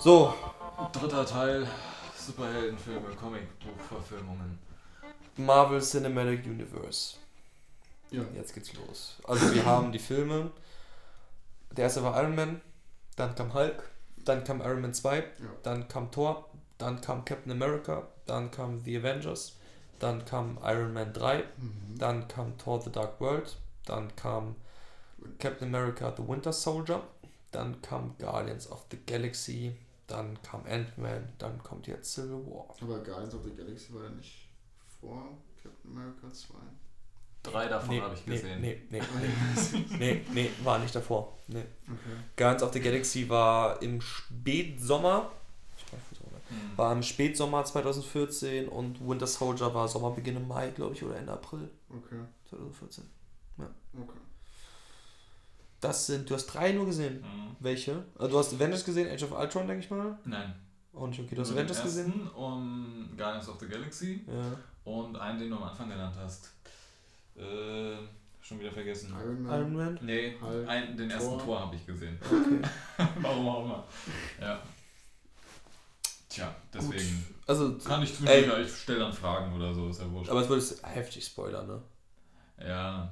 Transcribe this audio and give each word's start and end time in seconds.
So, 0.00 0.32
Dritter 0.92 1.26
Teil, 1.26 1.66
Superheldenfilme, 2.16 3.08
Comicbuchverfilmungen. 3.16 4.58
Marvel 5.36 5.80
Cinematic 5.80 6.44
Universe. 6.46 7.16
Ja. 8.10 8.22
Jetzt 8.34 8.54
geht's 8.54 8.72
los. 8.74 9.16
Also 9.24 9.52
wir 9.54 9.64
haben 9.64 9.92
die 9.92 9.98
Filme. 9.98 10.50
Der 11.72 11.84
erste 11.84 12.02
war 12.02 12.20
Iron 12.22 12.34
Man, 12.34 12.60
dann 13.16 13.34
kam 13.34 13.52
Hulk, 13.52 13.82
dann 14.24 14.44
kam 14.44 14.60
Iron 14.60 14.80
Man 14.80 14.94
2, 14.94 15.24
dann 15.62 15.88
kam 15.88 16.10
Thor, 16.10 16.48
dann 16.78 17.00
kam 17.00 17.24
Captain 17.24 17.52
America, 17.52 18.06
dann 18.26 18.50
kam 18.50 18.78
The 18.84 18.98
Avengers, 18.98 19.56
dann 19.98 20.24
kam 20.24 20.58
Iron 20.62 20.92
Man 20.92 21.12
3, 21.12 21.44
Mhm. 21.56 21.98
dann 21.98 22.26
kam 22.28 22.56
Thor 22.56 22.80
The 22.80 22.90
Dark 22.90 23.20
World, 23.20 23.56
dann 23.84 24.14
kam 24.16 24.56
Captain 25.38 25.68
America 25.74 26.12
The 26.16 26.26
Winter 26.26 26.52
Soldier, 26.52 27.02
dann 27.50 27.80
kam 27.82 28.16
Guardians 28.18 28.70
of 28.70 28.84
the 28.90 28.98
Galaxy, 29.06 29.76
dann 30.08 30.40
kam 30.42 30.64
Ant-Man, 30.66 31.32
dann 31.38 31.62
kommt 31.62 31.86
jetzt 31.86 32.12
Civil 32.12 32.44
War. 32.46 32.74
Aber 32.80 32.98
Guardians 33.04 33.34
of 33.34 33.44
the 33.44 33.54
Galaxy 33.54 33.94
war 33.94 34.04
ja 34.04 34.10
nicht 34.10 34.48
vor 35.00 35.38
Captain 35.62 35.90
America 35.92 36.32
2. 36.32 36.54
Drei 37.42 37.68
davon 37.68 38.02
habe 38.02 38.14
ich 38.14 38.24
gesehen. 38.24 38.60
Nee, 38.60 38.82
nee, 38.90 39.00
nee, 39.70 39.96
nee, 39.98 40.24
nee, 40.32 40.50
war 40.64 40.78
nicht 40.78 40.94
davor. 40.94 41.38
Nee. 41.46 41.64
Okay. 41.84 42.16
Guardians 42.36 42.62
of 42.62 42.72
the 42.72 42.80
Galaxy 42.80 43.28
war 43.28 43.80
im 43.80 44.00
Spätsommer. 44.00 45.30
Ich 45.76 45.84
weiß 45.84 46.00
nicht, 46.10 46.22
oder? 46.22 46.40
Hm. 46.48 46.76
War 46.76 46.92
im 46.92 47.02
Spätsommer 47.02 47.64
2014 47.64 48.68
und 48.68 49.06
Winter 49.06 49.26
Soldier 49.26 49.72
war 49.72 49.86
Sommerbeginn 49.86 50.36
im 50.36 50.48
Mai, 50.48 50.70
glaube 50.70 50.94
ich, 50.94 51.04
oder 51.04 51.16
Ende 51.16 51.32
April 51.32 51.70
Okay. 51.90 52.20
2014. 52.48 53.04
Okay. 53.58 54.18
Das 55.80 56.06
sind, 56.06 56.28
du 56.28 56.34
hast 56.34 56.46
drei 56.46 56.72
nur 56.72 56.86
gesehen. 56.86 57.22
Hm. 57.22 57.56
Welche? 57.60 58.04
Also 58.18 58.30
du 58.32 58.38
hast 58.38 58.54
Avengers 58.54 58.84
gesehen, 58.84 59.08
Age 59.08 59.22
of 59.24 59.32
Ultron, 59.32 59.66
denke 59.66 59.84
ich 59.84 59.90
mal. 59.90 60.18
Nein. 60.24 60.54
Und 60.92 61.18
okay, 61.18 61.34
du 61.34 61.40
hast 61.40 61.48
Nur 61.50 61.58
den 61.58 61.66
Avengers 61.66 61.82
gesehen. 61.82 62.12
ersten 62.12 62.28
Und 62.28 63.14
Guardians 63.16 63.48
of 63.48 63.60
the 63.60 63.66
Galaxy. 63.68 64.24
Ja. 64.26 64.58
Und 64.92 65.16
einen, 65.16 65.38
den 65.38 65.50
du 65.50 65.56
am 65.56 65.64
Anfang 65.64 65.88
genannt 65.88 66.16
hast. 66.18 66.52
Äh, 67.36 67.96
schon 68.40 68.58
wieder 68.58 68.72
vergessen. 68.72 69.14
Iron 69.20 69.42
Man. 69.42 69.60
Iron 69.60 69.76
Man. 69.76 69.98
Nee, 70.02 70.36
Hulk, 70.40 70.68
einen, 70.68 70.96
den 70.96 71.10
ersten 71.10 71.30
Thor. 71.30 71.44
Tor 71.44 71.60
habe 71.60 71.76
ich 71.76 71.86
gesehen. 71.86 72.18
Okay. 72.24 72.68
Warum 73.20 73.48
auch 73.48 73.64
immer. 73.64 73.84
Ja. 74.40 74.60
Tja, 76.28 76.54
deswegen. 76.72 77.24
Also, 77.46 77.78
Kann 77.78 78.02
ich 78.02 78.16
tun, 78.16 78.26
Ey. 78.26 78.62
ich 78.62 78.76
stelle 78.76 78.98
dann 78.98 79.12
Fragen 79.12 79.54
oder 79.54 79.72
so, 79.72 79.88
ist 79.88 80.00
ja 80.00 80.10
wurscht. 80.10 80.30
aber 80.30 80.40
es 80.40 80.48
würde 80.48 80.64
heftig 80.94 81.24
spoilern, 81.24 81.66
ne? 81.66 81.82
Ja. 82.66 83.10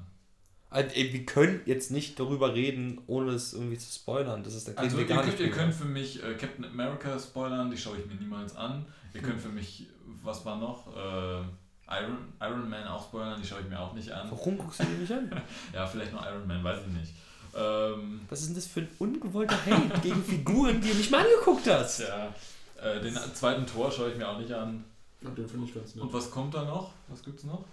Also, 0.69 0.93
ey, 0.95 1.13
wir 1.13 1.25
können 1.25 1.61
jetzt 1.65 1.91
nicht 1.91 2.19
darüber 2.19 2.53
reden, 2.53 2.99
ohne 3.07 3.31
es 3.31 3.53
irgendwie 3.53 3.77
zu 3.77 3.91
spoilern. 3.93 4.43
Das 4.43 4.53
ist, 4.53 4.67
da 4.67 4.73
Also 4.73 4.97
wir 4.97 5.03
ihr 5.03 5.07
gar 5.07 5.23
könnt, 5.23 5.39
nicht 5.39 5.47
ihr 5.47 5.51
könnt 5.51 5.73
für 5.73 5.85
mich 5.85 6.21
äh, 6.23 6.33
Captain 6.35 6.65
America 6.65 7.17
spoilern, 7.17 7.71
die 7.71 7.77
schaue 7.77 7.97
ich 7.99 8.05
mir 8.05 8.15
niemals 8.15 8.55
an. 8.55 8.85
Ihr 9.13 9.21
könnt 9.21 9.41
für 9.41 9.49
mich, 9.49 9.87
was 10.23 10.43
war 10.45 10.57
noch? 10.57 10.87
Äh, 10.95 11.41
Iron, 11.89 12.17
Iron 12.41 12.69
Man 12.69 12.85
auch 12.85 13.01
spoilern, 13.07 13.41
die 13.41 13.47
schaue 13.47 13.61
ich 13.61 13.69
mir 13.69 13.79
auch 13.79 13.93
nicht 13.93 14.11
an. 14.11 14.29
Warum 14.29 14.57
guckst 14.57 14.81
du 14.81 14.83
die 14.83 15.01
nicht 15.01 15.11
an? 15.11 15.31
Ja, 15.73 15.87
vielleicht 15.87 16.11
noch 16.11 16.25
Iron 16.25 16.45
Man, 16.45 16.61
weiß 16.63 16.79
ich 16.85 16.93
nicht. 16.93 17.13
Ähm, 17.55 18.19
Was 18.29 18.41
ist 18.41 18.47
denn 18.49 18.55
das 18.55 18.67
für 18.67 18.81
ein 18.81 18.89
ungewollter 18.99 19.57
Hate 19.65 19.99
gegen 20.03 20.21
Figuren, 20.21 20.81
die 20.81 20.89
du 20.89 20.95
nicht 20.95 21.09
mal 21.09 21.21
angeguckt 21.25 21.65
hast? 21.67 21.97
tja, 22.01 22.33
äh, 22.81 22.99
den 23.01 23.15
zweiten 23.33 23.65
Tor 23.65 23.89
schaue 23.89 24.11
ich 24.11 24.17
mir 24.17 24.27
auch 24.27 24.37
nicht 24.37 24.51
an. 24.51 24.83
Ja, 25.21 25.29
den 25.29 25.47
finde 25.47 25.65
ich 25.65 25.73
ganz 25.73 25.95
nett. 25.95 26.03
Und 26.03 26.11
was 26.13 26.29
kommt 26.29 26.53
da 26.53 26.65
noch? 26.65 26.91
Was 27.07 27.23
gibt's 27.23 27.45
noch? 27.45 27.63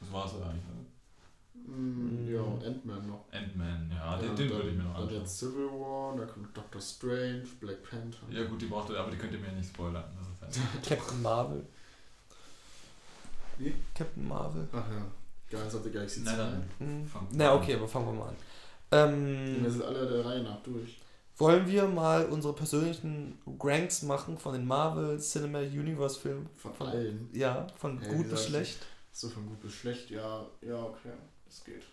Das 0.00 0.12
war's 0.12 0.32
ja 0.38 0.46
eigentlich, 0.46 0.64
ne? 0.64 0.86
Mm, 1.66 2.32
ja, 2.34 2.40
und 2.42 2.62
Ant-Man 2.64 3.06
noch. 3.06 3.24
Ant-Man, 3.32 3.90
ja, 3.90 4.16
den, 4.18 4.28
Ja, 4.28 4.34
den 4.34 4.48
dann- 4.48 4.56
würde 4.58 4.68
ich 4.70 4.76
mir 4.76 4.82
noch 4.82 4.94
Dann 4.94 5.02
anschauen. 5.04 5.20
jetzt 5.20 5.38
Civil 5.38 5.66
War, 5.70 6.16
da 6.16 6.26
kommt 6.26 6.56
Doctor 6.56 6.80
Strange, 6.80 7.42
Black 7.60 7.82
Panther. 7.88 8.18
Ja 8.30 8.44
gut, 8.44 8.60
die 8.60 8.66
braucht 8.66 8.90
ihr, 8.90 8.98
aber 9.00 9.10
die 9.10 9.16
könnt 9.16 9.32
ihr 9.32 9.38
mir 9.38 9.52
nicht 9.52 9.68
spoilern. 9.70 10.04
Das 10.40 10.56
ist 10.56 10.62
halt 10.62 10.82
Captain 11.00 11.22
Marvel. 11.22 11.64
Wie? 13.58 13.74
Captain 13.94 14.26
Marvel. 14.28 14.68
Ach 14.72 14.84
ja. 14.90 15.06
Guardians 15.50 15.74
of 15.74 15.84
the 15.84 15.90
Galaxy 15.90 16.24
2. 16.24 16.32
Nein, 16.36 16.66
nein. 16.80 17.10
Hm. 17.10 17.10
Na, 17.32 17.54
okay, 17.54 17.74
aber 17.74 17.86
fangen 17.88 18.06
wir 18.06 18.12
mal 18.12 18.28
an. 18.28 18.34
Und 18.90 19.16
wir 19.60 19.64
Ähm, 19.64 19.70
sind 19.70 19.82
alle 19.84 20.06
der 20.08 20.24
Reihe 20.24 20.42
nach 20.42 20.62
durch. 20.62 20.98
wollen 21.38 21.66
wir 21.66 21.86
mal 21.86 22.26
unsere 22.26 22.52
persönlichen 22.54 23.38
Ranks 23.60 24.02
machen 24.02 24.36
von 24.38 24.52
den 24.54 24.66
Marvel 24.66 25.18
Cinematic 25.20 25.72
Universe 25.72 26.18
Filmen? 26.20 26.48
Von, 26.56 26.74
Von- 26.74 26.88
allen. 26.88 27.28
Ja, 27.32 27.66
von 27.76 27.98
Hey, 28.00 28.14
gut 28.16 28.30
bis 28.30 28.46
schlecht. 28.46 28.78
So 29.12 29.28
von 29.28 29.46
gut 29.46 29.60
bis 29.60 29.72
schlecht, 29.72 30.10
ja, 30.10 30.44
ja, 30.60 30.82
okay. 30.82 31.10
Das 31.54 31.64
geht. 31.64 31.84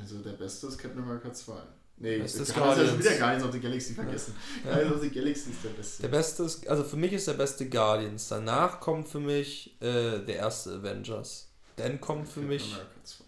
Also 0.00 0.20
der 0.20 0.32
beste 0.32 0.66
ist 0.68 0.78
Captain 0.78 1.02
America 1.02 1.30
2. 1.30 1.52
Nee, 1.98 2.18
Beste 2.18 2.38
das 2.38 2.48
ist 2.48 2.48
ist 2.48 2.54
Guardians. 2.56 2.76
Guardians. 2.88 3.04
wieder 3.04 3.18
Guardians 3.18 3.44
of 3.44 3.52
the 3.52 3.60
Galaxy 3.60 3.94
vergessen. 3.94 4.34
Ja. 4.64 4.70
Guardians 4.70 4.94
of 4.96 5.02
the 5.02 5.10
Galaxy 5.10 5.50
ist 5.50 5.64
der 5.64 5.68
beste. 5.70 6.02
Der 6.02 6.08
beste 6.08 6.42
ist, 6.44 6.66
also 6.66 6.84
für 6.84 6.96
mich 6.96 7.12
ist 7.12 7.28
der 7.28 7.34
beste 7.34 7.68
Guardians. 7.68 8.28
Danach 8.28 8.80
kommt 8.80 9.08
für 9.08 9.20
mich 9.20 9.76
äh, 9.82 10.20
der 10.20 10.36
erste 10.36 10.76
Avengers. 10.76 11.48
Dann 11.76 12.00
kommt 12.00 12.26
für 12.26 12.40
Captain 12.40 12.48
mich 12.48 12.72
America 12.72 13.04
2. 13.04 13.24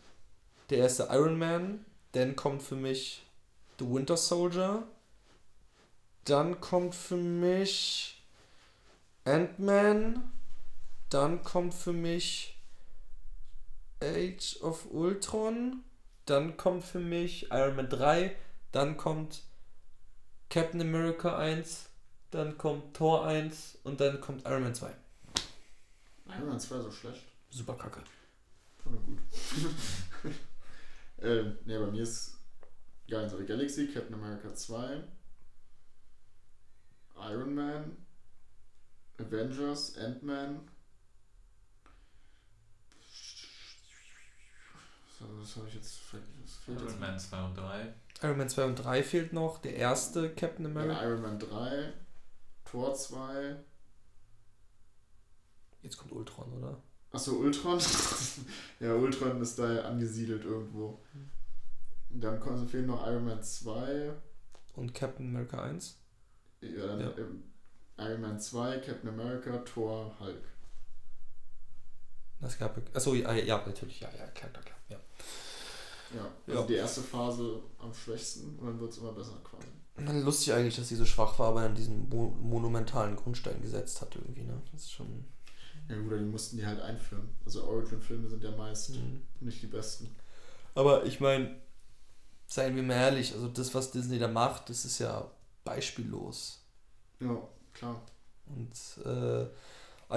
der 0.71 0.79
erste 0.79 1.09
Iron 1.11 1.39
Man. 1.39 1.85
Dann 2.13 2.37
kommt 2.37 2.63
für 2.63 2.77
mich 2.77 3.23
The 3.79 3.85
Winter 3.87 4.17
Soldier. 4.17 4.83
Dann 6.25 6.59
kommt 6.59 6.95
für 6.95 7.19
mich 7.19 8.25
Ant-Man. 9.25 10.33
Dann 11.11 11.45
kommt 11.45 11.75
für 11.75 11.93
mich 11.93 12.54
Age 14.05 14.59
of 14.63 14.87
Ultron. 14.91 15.83
Dann 16.27 16.57
kommt 16.57 16.85
für 16.85 17.01
mich 17.01 17.51
Iron 17.51 17.77
Man 17.77 17.89
3. 17.89 18.35
Dann 18.73 18.97
kommt 18.97 19.43
Captain 20.51 20.81
America 20.81 21.37
1. 21.37 21.89
Dann 22.31 22.59
kommt 22.59 22.95
Thor 22.97 23.27
1. 23.27 23.79
Und 23.85 24.01
dann 24.01 24.21
kommt 24.21 24.45
Iron 24.47 24.63
Man 24.63 24.75
2. 24.75 24.95
Iron 26.39 26.49
Man 26.49 26.61
2 26.61 26.81
so 26.81 26.91
schlecht. 26.91 27.23
Super 27.51 27.75
kacke. 27.75 28.01
Voll 28.83 28.99
gut. 28.99 29.19
ähm, 31.23 31.59
ne, 31.65 31.79
bei 31.79 31.87
mir 31.87 32.03
ist 32.03 32.35
Guardians 33.09 33.35
of 33.35 33.41
the 33.41 33.47
Galaxy, 33.47 33.87
Captain 33.89 34.15
America 34.15 34.55
2, 34.55 35.03
Iron 37.31 37.55
Man, 37.55 37.97
Avengers, 39.19 39.97
Ant-Man. 39.97 40.69
So, 45.45 45.51
das 45.51 45.57
habe 45.57 45.69
ich 45.69 45.75
jetzt. 45.75 46.01
Was 46.43 46.55
fehlt 46.57 46.81
jetzt 46.81 46.91
Iron 46.93 47.01
Man 47.01 47.19
2 47.19 47.45
und 47.45 47.55
3. 47.57 47.95
Iron 48.23 48.39
Man 48.39 48.49
2 48.49 48.65
und 48.65 48.77
3 48.77 49.03
fehlt 49.03 49.33
noch. 49.33 49.59
Der 49.59 49.77
erste 49.77 50.31
Captain? 50.35 50.67
America. 50.67 50.93
Ja, 51.03 51.09
Iron 51.09 51.23
Man 51.23 51.39
3, 51.39 51.93
Thor 52.65 52.95
2. 52.95 53.57
Jetzt 55.83 55.99
kommt 55.99 56.13
Ultron, 56.13 56.53
oder? 56.55 56.81
Achso, 57.13 57.33
Ultron. 57.33 57.79
ja, 58.81 58.95
Ultron 58.95 59.41
ist 59.43 59.59
da 59.59 59.83
angesiedelt 59.83 60.45
irgendwo. 60.45 60.99
Dann 62.11 62.41
kommen, 62.41 62.67
fehlen 62.67 62.87
noch 62.87 63.07
Iron 63.07 63.25
Man 63.27 63.43
2. 63.43 64.13
Und 64.75 64.95
Captain 64.95 65.29
America 65.29 65.63
1. 65.63 65.99
Ja, 66.63 66.87
dann 66.87 67.01
Ja. 67.01 67.13
ähm, 67.19 67.43
Iron 67.99 68.21
Man 68.23 68.41
2, 68.41 68.79
Captain 68.79 69.09
America, 69.11 69.59
Thor, 69.59 70.15
Hulk. 70.19 70.43
Das 72.41 72.59
gab 72.59 72.79
Achso, 72.95 73.15
ja, 73.15 73.33
ja, 73.33 73.63
natürlich, 73.67 74.01
ja, 74.01 74.09
ja, 74.19 74.27
klar, 74.29 74.51
klar, 74.51 74.65
klar. 74.65 74.79
Ja. 74.89 74.99
Ja, 76.15 76.27
also 76.47 76.61
Ja. 76.61 76.67
die 76.67 76.75
erste 76.75 77.01
Phase 77.03 77.61
am 77.79 77.93
schwächsten 77.95 78.59
und 78.59 78.67
dann 78.67 78.81
wird 78.81 78.93
es 78.93 78.99
immer 78.99 79.13
besser 79.13 79.41
quasi. 79.43 79.67
Lustig 80.25 80.53
eigentlich, 80.53 80.77
dass 80.77 80.89
sie 80.89 80.97
so 80.97 81.05
schwach 81.05 81.39
war, 81.39 81.49
aber 81.49 81.61
an 81.63 81.75
diesen 81.75 82.09
mo 82.09 82.29
monumentalen 82.31 83.15
Grundstein 83.17 83.63
gesetzt 83.63 84.01
hat 84.01 84.15
irgendwie, 84.17 84.43
ne? 84.43 84.61
Das 84.73 84.83
ist 84.83 84.93
schon. 84.93 85.25
Ja 85.89 85.97
gut, 85.97 86.13
die 86.13 86.25
mussten 86.25 86.57
die 86.57 86.67
halt 86.67 86.81
einführen. 86.81 87.29
Also 87.45 87.65
Origin-Filme 87.65 88.29
sind 88.29 88.43
ja 88.43 88.51
meist 88.51 88.91
Mhm. 88.91 89.23
nicht 89.41 89.63
die 89.63 89.67
besten. 89.69 90.15
Aber 90.75 91.05
ich 91.05 91.21
meine, 91.21 91.61
seien 92.47 92.75
wir 92.75 92.83
mal 92.83 92.95
ehrlich, 92.95 93.33
also 93.35 93.49
das, 93.49 93.75
was 93.75 93.91
Disney 93.93 94.19
da 94.19 94.29
macht, 94.29 94.69
das 94.69 94.85
ist 94.85 94.99
ja 94.99 95.31
beispiellos. 95.65 96.65
Ja, 97.21 97.37
klar. 97.73 98.03
Und 98.47 98.73
äh, 99.07 99.45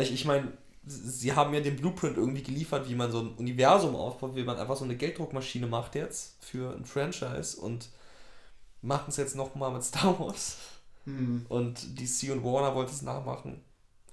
ich, 0.01 0.11
ich 0.11 0.25
meine, 0.25 0.57
sie 0.87 1.33
haben 1.33 1.53
ja 1.53 1.59
den 1.59 1.75
Blueprint 1.75 2.17
irgendwie 2.17 2.43
geliefert, 2.43 2.89
wie 2.89 2.95
man 2.95 3.11
so 3.11 3.19
ein 3.19 3.35
Universum 3.35 3.95
aufbaut, 3.95 4.35
wie 4.35 4.43
man 4.43 4.57
einfach 4.57 4.77
so 4.77 4.85
eine 4.85 4.95
Gelddruckmaschine 4.95 5.67
macht 5.67 5.95
jetzt 5.95 6.43
für 6.43 6.73
ein 6.75 6.85
Franchise 6.85 7.59
und 7.59 7.89
machen 8.81 9.05
es 9.09 9.17
jetzt 9.17 9.35
nochmal 9.35 9.71
mit 9.71 9.83
Star 9.83 10.17
Wars. 10.19 10.57
Hm. 11.05 11.45
Und 11.49 11.99
DC 11.99 12.31
und 12.31 12.43
Warner 12.43 12.75
wollten 12.75 12.91
es 12.91 13.01
nachmachen. 13.01 13.61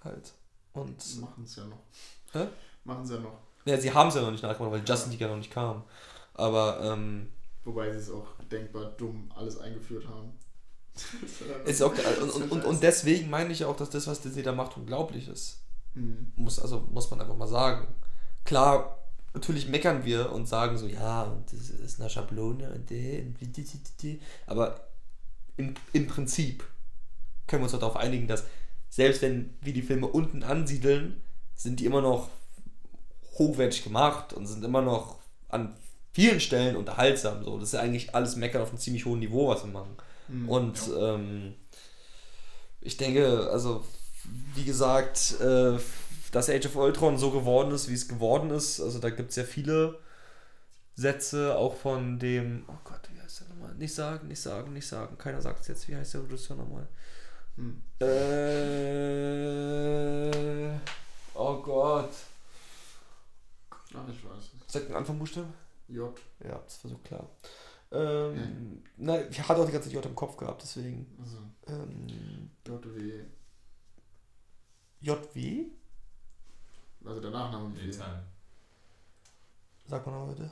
Halt. 0.02 0.32
Und 0.72 1.20
Machen 1.20 1.44
es 1.44 1.56
ja 1.56 1.64
noch. 1.64 1.82
Hä? 2.32 2.46
Machen 2.84 3.06
sie 3.06 3.14
ja 3.14 3.20
noch. 3.20 3.38
ja, 3.64 3.80
sie 3.80 3.92
haben 3.92 4.08
es 4.08 4.14
ja 4.14 4.22
noch 4.22 4.32
nicht 4.32 4.42
nachgemacht, 4.42 4.72
weil 4.72 4.82
Justin 4.86 5.12
League 5.12 5.20
ja 5.20 5.28
noch 5.28 5.36
nicht 5.36 5.52
kam. 5.52 5.84
Aber 6.34 6.80
ähm, 6.82 7.30
Wobei 7.64 7.90
sie 7.92 7.98
es 7.98 8.10
auch 8.10 8.26
denkbar 8.50 8.86
dumm 8.96 9.30
alles 9.34 9.58
eingeführt 9.58 10.06
haben. 10.08 10.32
ist 11.64 11.82
auch 11.82 11.92
und, 12.20 12.30
und, 12.30 12.52
und, 12.52 12.64
und 12.64 12.82
deswegen 12.82 13.30
meine 13.30 13.52
ich 13.52 13.64
auch, 13.64 13.76
dass 13.76 13.90
das, 13.90 14.06
was 14.06 14.20
Disney 14.20 14.42
da 14.42 14.52
macht, 14.52 14.76
unglaublich 14.76 15.28
ist. 15.28 15.63
Hm. 15.94 16.32
Muss, 16.36 16.58
also 16.58 16.86
muss 16.90 17.10
man 17.10 17.20
einfach 17.20 17.36
mal 17.36 17.48
sagen. 17.48 17.88
Klar, 18.44 18.98
natürlich 19.32 19.68
meckern 19.68 20.04
wir 20.04 20.32
und 20.32 20.48
sagen 20.48 20.78
so, 20.78 20.86
ja, 20.86 21.24
und 21.24 21.52
das 21.52 21.70
ist 21.70 22.00
eine 22.00 22.10
Schablone 22.10 22.70
und, 22.70 22.90
und 22.90 24.20
aber 24.46 24.80
im, 25.56 25.74
im 25.92 26.06
Prinzip 26.06 26.64
können 27.46 27.62
wir 27.62 27.64
uns 27.64 27.72
darauf 27.72 27.96
einigen, 27.96 28.28
dass 28.28 28.44
selbst 28.88 29.22
wenn 29.22 29.54
wir 29.60 29.72
die 29.72 29.82
Filme 29.82 30.06
unten 30.06 30.42
ansiedeln, 30.42 31.20
sind 31.56 31.80
die 31.80 31.84
immer 31.84 32.00
noch 32.00 32.28
hochwertig 33.38 33.82
gemacht 33.82 34.32
und 34.32 34.46
sind 34.46 34.64
immer 34.64 34.82
noch 34.82 35.18
an 35.48 35.76
vielen 36.12 36.40
Stellen 36.40 36.76
unterhaltsam. 36.76 37.44
So. 37.44 37.58
Das 37.58 37.68
ist 37.68 37.72
ja 37.74 37.80
eigentlich 37.80 38.14
alles 38.14 38.36
Meckern 38.36 38.62
auf 38.62 38.68
einem 38.68 38.78
ziemlich 38.78 39.04
hohen 39.04 39.18
Niveau, 39.18 39.48
was 39.48 39.64
wir 39.64 39.72
machen. 39.72 39.96
Mhm. 40.28 40.48
Und 40.48 40.80
ähm, 40.96 41.54
ich 42.80 42.96
denke, 42.96 43.48
also 43.50 43.84
wie 44.54 44.64
gesagt, 44.64 45.40
äh, 45.40 45.78
dass 46.32 46.48
Age 46.50 46.66
of 46.66 46.76
Ultron 46.76 47.18
so 47.18 47.30
geworden 47.30 47.72
ist, 47.72 47.88
wie 47.88 47.94
es 47.94 48.08
geworden 48.08 48.50
ist, 48.50 48.80
also 48.80 48.98
da 48.98 49.10
gibt 49.10 49.30
es 49.30 49.36
ja 49.36 49.44
viele 49.44 49.98
Sätze, 50.96 51.56
auch 51.56 51.76
von 51.76 52.18
dem, 52.18 52.64
oh 52.68 52.72
Gott, 52.84 53.00
wie 53.12 53.20
heißt 53.20 53.40
der 53.40 53.48
nochmal? 53.48 53.74
Nicht 53.74 53.94
sagen, 53.94 54.28
nicht 54.28 54.40
sagen, 54.40 54.72
nicht 54.72 54.86
sagen. 54.86 55.18
Keiner 55.18 55.40
sagt 55.42 55.60
es 55.60 55.68
jetzt. 55.68 55.88
Wie 55.88 55.96
heißt 55.96 56.14
der 56.14 56.22
Regisseur 56.22 56.56
nochmal? 56.56 56.86
Hm. 57.56 57.82
Äh, 59.04 60.78
oh 61.34 61.60
Gott. 61.62 62.10
Ach, 63.92 64.08
ich 64.08 64.24
weiß 64.24 64.44
es. 64.66 64.72
Sagt 64.72 64.90
ein 64.90 64.96
Anfangsbuchstabe? 64.96 65.48
J. 65.88 66.16
Ja, 66.44 66.60
das 66.64 66.82
war 66.84 66.90
so 66.90 66.98
klar. 66.98 67.28
Ähm, 67.92 68.82
Nein, 68.96 69.26
ich 69.30 69.40
hatte 69.40 69.60
auch 69.60 69.66
die 69.66 69.72
ganze 69.72 69.88
Zeit 69.88 69.94
J 69.94 70.06
im 70.06 70.14
Kopf 70.14 70.36
gehabt, 70.36 70.62
deswegen. 70.62 71.06
Also, 71.20 71.38
Ähm, 71.66 72.50
JW. 72.66 73.24
JW? 75.04 75.66
Also 77.04 77.20
der 77.20 77.30
Nachname. 77.30 77.90
Zahlen. 77.90 78.22
Sag 79.86 80.06
mal 80.06 80.12
noch 80.26 80.32
bitte. 80.34 80.50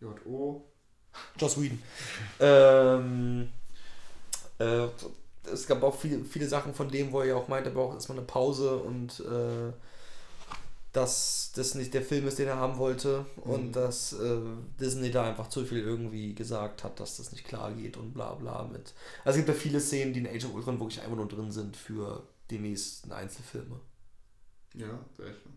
J-O. 0.00 0.64
Joss 1.38 1.60
Whedon. 1.60 1.82
ähm, 2.40 3.48
äh, 4.58 4.86
es 5.52 5.66
gab 5.66 5.82
auch 5.82 5.94
viele, 5.96 6.24
viele 6.24 6.48
Sachen 6.48 6.74
von 6.74 6.88
dem, 6.88 7.12
wo 7.12 7.20
er 7.20 7.26
ja 7.26 7.34
auch 7.36 7.48
meinte, 7.48 7.70
er 7.70 7.74
braucht 7.74 7.94
erstmal 7.94 8.18
eine 8.18 8.26
Pause 8.26 8.76
und 8.78 9.20
äh, 9.20 9.72
dass 10.92 11.52
das 11.54 11.74
nicht 11.74 11.92
der 11.92 12.02
Film 12.02 12.26
ist, 12.26 12.38
den 12.38 12.48
er 12.48 12.56
haben 12.56 12.78
wollte 12.78 13.26
und 13.44 13.66
Mhm. 13.68 13.72
dass 13.72 14.14
äh, 14.14 14.40
Disney 14.80 15.10
da 15.10 15.24
einfach 15.28 15.48
zu 15.48 15.64
viel 15.66 15.80
irgendwie 15.80 16.34
gesagt 16.34 16.82
hat, 16.84 16.98
dass 17.00 17.18
das 17.18 17.32
nicht 17.32 17.44
klar 17.46 17.72
geht 17.72 17.98
und 17.98 18.14
bla 18.14 18.32
bla 18.34 18.64
mit. 18.64 18.94
Also 19.24 19.38
es 19.38 19.44
gibt 19.44 19.48
ja 19.48 19.54
viele 19.62 19.80
Szenen, 19.80 20.14
die 20.14 20.20
in 20.20 20.26
Age 20.26 20.46
of 20.46 20.54
Ultron 20.54 20.80
wirklich 20.80 21.00
einfach 21.02 21.16
nur 21.16 21.28
drin 21.28 21.52
sind 21.52 21.76
für 21.76 22.22
die 22.50 22.58
nächsten 22.58 23.12
Einzelfilme. 23.12 23.80
Ja, 24.74 24.98
welche? 25.16 25.48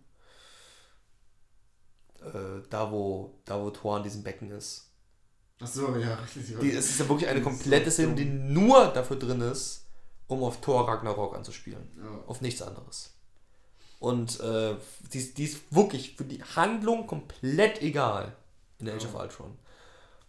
Äh, 2.21 2.62
da 2.69 2.91
wo 2.91 3.39
da 3.45 3.59
wo 3.62 3.69
Thor 3.69 3.97
in 3.97 4.03
diesem 4.03 4.24
Becken 4.24 4.51
ist. 4.51 4.89
Achso, 5.59 5.95
ja, 5.97 6.15
richtig. 6.36 6.57
Die, 6.59 6.71
es 6.71 6.89
ist 6.89 7.00
ja 7.00 7.09
wirklich 7.09 7.30
eine 7.30 7.41
komplette 7.41 7.91
so 7.91 7.95
Szene, 8.03 8.15
die 8.15 8.25
nur 8.25 8.88
dafür 8.88 9.18
drin 9.18 9.41
ist, 9.41 9.86
um 10.27 10.44
auf 10.44 10.62
Thor 10.62 10.88
Ragnarok 10.88 11.36
anzuspielen. 11.36 11.88
Ja. 11.97 12.24
Auf 12.27 12.41
nichts 12.41 12.62
anderes. 12.62 13.13
Und 14.00 14.39
äh, 14.39 14.75
die, 15.13 15.18
ist- 15.18 15.38
die 15.38 15.44
ist 15.45 15.74
wirklich 15.75 16.15
für 16.15 16.24
die 16.24 16.42
Handlung 16.44 17.07
komplett 17.07 17.81
egal 17.81 18.35
in 18.80 18.89
Age 18.89 19.03
Ja. 19.03 19.09
of 19.09 19.15
Ultron. 19.15 19.57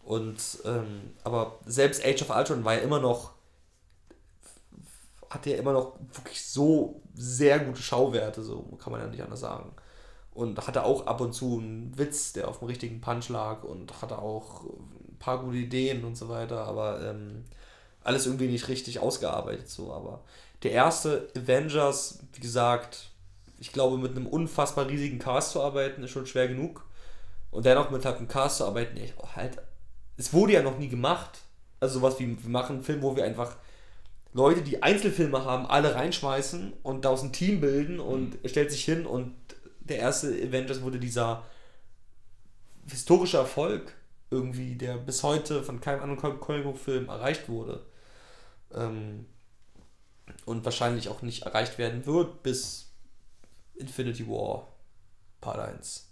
Und, 0.03 0.59
ähm, 0.65 1.11
aber 1.23 1.59
selbst 1.65 2.03
Age 2.03 2.23
of 2.23 2.29
Ultron 2.35 2.65
war 2.65 2.73
ja 2.73 2.79
immer 2.79 2.99
noch, 2.99 3.33
hatte 5.33 5.51
ja 5.51 5.57
immer 5.57 5.73
noch 5.73 5.93
wirklich 6.13 6.45
so 6.45 7.01
sehr 7.13 7.59
gute 7.59 7.81
Schauwerte, 7.81 8.43
so 8.43 8.61
kann 8.81 8.91
man 8.91 9.01
ja 9.01 9.07
nicht 9.07 9.23
anders 9.23 9.39
sagen. 9.39 9.71
Und 10.33 10.65
hatte 10.67 10.83
auch 10.83 11.07
ab 11.07 11.21
und 11.21 11.33
zu 11.33 11.57
einen 11.59 11.97
Witz, 11.97 12.33
der 12.33 12.47
auf 12.47 12.59
dem 12.59 12.67
richtigen 12.67 13.01
Punch 13.01 13.29
lag 13.29 13.63
und 13.63 14.01
hatte 14.01 14.19
auch 14.19 14.63
ein 14.63 15.17
paar 15.19 15.43
gute 15.43 15.57
Ideen 15.57 16.03
und 16.05 16.15
so 16.15 16.29
weiter, 16.29 16.65
aber 16.65 17.01
ähm, 17.01 17.45
alles 18.03 18.25
irgendwie 18.25 18.47
nicht 18.47 18.67
richtig 18.67 18.99
ausgearbeitet 18.99 19.69
so. 19.69 19.93
Aber 19.93 20.21
der 20.63 20.71
erste 20.71 21.29
Avengers, 21.35 22.19
wie 22.33 22.41
gesagt, 22.41 23.09
ich 23.59 23.71
glaube, 23.71 23.97
mit 23.97 24.11
einem 24.11 24.27
unfassbar 24.27 24.87
riesigen 24.87 25.19
Cast 25.19 25.51
zu 25.51 25.61
arbeiten, 25.61 26.03
ist 26.03 26.11
schon 26.11 26.25
schwer 26.25 26.47
genug. 26.47 26.85
Und 27.51 27.65
dennoch 27.65 27.89
mit 27.89 28.05
halt 28.05 28.17
einem 28.17 28.27
Cast 28.27 28.57
zu 28.57 28.65
arbeiten, 28.65 28.95
der 28.95 29.07
auch 29.17 29.35
halt, 29.35 29.57
es 30.17 30.33
wurde 30.33 30.53
ja 30.53 30.61
noch 30.61 30.77
nie 30.77 30.89
gemacht. 30.89 31.41
Also 31.79 31.99
sowas 31.99 32.19
wie, 32.19 32.41
wir 32.41 32.49
machen 32.49 32.77
einen 32.77 32.83
Film, 32.83 33.01
wo 33.01 33.15
wir 33.15 33.23
einfach 33.23 33.55
Leute, 34.33 34.61
die 34.61 34.81
Einzelfilme 34.81 35.43
haben, 35.43 35.65
alle 35.65 35.95
reinschmeißen 35.95 36.73
und 36.83 37.05
daraus 37.05 37.21
ein 37.21 37.33
Team 37.33 37.59
bilden 37.59 37.99
und 37.99 38.37
er 38.43 38.49
stellt 38.49 38.71
sich 38.71 38.85
hin 38.85 39.05
und 39.05 39.35
der 39.81 39.99
erste 39.99 40.27
Avengers 40.27 40.81
wurde 40.81 40.99
dieser 40.99 41.43
historische 42.89 43.37
Erfolg 43.37 43.93
irgendwie, 44.29 44.75
der 44.75 44.95
bis 44.95 45.23
heute 45.23 45.63
von 45.63 45.81
keinem 45.81 46.03
anderen 46.03 46.39
Comic-Film 46.39 47.09
erreicht 47.09 47.49
wurde. 47.49 47.85
Ähm, 48.73 49.25
und 50.45 50.63
wahrscheinlich 50.63 51.09
auch 51.09 51.21
nicht 51.21 51.43
erreicht 51.43 51.77
werden 51.77 52.05
wird 52.05 52.41
bis 52.41 52.89
Infinity 53.75 54.27
War 54.27 54.67
Part 55.41 55.59
1. 55.59 56.09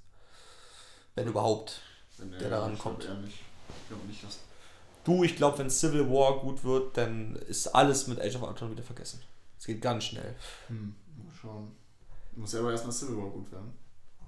Wenn 1.15 1.27
überhaupt. 1.27 1.81
Wenn 2.17 2.31
Der 2.31 2.49
daran 2.49 2.77
kommt. 2.77 3.03
Ich 3.03 3.87
glaube 3.87 4.05
nicht, 4.07 4.23
dass. 4.23 4.39
Du, 5.09 5.23
ich 5.23 5.35
glaube, 5.35 5.57
wenn 5.57 5.71
Civil 5.71 6.07
War 6.11 6.39
gut 6.39 6.63
wird, 6.63 6.95
dann 6.95 7.35
ist 7.35 7.65
alles 7.69 8.05
mit 8.05 8.21
Age 8.21 8.35
of 8.35 8.43
Ultron 8.43 8.69
wieder 8.69 8.83
vergessen. 8.83 9.19
Es 9.57 9.65
geht 9.65 9.81
ganz 9.81 10.03
schnell. 10.03 10.35
Hm, 10.67 10.93
mal 11.17 11.33
schauen. 11.33 11.71
Muss 12.35 12.53
ja 12.53 12.59
aber 12.59 12.73
erstmal 12.73 12.93
Civil 12.93 13.17
War 13.17 13.31
gut 13.31 13.51
werden. 13.51 13.73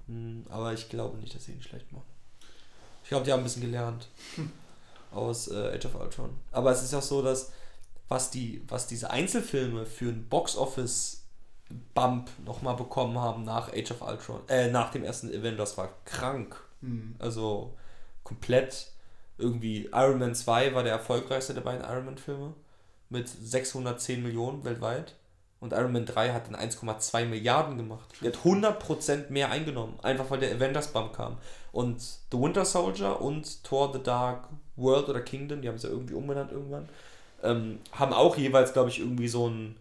Hm, 0.07 0.43
Aber 0.49 0.73
ich 0.73 0.89
glaube 0.89 1.19
nicht, 1.19 1.35
dass 1.35 1.45
sie 1.45 1.51
ihn 1.51 1.61
schlecht 1.61 1.91
machen. 1.91 2.07
Ich 3.03 3.09
glaube, 3.09 3.25
die 3.25 3.31
haben 3.31 3.41
ein 3.41 3.43
bisschen 3.43 3.61
gelernt 3.61 4.07
aus 5.11 5.49
äh, 5.49 5.75
Age 5.75 5.85
of 5.85 5.93
Ultron. 5.93 6.35
Aber 6.51 6.71
es 6.71 6.81
ist 6.81 6.95
auch 6.95 7.03
so, 7.03 7.21
dass 7.21 7.51
was, 8.09 8.31
die, 8.31 8.63
was 8.67 8.87
diese 8.87 9.11
Einzelfilme 9.11 9.85
für 9.85 10.09
einen 10.09 10.27
Box-Office-Bump 10.29 12.31
nochmal 12.43 12.75
bekommen 12.75 13.19
haben 13.19 13.43
nach 13.43 13.71
Age 13.71 13.91
of 13.91 14.01
Ultron, 14.01 14.41
äh, 14.49 14.71
nach 14.71 14.91
dem 14.91 15.03
ersten 15.03 15.29
Avengers 15.29 15.77
war 15.77 15.93
krank. 16.05 16.59
Hm. 16.81 17.17
Also 17.19 17.77
komplett 18.23 18.90
irgendwie 19.41 19.89
Iron 19.93 20.19
Man 20.19 20.35
2 20.35 20.73
war 20.73 20.83
der 20.83 20.93
erfolgreichste 20.93 21.53
der 21.53 21.61
beiden 21.61 21.83
Iron 21.83 22.05
Man 22.05 22.17
Filme 22.17 22.53
mit 23.09 23.27
610 23.27 24.23
Millionen 24.23 24.63
weltweit 24.63 25.15
und 25.61 25.73
Iron 25.73 25.91
Man 25.91 26.05
3 26.05 26.33
hat 26.33 26.47
dann 26.47 26.55
1,2 26.55 27.25
Milliarden 27.25 27.77
gemacht. 27.77 28.09
Der 28.21 28.31
hat 28.31 28.39
100% 28.39 29.29
mehr 29.29 29.51
eingenommen, 29.51 29.93
einfach 30.01 30.29
weil 30.31 30.39
der 30.39 30.55
Avengers 30.55 30.87
Bump 30.87 31.13
kam. 31.13 31.37
Und 31.71 32.01
The 32.01 32.39
Winter 32.39 32.65
Soldier 32.65 33.21
und 33.21 33.63
Thor 33.63 33.93
The 33.93 34.01
Dark 34.01 34.49
World 34.75 35.07
oder 35.07 35.21
Kingdom, 35.21 35.61
die 35.61 35.67
haben 35.67 35.75
es 35.75 35.83
ja 35.83 35.89
irgendwie 35.89 36.15
umbenannt 36.15 36.51
irgendwann, 36.51 36.89
ähm, 37.43 37.79
haben 37.91 38.11
auch 38.11 38.37
jeweils, 38.37 38.73
glaube 38.73 38.89
ich, 38.89 38.99
irgendwie 38.99 39.27
so 39.27 39.45
einen, 39.45 39.77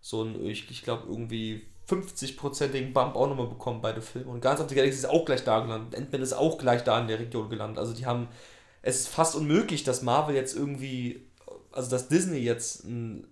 so 0.00 0.20
einen 0.22 0.46
ich, 0.46 0.70
ich 0.70 0.82
glaube, 0.82 1.04
irgendwie 1.08 1.62
50-prozentigen 1.88 2.92
Bump 2.92 3.16
auch 3.16 3.28
nochmal 3.28 3.48
bekommen, 3.48 3.80
beide 3.82 4.00
Filme. 4.00 4.30
Und 4.30 4.40
Guardians 4.40 4.62
of 4.62 4.68
the 4.68 4.74
Galaxy 4.76 4.98
ist 4.98 5.08
auch 5.08 5.24
gleich 5.24 5.44
da 5.44 5.60
gelandet. 5.60 5.98
Ant-Man 5.98 6.22
ist 6.22 6.32
auch 6.32 6.58
gleich 6.58 6.84
da 6.84 7.00
in 7.00 7.08
der 7.08 7.18
Region 7.18 7.50
gelandet. 7.50 7.78
Also 7.78 7.92
die 7.92 8.06
haben, 8.06 8.28
es 8.86 9.00
ist 9.00 9.08
fast 9.08 9.34
unmöglich, 9.34 9.82
dass 9.84 10.02
Marvel 10.02 10.34
jetzt 10.36 10.54
irgendwie, 10.54 11.26
also 11.72 11.90
dass 11.90 12.08
Disney 12.08 12.38
jetzt 12.38 12.84
einen, 12.84 13.26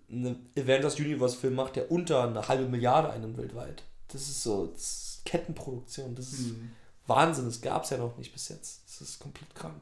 Avengers 0.59 0.99
Universe 0.99 1.37
Film 1.37 1.55
macht, 1.55 1.77
der 1.77 1.91
unter 1.91 2.27
eine 2.27 2.49
halbe 2.49 2.67
Milliarde 2.69 3.11
einnimmt 3.11 3.37
weltweit. 3.37 3.83
Das 4.09 4.23
ist 4.23 4.43
so 4.43 4.67
das 4.67 4.83
ist 4.83 5.23
Kettenproduktion. 5.25 6.15
Das 6.15 6.33
ist 6.33 6.51
Hm. 6.51 6.71
Wahnsinn. 7.07 7.47
Das 7.47 7.61
gab 7.61 7.85
es 7.85 7.91
ja 7.91 7.99
noch 7.99 8.17
nicht 8.17 8.33
bis 8.33 8.49
jetzt. 8.49 8.83
Das 8.87 9.01
ist 9.09 9.19
komplett 9.21 9.55
krank. 9.55 9.81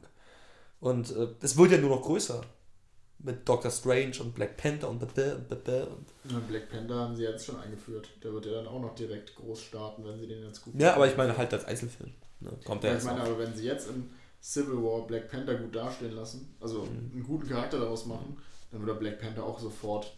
Und 0.79 1.15
äh, 1.15 1.27
es 1.41 1.55
wird 1.57 1.71
ja 1.71 1.77
nur 1.77 1.89
noch 1.95 2.01
größer. 2.01 2.41
Mit 3.23 3.47
Doctor 3.47 3.69
Strange 3.69 4.13
und 4.21 4.33
Black 4.33 4.57
Panther 4.57 4.89
und 4.89 4.97
bäh, 5.13 5.35
bäh, 5.47 5.55
bäh 5.55 5.81
und 5.83 6.07
Ja, 6.31 6.39
Black 6.49 6.69
Panther 6.71 6.95
haben 6.95 7.15
sie 7.15 7.21
jetzt 7.23 7.45
schon 7.45 7.59
eingeführt. 7.59 8.09
Der 8.23 8.33
wird 8.33 8.47
ja 8.47 8.53
dann 8.53 8.65
auch 8.67 8.81
noch 8.81 8.95
direkt 8.95 9.35
groß 9.35 9.61
starten, 9.61 10.03
wenn 10.03 10.17
sie 10.19 10.25
den 10.25 10.43
jetzt 10.43 10.63
gut 10.63 10.73
Ja, 10.79 10.95
aber 10.95 11.07
ich 11.07 11.15
meine 11.15 11.37
halt 11.37 11.53
als 11.53 11.65
Einzelfilm. 11.65 12.11
Ne? 12.39 12.51
Kommt 12.65 12.81
der 12.83 12.91
Ja, 12.93 12.97
ich 12.97 13.03
jetzt 13.03 13.11
meine, 13.11 13.19
noch. 13.23 13.27
aber 13.29 13.37
wenn 13.39 13.55
sie 13.55 13.65
jetzt 13.65 13.87
in 13.89 14.09
Civil 14.41 14.77
War 14.83 15.05
Black 15.07 15.29
Panther 15.29 15.55
gut 15.55 15.75
dastehen 15.75 16.13
lassen, 16.13 16.55
also 16.59 16.83
Mhm. 16.83 17.11
einen 17.13 17.23
guten 17.23 17.47
Charakter 17.47 17.79
daraus 17.79 18.05
machen, 18.05 18.37
dann 18.71 18.81
wird 18.81 18.89
der 18.89 18.99
Black 18.99 19.19
Panther 19.19 19.43
auch 19.43 19.59
sofort 19.59 20.17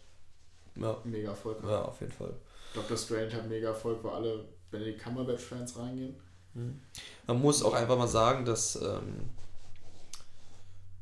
Ja, 0.75 0.97
mega 1.03 1.29
Erfolg 1.31 1.61
haben. 1.61 1.69
ja, 1.69 1.81
auf 1.83 1.99
jeden 1.99 2.13
Fall. 2.13 2.33
Doctor 2.73 2.97
Strange 2.97 3.33
hat 3.33 3.47
mega 3.49 3.69
Erfolg, 3.69 4.03
weil 4.03 4.11
alle 4.13 4.45
Benedict 4.71 5.01
Cumberbatch-Fans 5.03 5.77
reingehen. 5.77 6.15
Man 7.27 7.41
muss 7.41 7.61
auch 7.63 7.73
einfach 7.73 7.97
mal 7.97 8.07
sagen, 8.07 8.45
dass 8.45 8.75
ähm, 8.81 9.29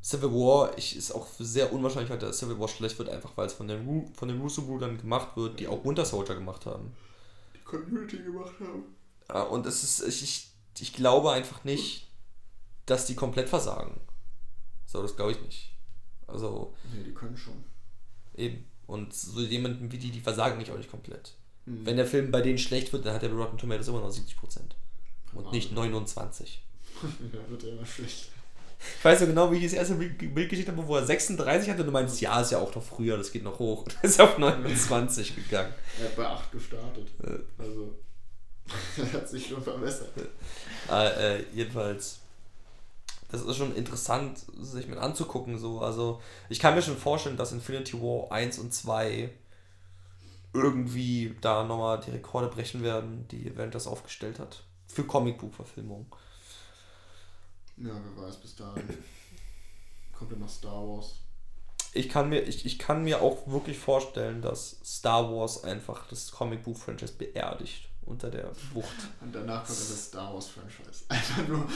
Civil 0.03 0.31
War, 0.31 0.77
ich 0.77 0.95
ist 0.97 1.11
auch 1.11 1.27
sehr 1.37 1.71
unwahrscheinlich, 1.71 2.17
dass 2.19 2.39
Civil 2.39 2.59
War 2.59 2.67
schlecht 2.67 2.97
wird, 2.97 3.09
einfach 3.09 3.31
weil 3.37 3.45
es 3.47 3.53
von 3.53 3.67
den, 3.67 3.85
Ru 3.85 4.05
von 4.13 4.27
den 4.29 4.41
Russo-Brüdern 4.41 4.97
gemacht 4.97 5.37
wird, 5.37 5.59
die 5.59 5.67
auch 5.67 5.85
Winter 5.85 6.05
Soldier 6.05 6.35
gemacht 6.35 6.65
haben. 6.65 6.91
Die 7.55 7.59
Community 7.63 8.17
gemacht 8.23 8.53
haben. 8.59 8.95
Ja, 9.29 9.43
und 9.43 9.65
es 9.67 9.83
ist, 9.83 10.01
ich, 10.07 10.23
ich, 10.23 10.51
ich 10.79 10.93
glaube 10.93 11.31
einfach 11.31 11.63
nicht, 11.63 12.10
dass 12.91 13.05
die 13.05 13.15
komplett 13.15 13.49
versagen. 13.49 13.99
So, 14.85 15.01
das 15.01 15.15
glaube 15.15 15.31
ich 15.31 15.41
nicht. 15.41 15.71
Also, 16.27 16.75
Nee, 16.93 17.03
die 17.03 17.13
können 17.13 17.37
schon. 17.37 17.63
eben. 18.35 18.65
Und 18.87 19.13
so 19.13 19.39
jemanden 19.39 19.89
wie 19.91 19.97
die, 19.97 20.11
die 20.11 20.19
versagen 20.19 20.57
nicht 20.57 20.69
auch 20.71 20.77
nicht 20.77 20.91
komplett. 20.91 21.35
Hm. 21.65 21.85
Wenn 21.85 21.95
der 21.95 22.05
Film 22.05 22.29
bei 22.31 22.41
denen 22.41 22.57
schlecht 22.57 22.91
wird, 22.91 23.05
dann 23.05 23.13
hat 23.13 23.21
der 23.21 23.31
Rotten 23.31 23.57
Tomatoes 23.57 23.87
immer 23.87 24.01
noch 24.01 24.09
70%. 24.11 24.35
Und 25.33 25.45
Wahnsinn. 25.45 25.51
nicht 25.51 25.71
29. 25.71 26.61
ja, 27.33 27.49
wird 27.49 27.63
ja 27.63 27.69
immer 27.69 27.85
schlecht. 27.85 28.31
Ich 28.97 29.05
weiß 29.05 29.19
so 29.19 29.27
genau, 29.27 29.51
wie 29.51 29.57
ich 29.57 29.63
das 29.63 29.73
erste 29.73 29.93
Bild, 29.95 30.49
geschickt 30.49 30.67
habe, 30.67 30.85
wo 30.87 30.95
er 30.97 31.05
36 31.05 31.69
hatte 31.69 31.81
und 31.81 31.85
du 31.85 31.91
meinst, 31.93 32.19
ja, 32.19 32.41
ist 32.41 32.51
ja 32.51 32.57
auch 32.57 32.73
noch 32.75 32.83
früher, 32.83 33.15
das 33.15 33.31
geht 33.31 33.43
noch 33.43 33.59
hoch. 33.59 33.85
Das 34.01 34.03
ist 34.11 34.19
auf 34.19 34.37
29 34.37 35.35
gegangen. 35.35 35.73
Er 35.99 36.05
hat 36.05 36.15
bei 36.17 36.25
8 36.27 36.51
gestartet. 36.51 37.07
Also, 37.57 37.93
er 38.97 39.13
hat 39.13 39.29
sich 39.29 39.47
schon 39.47 39.61
verbessert. 39.63 40.09
Äh, 40.89 41.37
äh, 41.37 41.45
jedenfalls, 41.53 42.19
das 43.31 43.41
ist 43.41 43.57
schon 43.57 43.75
interessant, 43.75 44.45
sich 44.59 44.87
mit 44.87 44.97
anzugucken. 44.97 45.57
So. 45.57 45.81
Also, 45.81 46.21
ich 46.49 46.59
kann 46.59 46.75
mir 46.75 46.81
schon 46.81 46.97
vorstellen, 46.97 47.37
dass 47.37 47.51
Infinity 47.51 48.01
War 48.01 48.31
1 48.31 48.59
und 48.59 48.73
2 48.73 49.29
irgendwie 50.53 51.35
da 51.39 51.63
nochmal 51.63 52.01
die 52.05 52.11
Rekorde 52.11 52.47
brechen 52.47 52.83
werden, 52.83 53.27
die 53.29 53.49
Avengers 53.49 53.87
aufgestellt 53.87 54.39
hat. 54.39 54.63
Für 54.87 55.05
Comicbuchverfilmung. 55.05 56.13
Ja, 57.77 57.91
wer 57.93 58.23
weiß, 58.25 58.35
bis 58.37 58.55
dahin 58.55 58.83
kommt 60.21 60.33
ja 60.33 60.37
noch 60.37 60.49
Star 60.49 60.87
Wars. 60.87 61.15
Ich 61.93 62.09
kann, 62.09 62.29
mir, 62.29 62.41
ich, 62.41 62.65
ich 62.65 62.77
kann 62.77 63.03
mir 63.03 63.21
auch 63.21 63.47
wirklich 63.47 63.79
vorstellen, 63.79 64.41
dass 64.41 64.79
Star 64.85 65.31
Wars 65.31 65.63
einfach 65.63 66.07
das 66.07 66.31
Comicbuch-Franchise 66.31 67.13
beerdigt 67.13 67.89
unter 68.05 68.29
der 68.29 68.51
Wucht. 68.73 68.95
Und 69.19 69.33
danach 69.33 69.65
kommt 69.65 69.79
das 69.79 70.05
Star 70.05 70.33
Wars-Franchise. 70.33 71.05
Einfach 71.09 71.47
nur. 71.47 71.67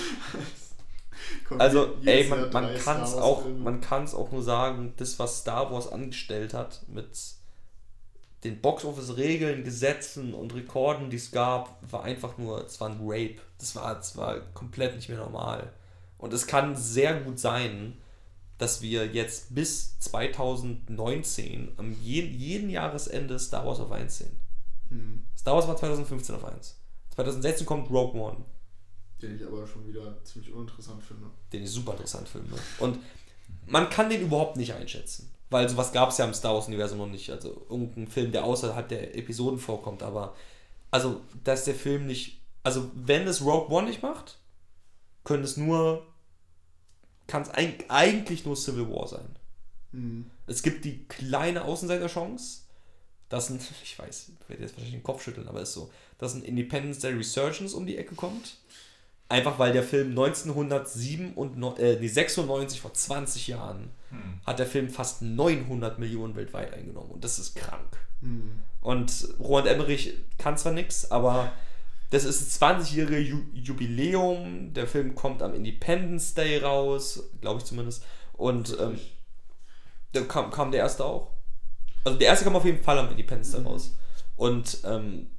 Also, 1.58 1.96
ey, 2.06 2.28
man, 2.28 2.52
man 2.52 2.76
kann 2.78 3.02
es 3.02 3.14
auch, 3.14 3.46
man 3.46 3.82
auch 3.84 4.32
nur 4.32 4.44
sagen, 4.44 4.94
das, 4.98 5.18
was 5.20 5.40
Star 5.40 5.72
Wars 5.72 5.92
angestellt 5.92 6.54
hat 6.54 6.82
mit 6.88 7.08
den 8.44 8.62
Box-Office-Regeln, 8.62 9.64
Gesetzen 9.64 10.34
und 10.34 10.54
Rekorden, 10.54 11.10
die 11.10 11.18
es 11.18 11.32
gab, 11.32 11.78
war 11.92 12.04
einfach 12.04 12.38
nur, 12.38 12.64
es 12.66 12.80
war 12.80 12.90
ein 12.90 13.00
Rape. 13.02 13.38
Das 13.58 13.76
war, 13.76 13.96
das 13.96 14.16
war 14.18 14.40
komplett 14.54 14.96
nicht 14.96 15.10
mehr 15.10 15.18
normal. 15.18 15.74
Und 16.18 16.32
es 16.32 16.46
kann 16.46 16.76
sehr 16.76 17.20
gut 17.22 17.40
sein, 17.40 17.98
dass 18.58 18.82
wir 18.82 19.08
jetzt 19.08 19.54
bis 19.54 20.00
2019 20.00 21.74
am 21.78 21.92
jeden, 21.92 22.34
jeden 22.34 22.70
Jahresende 22.70 23.38
Star 23.40 23.66
Wars 23.66 23.80
auf 23.80 23.92
1 23.92 24.18
sehen. 24.18 24.40
Hm, 24.90 25.26
Star 25.38 25.56
Wars 25.56 25.68
war 25.68 25.76
2015 25.76 26.36
auf 26.36 26.46
1. 26.46 26.80
2016 27.16 27.66
kommt 27.66 27.90
Rogue 27.90 28.20
One. 28.20 28.46
Den 29.22 29.36
ich 29.36 29.46
aber 29.46 29.66
schon 29.66 29.88
wieder 29.88 30.24
ziemlich 30.24 30.54
uninteressant 30.54 31.04
finde. 31.04 31.28
den 31.52 31.64
ich 31.64 31.72
super 31.72 31.94
interessant 31.94 32.28
finde. 32.28 32.56
Und 32.80 33.00
man 33.68 33.90
kann 33.90 34.10
den 34.10 34.22
überhaupt 34.22 34.58
nicht 34.58 34.74
einschätzen. 34.74 35.32
Weil 35.50 35.70
sowas 35.70 35.94
gab 35.94 36.10
es 36.10 36.18
ja 36.18 36.26
im 36.26 36.34
Star 36.34 36.56
Wars-Universum 36.56 36.98
noch 36.98 37.08
nicht. 37.08 37.30
Also 37.30 37.66
irgendein 37.70 38.08
Film, 38.08 38.32
der 38.32 38.44
außerhalb 38.44 38.88
der 38.88 39.16
Episoden 39.16 39.60
vorkommt. 39.60 40.04
Aber, 40.04 40.36
also, 40.92 41.22
dass 41.44 41.66
der 41.66 41.76
Film 41.76 42.08
nicht. 42.08 42.42
Also, 42.64 42.90
wenn 42.96 43.28
es 43.28 43.42
Rogue 43.42 43.70
One 43.70 43.88
nicht 43.88 44.02
macht, 44.02 44.40
könnte 45.24 45.46
es 45.46 45.58
nur. 45.58 46.06
Kann 47.28 47.42
es 47.42 47.50
eigentlich 47.90 48.46
nur 48.46 48.56
Civil 48.56 48.90
War 48.90 49.08
sein. 49.08 49.36
Hm. 49.92 50.30
Es 50.46 50.62
gibt 50.62 50.86
die 50.86 51.06
kleine 51.08 51.64
Außenseiterchance, 51.64 52.62
dass 53.30 53.50
ein, 53.50 53.60
ich 53.84 53.98
weiß, 53.98 54.32
ich 54.40 54.50
werde 54.50 54.64
jetzt 54.64 54.74
wahrscheinlich 54.74 55.00
den 55.00 55.04
Kopf 55.04 55.24
schütteln, 55.24 55.48
aber 55.48 55.62
ist 55.62 55.74
so, 55.74 55.92
dass 56.18 56.36
ein 56.36 56.44
Independence 56.44 57.00
Day 57.00 57.14
Resurgence 57.14 57.74
um 57.74 57.86
die 57.86 57.98
Ecke 57.98 58.16
kommt. 58.16 58.58
Einfach 59.28 59.58
weil 59.58 59.74
der 59.74 59.84
Film 59.84 60.10
1907 60.10 61.34
und 61.34 61.58
no- 61.58 61.76
äh, 61.78 61.98
nee, 62.00 62.08
96 62.08 62.80
vor 62.80 62.94
20 62.94 63.48
Jahren 63.48 63.90
Hm. 64.12 64.40
hat 64.46 64.60
der 64.60 64.68
Film 64.68 64.90
fast 64.90 65.22
900 65.24 65.98
Millionen 65.98 66.36
weltweit 66.36 66.74
eingenommen 66.74 67.10
und 67.12 67.24
das 67.24 67.40
ist 67.40 67.56
krank. 67.56 67.98
Hm. 68.22 68.60
Und 68.82 69.28
Roland 69.40 69.68
Emmerich 69.68 70.14
kann 70.38 70.58
zwar 70.58 70.74
nichts, 70.74 71.10
aber 71.10 71.52
das 72.12 72.24
ist 72.24 72.42
das 72.46 72.62
20-jährige 72.62 73.18
Ju 73.20 73.40
Jubiläum. 73.54 74.74
Der 74.74 74.86
Film 74.88 75.16
kommt 75.16 75.42
am 75.42 75.56
Independence 75.56 76.36
Day 76.36 76.60
raus, 76.60 77.24
glaube 77.42 77.60
ich 77.60 77.66
zumindest. 77.66 78.04
Und 78.34 78.78
ähm, 78.80 79.00
da 80.14 80.22
kam, 80.22 80.52
kam 80.52 80.70
der 80.72 80.82
erste 80.82 81.04
auch. 81.04 81.32
Also 82.04 82.20
der 82.20 82.28
erste 82.28 82.46
kam 82.46 82.56
auf 82.56 82.64
jeden 82.66 82.84
Fall 82.84 83.00
am 83.00 83.10
Independence 83.10 83.52
Day 83.54 83.62
Mhm. 83.62 83.68
raus. 83.68 83.96
Und 84.36 84.78
ähm, 84.86 85.32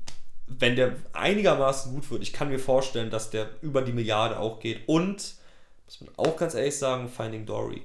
wenn 0.47 0.77
der 0.77 0.97
einigermaßen 1.13 1.93
gut 1.93 2.11
wird, 2.11 2.23
ich 2.23 2.33
kann 2.33 2.49
mir 2.49 2.59
vorstellen, 2.59 3.11
dass 3.11 3.31
der 3.31 3.49
über 3.63 3.83
die 3.83 3.93
Milliarde 3.93 4.39
auch 4.39 4.61
geht. 4.61 4.89
Und, 4.89 5.35
muss 5.87 6.01
man 6.01 6.11
auch 6.17 6.37
ganz 6.37 6.55
ehrlich 6.55 6.79
sagen, 6.79 7.09
Finding 7.09 7.47
Dory. 7.47 7.83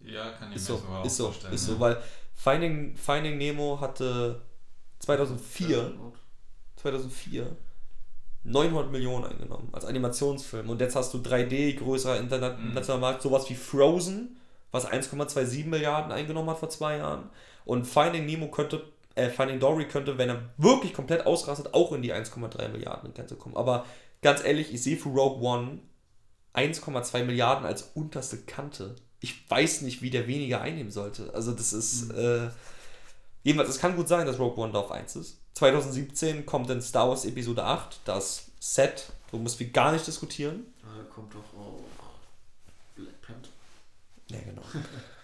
Ja, 0.00 0.30
kann 0.32 0.50
ich 0.50 0.56
Ist 0.56 0.68
mir 0.68 0.76
so, 0.76 0.76
sogar 0.76 1.04
ist 1.04 1.12
auch 1.14 1.16
so, 1.16 1.24
vorstellen. 1.24 1.54
ist 1.54 1.66
ja. 1.68 1.74
so, 1.74 1.80
weil 1.80 2.02
Finding, 2.34 2.96
Finding 2.96 3.36
Nemo 3.38 3.80
hatte 3.80 4.40
2004, 5.00 5.92
2004 6.76 7.56
900 8.42 8.90
Millionen 8.90 9.26
eingenommen 9.26 9.68
als 9.72 9.84
Animationsfilm. 9.84 10.70
Und 10.70 10.80
jetzt 10.80 10.96
hast 10.96 11.12
du 11.12 11.18
3D, 11.18 11.74
größerer 11.74 12.18
internationaler 12.18 12.96
Mhm. 12.96 13.00
Markt, 13.00 13.22
sowas 13.22 13.48
wie 13.50 13.54
Frozen, 13.54 14.38
was 14.70 14.86
1,27 14.86 15.66
Milliarden 15.66 16.12
eingenommen 16.12 16.48
hat 16.50 16.58
vor 16.58 16.70
zwei 16.70 16.96
Jahren. 16.98 17.28
Und 17.66 17.86
Finding 17.86 18.24
Nemo 18.26 18.48
könnte, 18.50 18.82
äh, 19.20 19.30
Finding 19.30 19.60
Dory 19.60 19.86
könnte, 19.86 20.18
wenn 20.18 20.28
er 20.28 20.42
wirklich 20.56 20.94
komplett 20.94 21.26
ausrastet, 21.26 21.74
auch 21.74 21.92
in 21.92 22.02
die 22.02 22.12
1,3 22.12 22.68
Milliarden 22.68 23.12
Grenze 23.14 23.36
kommen. 23.36 23.56
Aber 23.56 23.84
ganz 24.22 24.42
ehrlich, 24.44 24.72
ich 24.72 24.82
sehe 24.82 24.96
für 24.96 25.10
Rogue 25.10 25.40
One 25.40 25.80
1,2 26.54 27.24
Milliarden 27.24 27.66
als 27.66 27.90
unterste 27.94 28.38
Kante. 28.38 28.96
Ich 29.20 29.48
weiß 29.50 29.82
nicht, 29.82 30.02
wie 30.02 30.10
der 30.10 30.26
weniger 30.26 30.60
einnehmen 30.60 30.90
sollte. 30.90 31.32
Also 31.34 31.52
das 31.52 31.72
ist, 31.72 32.10
äh, 32.10 32.48
jedenfalls, 33.42 33.70
es 33.70 33.78
kann 33.78 33.96
gut 33.96 34.08
sein, 34.08 34.26
dass 34.26 34.38
Rogue 34.38 34.62
One 34.62 34.72
da 34.72 34.80
auf 34.80 34.90
1 34.90 35.16
ist. 35.16 35.38
2017 35.54 36.46
kommt 36.46 36.70
dann 36.70 36.80
Star 36.80 37.08
Wars 37.08 37.24
Episode 37.24 37.64
8, 37.64 38.00
das 38.04 38.46
Set, 38.58 39.12
wo 39.30 39.38
müssen 39.38 39.60
wir 39.60 39.70
gar 39.70 39.92
nicht 39.92 40.06
diskutieren. 40.06 40.66
Da 40.82 41.04
kommt 41.14 41.34
doch 41.34 41.40
auch 41.58 41.82
Black 42.96 43.20
Panther. 43.20 43.50
Ja, 44.28 44.38
genau. 44.44 44.62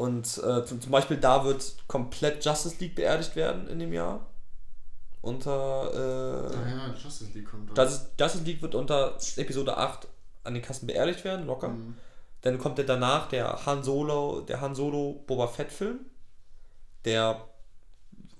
Und 0.00 0.38
äh, 0.38 0.64
zum, 0.64 0.80
zum 0.80 0.90
Beispiel 0.90 1.18
da 1.18 1.44
wird 1.44 1.74
komplett 1.86 2.42
Justice 2.42 2.76
League 2.80 2.94
beerdigt 2.94 3.36
werden 3.36 3.68
in 3.68 3.78
dem 3.78 3.92
Jahr. 3.92 4.26
Unter. 5.20 5.90
Äh, 5.92 6.56
Ah 6.56 6.68
ja, 6.68 6.94
Justice 6.94 7.30
League 7.34 7.50
kommt 7.50 7.68
doch. 7.70 7.76
Justice, 7.76 8.10
Justice 8.18 8.44
League 8.44 8.62
wird 8.62 8.74
unter 8.74 9.18
Episode 9.36 9.76
8 9.76 10.08
an 10.44 10.54
den 10.54 10.62
Kassen 10.62 10.86
beerdigt 10.86 11.22
werden, 11.24 11.46
locker. 11.46 11.68
Hm. 11.68 11.96
Dann 12.40 12.58
kommt 12.58 12.78
der 12.78 12.86
danach 12.86 13.28
der 13.28 13.66
Han 13.66 13.82
Solo, 13.82 14.40
der 14.40 14.62
Han 14.62 14.74
Solo 14.74 15.22
Boba 15.26 15.46
Fett 15.48 15.70
Film, 15.70 15.98
der 17.04 17.46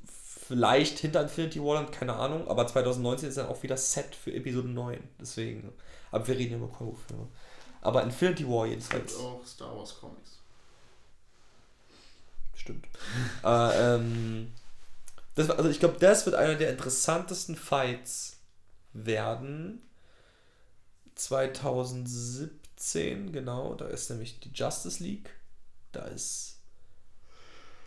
vielleicht 0.06 0.98
hinter 0.98 1.20
Infinity 1.20 1.62
War 1.62 1.74
landet, 1.74 1.94
keine 1.94 2.14
Ahnung, 2.14 2.48
aber 2.48 2.66
2019 2.66 3.28
ist 3.28 3.36
dann 3.36 3.48
auch 3.48 3.62
wieder 3.62 3.76
Set 3.76 4.14
für 4.14 4.32
Episode 4.32 4.68
9, 4.68 4.98
deswegen. 5.20 5.74
Aber 6.10 6.26
wir 6.26 6.38
reden 6.38 6.52
ja 6.52 6.56
über 6.56 6.68
Comicfilme. 6.68 7.28
Aber 7.82 8.02
Infinity 8.02 8.48
War 8.48 8.64
Es 8.64 8.88
gibt 8.88 9.10
jedenfalls. 9.10 9.16
auch 9.18 9.46
Star 9.46 9.76
Wars 9.76 9.94
Comics. 10.00 10.39
Stimmt. 12.70 12.86
äh, 13.44 13.94
ähm, 13.96 14.52
das, 15.34 15.48
war- 15.48 15.56
also 15.58 15.70
ich 15.70 15.80
glaube, 15.80 15.98
das 15.98 16.26
wird 16.26 16.36
einer 16.36 16.54
der 16.56 16.70
interessantesten 16.70 17.56
Fights 17.56 18.36
werden. 18.92 19.80
2017, 21.14 23.32
genau, 23.32 23.74
da 23.74 23.86
ist 23.86 24.10
nämlich 24.10 24.40
die 24.40 24.50
Justice 24.54 25.02
League. 25.02 25.30
Da 25.92 26.04
ist. 26.06 26.58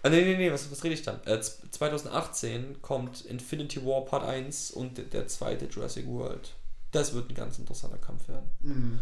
Ah, 0.03 0.09
nee, 0.09 0.21
nee, 0.23 0.35
nee, 0.35 0.51
was, 0.51 0.69
was 0.69 0.83
rede 0.83 0.93
ich 0.95 1.03
dann? 1.03 1.21
Äh, 1.25 1.39
z- 1.41 1.73
2018 1.73 2.81
kommt 2.81 3.21
Infinity 3.21 3.85
War 3.85 4.03
Part 4.05 4.23
1 4.23 4.71
und 4.71 4.97
der, 4.97 5.05
der 5.05 5.27
zweite 5.27 5.65
Jurassic 5.65 6.05
World. 6.07 6.53
Das 6.91 7.13
wird 7.13 7.29
ein 7.29 7.35
ganz 7.35 7.57
interessanter 7.57 7.97
Kampf 7.97 8.27
werden. 8.27 8.49
Mhm. 8.61 8.99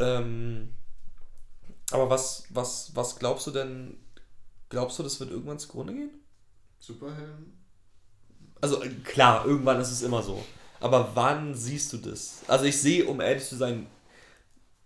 Ähm, 0.00 0.74
aber 1.90 2.10
was, 2.10 2.44
was, 2.50 2.94
was 2.94 3.18
glaubst 3.18 3.46
du 3.46 3.50
denn? 3.50 3.96
Glaubst 4.68 4.98
du, 4.98 5.02
das 5.02 5.18
wird 5.20 5.30
irgendwann 5.30 5.58
zugrunde 5.58 5.94
gehen? 5.94 6.10
Superhelden? 6.78 7.58
Also 8.60 8.82
äh, 8.82 8.90
klar, 9.04 9.46
irgendwann 9.46 9.80
ist 9.80 9.90
es 9.90 10.02
immer 10.02 10.22
so. 10.22 10.44
Aber 10.80 11.10
wann 11.14 11.54
siehst 11.54 11.92
du 11.92 11.96
das? 11.98 12.42
Also 12.46 12.64
ich 12.64 12.80
sehe, 12.80 13.06
um 13.06 13.20
ehrlich 13.20 13.44
zu 13.44 13.56
sein, 13.56 13.86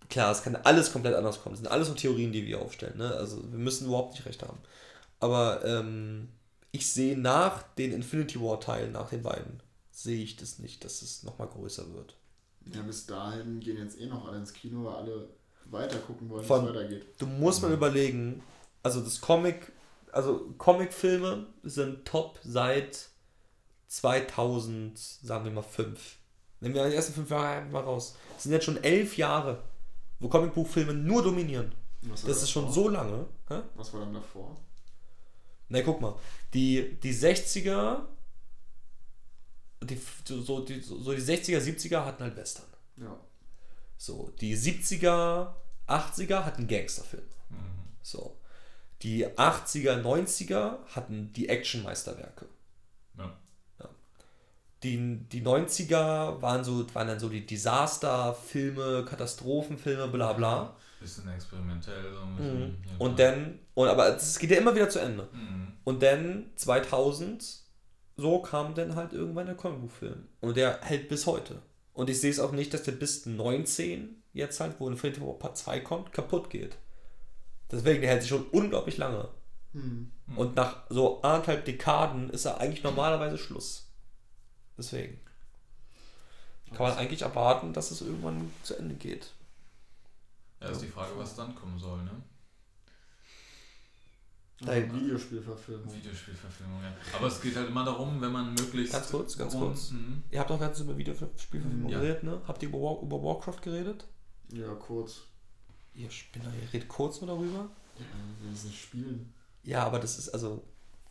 klar, 0.09 0.33
es 0.33 0.43
kann 0.43 0.57
alles 0.57 0.93
komplett 0.93 1.15
anders 1.15 1.43
kommen. 1.43 1.55
Das 1.55 1.61
sind 1.61 1.71
alles 1.71 1.89
nur 1.89 1.97
Theorien, 1.97 2.33
die 2.33 2.47
wir 2.47 2.61
aufstellen. 2.61 2.99
Ne? 2.99 3.11
Also 3.13 3.43
wir 3.51 3.59
müssen 3.59 3.87
überhaupt 3.87 4.15
nicht 4.15 4.27
recht 4.27 4.43
haben. 4.43 4.59
Aber 5.21 5.65
ähm, 5.65 6.29
ich 6.71 6.91
sehe 6.91 7.19
nach 7.19 7.63
den 7.75 7.93
Infinity 7.93 8.41
War 8.41 8.61
Teilen, 8.61 8.93
nach 8.93 9.11
den 9.11 9.23
beiden, 9.23 9.61
sehe 9.91 10.23
ich 10.23 10.37
das 10.37 10.59
nicht, 10.59 10.85
dass 10.85 11.03
es 11.03 11.23
nochmal 11.23 11.49
größer 11.49 11.93
wird. 11.95 12.17
Ja, 12.73 12.83
bis 12.83 13.07
dahin 13.07 13.61
gehen 13.61 13.79
jetzt 13.79 13.99
eh 14.01 14.07
noch 14.07 14.27
alle 14.29 14.39
ins 14.39 14.53
Kino, 14.53 14.85
weil 14.85 14.95
alle 14.95 15.29
weiter 15.67 15.99
gucken 15.99 16.29
wollen, 16.29 16.43
wie 16.43 16.45
es 16.45 16.51
weitergeht. 16.51 17.07
Du 17.19 17.27
musst 17.27 17.63
mal 17.63 17.73
überlegen, 17.73 18.43
also 18.83 19.01
das 19.01 19.21
Comic, 19.21 19.73
also 20.11 20.55
Comicfilme 20.59 21.47
sind 21.63 22.05
top 22.05 22.39
seit 22.43 23.09
2000, 23.89 24.99
sagen 24.99 25.45
wir 25.45 25.53
mal 25.53 25.63
5. 25.63 26.19
Nehmen 26.61 26.75
wir 26.75 26.89
die 26.89 26.95
ersten 26.95 27.13
fünf 27.13 27.29
Jahre 27.31 27.49
einfach 27.49 27.73
mal 27.73 27.81
raus. 27.81 28.17
Das 28.35 28.45
sind 28.45 28.53
jetzt 28.53 28.65
schon 28.65 28.83
elf 28.83 29.17
Jahre, 29.17 29.65
wo 30.21 30.29
Comicbuchfilme 30.29 30.95
nur 30.95 31.23
dominieren. 31.23 31.75
Das 32.03 32.25
ist 32.25 32.51
schon 32.51 32.71
so 32.71 32.89
lange. 32.89 33.27
Hä? 33.49 33.61
Was 33.75 33.93
war 33.93 34.01
dann 34.01 34.15
davor? 34.15 34.57
Na, 35.69 35.83
guck 35.83 36.01
mal. 36.01 36.17
Die, 36.55 36.99
die 37.01 37.15
60er, 37.15 38.03
die, 39.83 40.01
so, 40.25 40.61
die, 40.61 40.81
so 40.81 41.13
die 41.13 41.21
60er, 41.21 41.59
70er 41.59 42.05
hatten 42.05 42.25
halt 42.25 42.37
Western. 42.37 42.67
Ja. 42.97 43.19
So, 43.97 44.33
die 44.41 44.57
70er, 44.57 45.55
80er 45.87 46.45
hatten 46.45 46.67
Gangsterfilme. 46.67 47.27
Mhm. 47.51 47.57
So. 48.03 48.37
Die 49.03 49.27
80er, 49.27 50.01
90er 50.03 50.79
hatten 50.95 51.33
die 51.33 51.49
Actionmeisterwerke. 51.49 52.47
Ja. 53.19 53.33
Die, 54.83 55.17
die 55.29 55.43
90er 55.43 56.41
waren, 56.43 56.65
so, 56.65 56.85
waren 56.95 57.09
dann 57.09 57.19
so 57.21 57.29
die 57.29 57.47
Disasterfilme, 57.47 59.05
Katastrophenfilme, 59.05 60.09
bla 60.09 60.33
bla. 60.33 60.77
Bisschen 61.01 61.29
experimentell. 61.29 62.13
So 62.13 62.21
ein 62.21 62.33
Mhm. 62.35 62.37
bisschen 62.37 62.85
hier 62.89 63.01
Und 63.01 63.19
da. 63.19 63.31
dann, 63.33 63.59
und, 63.75 63.89
aber 63.89 64.17
es 64.17 64.39
geht 64.39 64.51
ja 64.51 64.59
immer 64.59 64.75
wieder 64.75 64.89
zu 64.89 65.01
Ende. 65.01 65.29
Mhm. 65.33 65.73
Und 65.85 66.03
dann 66.03 66.51
2000, 66.57 67.45
so 68.17 68.41
kam 68.41 68.75
dann 68.75 68.95
halt 68.95 69.13
irgendwann 69.13 69.47
der 69.47 69.57
Comicbuchfilm. 69.57 70.29
Und 70.41 70.57
der 70.57 70.81
hält 70.83 71.09
bis 71.09 71.27
heute. 71.27 71.63
Und 71.93 72.09
ich 72.09 72.21
sehe 72.21 72.31
es 72.31 72.41
auch 72.41 72.53
nicht, 72.53 72.73
dass 72.73 72.85
der 72.85 72.93
bis 72.93 73.27
19 73.27 74.23
jetzt 74.33 74.61
halt, 74.61 74.77
wo 74.79 74.89
Infinity 74.89 75.21
War 75.21 75.39
Part 75.39 75.59
2 75.59 75.81
kommt, 75.81 76.13
kaputt 76.13 76.51
geht. 76.51 76.77
Deswegen, 77.73 78.03
der 78.03 78.11
hält 78.11 78.23
sich 78.23 78.29
schon 78.29 78.47
unglaublich 78.49 78.99
lange. 78.99 79.29
Hm. 79.73 80.13
Und 80.37 80.55
nach 80.57 80.85
so 80.91 81.23
anderthalb 81.23 81.65
Dekaden 81.65 82.31
ist 82.31 82.45
er 82.45 82.61
eigentlich 82.61 82.85
normalerweise 82.85 83.39
Schluss. 83.39 83.91
Deswegen. 84.77 85.19
Kann 86.75 86.89
man 86.89 86.97
eigentlich 86.97 87.23
erwarten, 87.23 87.73
dass 87.73 87.91
es 87.91 88.01
irgendwann 88.01 88.51
zu 88.63 88.77
Ende 88.77 88.95
geht. 88.95 89.33
Ja, 90.61 90.69
ist 90.69 90.83
die 90.83 90.87
Frage, 90.87 91.13
was 91.17 91.35
dann 91.37 91.55
kommen 91.55 91.79
soll, 91.79 92.03
ne? 92.05 92.23
Nein. 94.61 94.95
Videospielverfilmung. 94.95 95.93
Videospielverfilmung, 95.93 96.81
ja. 96.83 96.95
Aber 97.17 97.27
es 97.27 97.41
geht 97.41 97.57
halt 97.57 97.69
immer 97.69 97.85
darum, 97.85 98.21
wenn 98.21 98.31
man 98.31 98.55
möglichst. 98.55 98.93
Ganz 98.93 99.11
kurz, 99.11 99.37
ganz 99.37 99.55
kurz. 99.55 99.91
Mhm. 99.91 100.23
Ihr 100.31 100.39
habt 100.39 100.51
doch 100.51 100.61
ganz 100.61 100.79
über 100.81 100.97
Videospielfilme 100.97 101.91
Ja. 101.91 101.99
geredet, 101.99 102.23
ne? 102.23 102.41
Habt 102.47 102.63
ihr 102.63 102.69
über, 102.69 102.79
War, 102.79 103.03
über 103.03 103.23
Warcraft 103.23 103.61
geredet? 103.61 104.07
Ja, 104.53 104.73
kurz. 104.75 105.23
Ihr 105.95 106.11
Spinner, 106.11 106.53
ihr 106.63 106.73
redet 106.73 106.89
kurz 106.89 107.21
nur 107.21 107.29
darüber? 107.29 107.69
Ja, 107.99 108.05
wir 108.41 108.51
müssen 108.51 108.73
spielen. 108.73 109.33
Ja, 109.63 109.85
aber 109.85 109.99
das 109.99 110.19
ist 110.19 110.31
also 110.31 110.63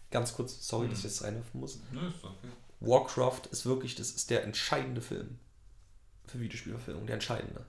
ganz 0.10 0.34
kurz, 0.34 0.68
sorry, 0.68 0.88
dass 0.90 1.00
ich 1.00 1.04
Mhm. 1.06 1.10
jetzt 1.10 1.24
reinwerfen 1.24 1.60
muss. 1.60 1.80
Ne, 1.92 2.08
ist 2.08 2.24
okay. 2.24 2.48
Warcraft 2.80 3.42
ist 3.52 3.66
wirklich, 3.66 3.96
das 3.96 4.12
ist 4.12 4.30
der 4.30 4.44
entscheidende 4.44 5.02
Film 5.02 5.38
für 6.26 6.40
Videospielverfilmung, 6.40 7.06
der 7.06 7.16
entscheidende. 7.16 7.66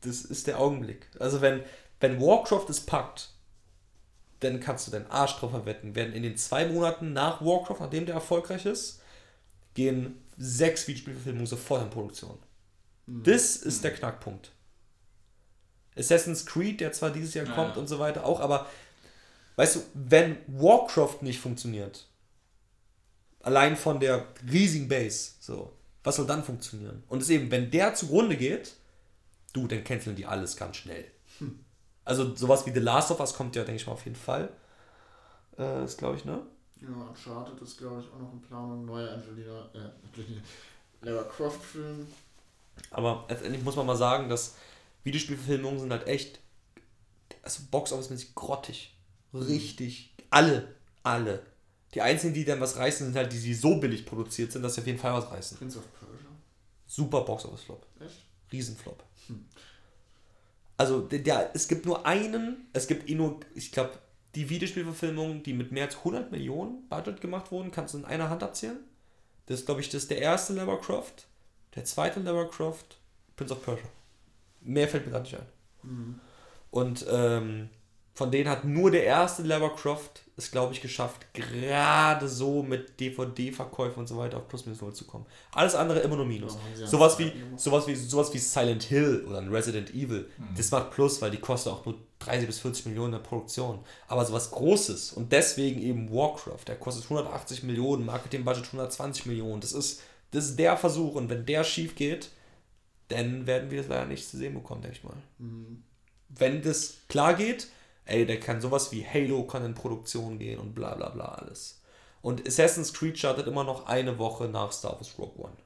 Das 0.00 0.22
ist 0.22 0.46
der 0.48 0.58
Augenblick. 0.58 1.08
Also 1.20 1.40
wenn, 1.40 1.62
wenn 2.00 2.20
Warcraft 2.20 2.66
es 2.68 2.80
packt, 2.80 3.30
dann 4.40 4.60
kannst 4.60 4.86
du 4.86 4.90
deinen 4.90 5.06
Arsch 5.06 5.36
drauf 5.38 5.52
verwetten. 5.52 5.94
Werden 5.94 6.12
in 6.12 6.22
den 6.24 6.36
zwei 6.36 6.66
Monaten 6.66 7.12
nach 7.12 7.40
Warcraft, 7.42 7.80
nachdem 7.80 8.04
der 8.06 8.16
erfolgreich 8.16 8.66
ist, 8.66 9.00
gehen 9.74 10.20
sechs 10.36 10.86
Videospielverfilmungen 10.88 11.46
sofort 11.46 11.82
in 11.82 11.90
Produktion. 11.90 12.38
Hm. 13.06 13.22
Das 13.22 13.56
ist 13.56 13.84
der 13.84 13.94
Knackpunkt. 13.94 14.50
Assassin's 15.96 16.46
Creed, 16.46 16.80
der 16.80 16.92
zwar 16.92 17.10
dieses 17.10 17.34
Jahr 17.34 17.46
Ja, 17.46 17.54
kommt 17.54 17.74
ja. 17.76 17.80
und 17.80 17.86
so 17.86 17.98
weiter, 17.98 18.24
auch, 18.24 18.40
aber 18.40 18.66
weißt 19.56 19.76
du, 19.76 19.82
wenn 19.94 20.36
Warcraft 20.46 21.18
nicht 21.22 21.40
funktioniert, 21.40 22.06
allein 23.42 23.76
von 23.76 24.00
der 24.00 24.26
riesigen 24.50 24.88
Base, 24.88 25.32
so, 25.40 25.72
was 26.02 26.16
soll 26.16 26.26
dann 26.26 26.44
funktionieren? 26.44 27.02
Und 27.08 27.22
es 27.22 27.30
eben, 27.30 27.50
wenn 27.50 27.70
der 27.70 27.94
zugrunde 27.94 28.36
geht, 28.36 28.74
du, 29.52 29.66
dann 29.66 29.84
canceln 29.84 30.16
die 30.16 30.26
alles 30.26 30.56
ganz 30.56 30.76
schnell. 30.76 31.04
Also 32.04 32.34
sowas 32.36 32.66
wie 32.66 32.70
The 32.70 32.80
Last 32.80 33.10
of 33.10 33.20
Us 33.20 33.34
kommt 33.34 33.56
ja, 33.56 33.64
denke 33.64 33.80
ich 33.80 33.86
mal, 33.86 33.94
auf 33.94 34.04
jeden 34.04 34.16
Fall. 34.16 34.50
Äh, 35.58 35.84
ist, 35.84 35.96
glaube 35.96 36.16
ich, 36.16 36.24
ne? 36.26 36.40
Ja, 36.80 36.88
Uncharted 36.88 37.60
ist, 37.62 37.78
glaube 37.78 38.02
ich, 38.02 38.12
auch 38.12 38.18
noch 38.18 38.32
in 38.32 38.42
Planung. 38.42 38.84
Neuer 38.84 39.10
Angelina, 39.12 39.70
äh, 39.72 39.88
Angelina, 40.06 40.42
Lara 41.00 41.22
Croft-Film. 41.22 42.06
Aber 42.90 43.24
letztendlich 43.28 43.62
muss 43.62 43.76
man 43.76 43.86
mal 43.86 43.96
sagen, 43.96 44.28
dass 44.28 44.56
Videospielverfilmungen 45.04 45.80
sind 45.80 45.92
halt 45.92 46.06
echt, 46.06 46.40
also 47.42 47.62
Box-Office-mäßig 47.70 48.34
grottig. 48.34 48.96
Richtig. 49.32 50.14
Alle. 50.30 50.74
Alle. 51.02 51.42
Die 51.94 52.00
einzigen, 52.00 52.34
die 52.34 52.44
dann 52.44 52.60
was 52.60 52.76
reißen, 52.76 53.06
sind 53.06 53.16
halt 53.16 53.32
die, 53.32 53.40
die 53.40 53.54
so 53.54 53.76
billig 53.76 54.04
produziert 54.04 54.50
sind, 54.50 54.62
dass 54.62 54.74
sie 54.74 54.80
auf 54.80 54.86
jeden 54.86 54.98
Fall 54.98 55.12
was 55.12 55.30
reißen. 55.30 55.58
Prince 55.58 55.78
of 55.78 55.84
Persia. 55.92 56.28
Super 56.86 57.20
Box-Office-Flop. 57.20 57.86
Echt? 58.00 58.16
Riesenflop. 58.50 59.02
Hm. 59.28 59.44
Also, 60.76 61.00
der, 61.02 61.20
der, 61.20 61.50
es 61.54 61.68
gibt 61.68 61.86
nur 61.86 62.04
einen, 62.04 62.68
es 62.72 62.88
gibt 62.88 63.08
eh 63.08 63.14
nur, 63.14 63.40
ich 63.54 63.70
glaube, 63.70 63.92
die 64.34 64.48
Videospielverfilmungen, 64.50 65.42
die 65.42 65.52
mit 65.52 65.70
mehr 65.70 65.84
als 65.84 65.96
100 65.98 66.32
Millionen 66.32 66.88
Budget 66.88 67.20
gemacht 67.20 67.52
wurden, 67.52 67.70
kannst 67.70 67.94
du 67.94 67.98
in 67.98 68.04
einer 68.04 68.30
Hand 68.30 68.42
abzählen. 68.42 68.78
Das 69.46 69.60
ist, 69.60 69.66
glaube 69.66 69.80
ich, 69.80 69.88
das 69.88 70.02
ist 70.02 70.10
der 70.10 70.18
erste 70.18 70.54
Lara 70.54 70.76
Croft, 70.76 71.26
der 71.76 71.84
zweite 71.84 72.20
Lara 72.20 72.44
Croft, 72.44 72.98
Prince 73.36 73.54
of 73.54 73.62
Persia. 73.64 73.86
Mehr 74.64 74.88
fällt 74.88 75.06
mir 75.06 75.12
gerade 75.12 75.24
nicht 75.24 75.36
ein. 75.36 75.46
Mhm. 75.82 76.20
Und 76.70 77.06
ähm, 77.08 77.68
von 78.14 78.30
denen 78.30 78.48
hat 78.48 78.64
nur 78.64 78.90
der 78.90 79.04
erste 79.04 79.42
Lara 79.42 79.68
Croft 79.68 80.22
es, 80.36 80.50
glaube 80.50 80.72
ich, 80.72 80.80
geschafft, 80.80 81.32
gerade 81.32 82.28
so 82.28 82.62
mit 82.64 82.98
DVD-Verkäufen 82.98 84.00
und 84.00 84.08
so 84.08 84.16
weiter 84.16 84.38
auf 84.38 84.48
plus 84.48 84.66
minus 84.66 84.80
null 84.80 84.92
zu 84.92 85.04
kommen. 85.04 85.26
Alles 85.52 85.76
andere 85.76 86.00
immer 86.00 86.16
nur 86.16 86.24
Minus. 86.24 86.58
Sie 86.74 86.82
einen 86.82 86.90
Sowas 86.90 87.18
wie, 87.20 87.32
sowas, 87.56 87.86
wie, 87.86 87.94
sowas 87.94 88.34
wie 88.34 88.38
Silent 88.38 88.82
Hill 88.82 89.24
oder 89.28 89.38
ein 89.38 89.48
Resident 89.48 89.90
Evil, 89.94 90.28
Mhm. 90.36 90.54
das 90.56 90.70
macht 90.72 90.90
Plus, 90.90 91.22
weil 91.22 91.30
die 91.30 91.38
kosten 91.38 91.70
auch 91.70 91.84
nur 91.86 91.94
30 92.18 92.46
bis 92.48 92.58
40 92.58 92.86
Millionen 92.86 93.12
in 93.14 93.20
der 93.20 93.28
Produktion. 93.28 93.78
Aber 94.08 94.24
sowas 94.24 94.50
Großes 94.50 95.12
und 95.12 95.30
deswegen 95.30 95.80
eben 95.80 96.12
Warcraft, 96.12 96.64
der 96.66 96.76
kostet 96.76 97.04
180 97.04 97.62
Millionen, 97.62 98.04
Marketing-Budget 98.04 98.64
120 98.66 99.26
Millionen. 99.26 99.60
Das 99.60 99.72
ist, 99.72 100.02
das 100.32 100.46
ist 100.46 100.58
der 100.58 100.76
Versuch 100.76 101.14
und 101.14 101.28
wenn 101.30 101.46
der 101.46 101.62
schief 101.62 101.94
geht, 101.94 102.30
dann 103.08 103.46
werden 103.46 103.70
wir 103.70 103.78
das 103.78 103.88
leider 103.88 104.06
nicht 104.06 104.28
zu 104.28 104.36
sehen 104.36 104.54
bekommen, 104.54 104.82
denke 104.82 104.96
ich 104.98 105.04
mal. 105.04 105.16
Mhm. 105.38 105.84
Wenn 106.28 106.62
das 106.62 106.98
klar 107.08 107.34
geht, 107.34 107.68
ey, 108.06 108.26
der 108.26 108.40
kann 108.40 108.60
sowas 108.60 108.92
wie 108.92 109.06
Halo 109.06 109.44
kann 109.46 109.64
in 109.64 109.74
Produktion 109.74 110.38
gehen 110.38 110.58
und 110.58 110.74
bla 110.74 110.94
bla 110.94 111.10
bla 111.10 111.26
alles. 111.26 111.80
Und 112.22 112.46
Assassin's 112.46 112.92
Creed 112.92 113.18
startet 113.18 113.46
immer 113.46 113.64
noch 113.64 113.86
eine 113.86 114.18
Woche 114.18 114.48
nach 114.48 114.72
Star 114.72 114.94
Wars 114.94 115.18
Rogue 115.18 115.44
One. 115.44 115.56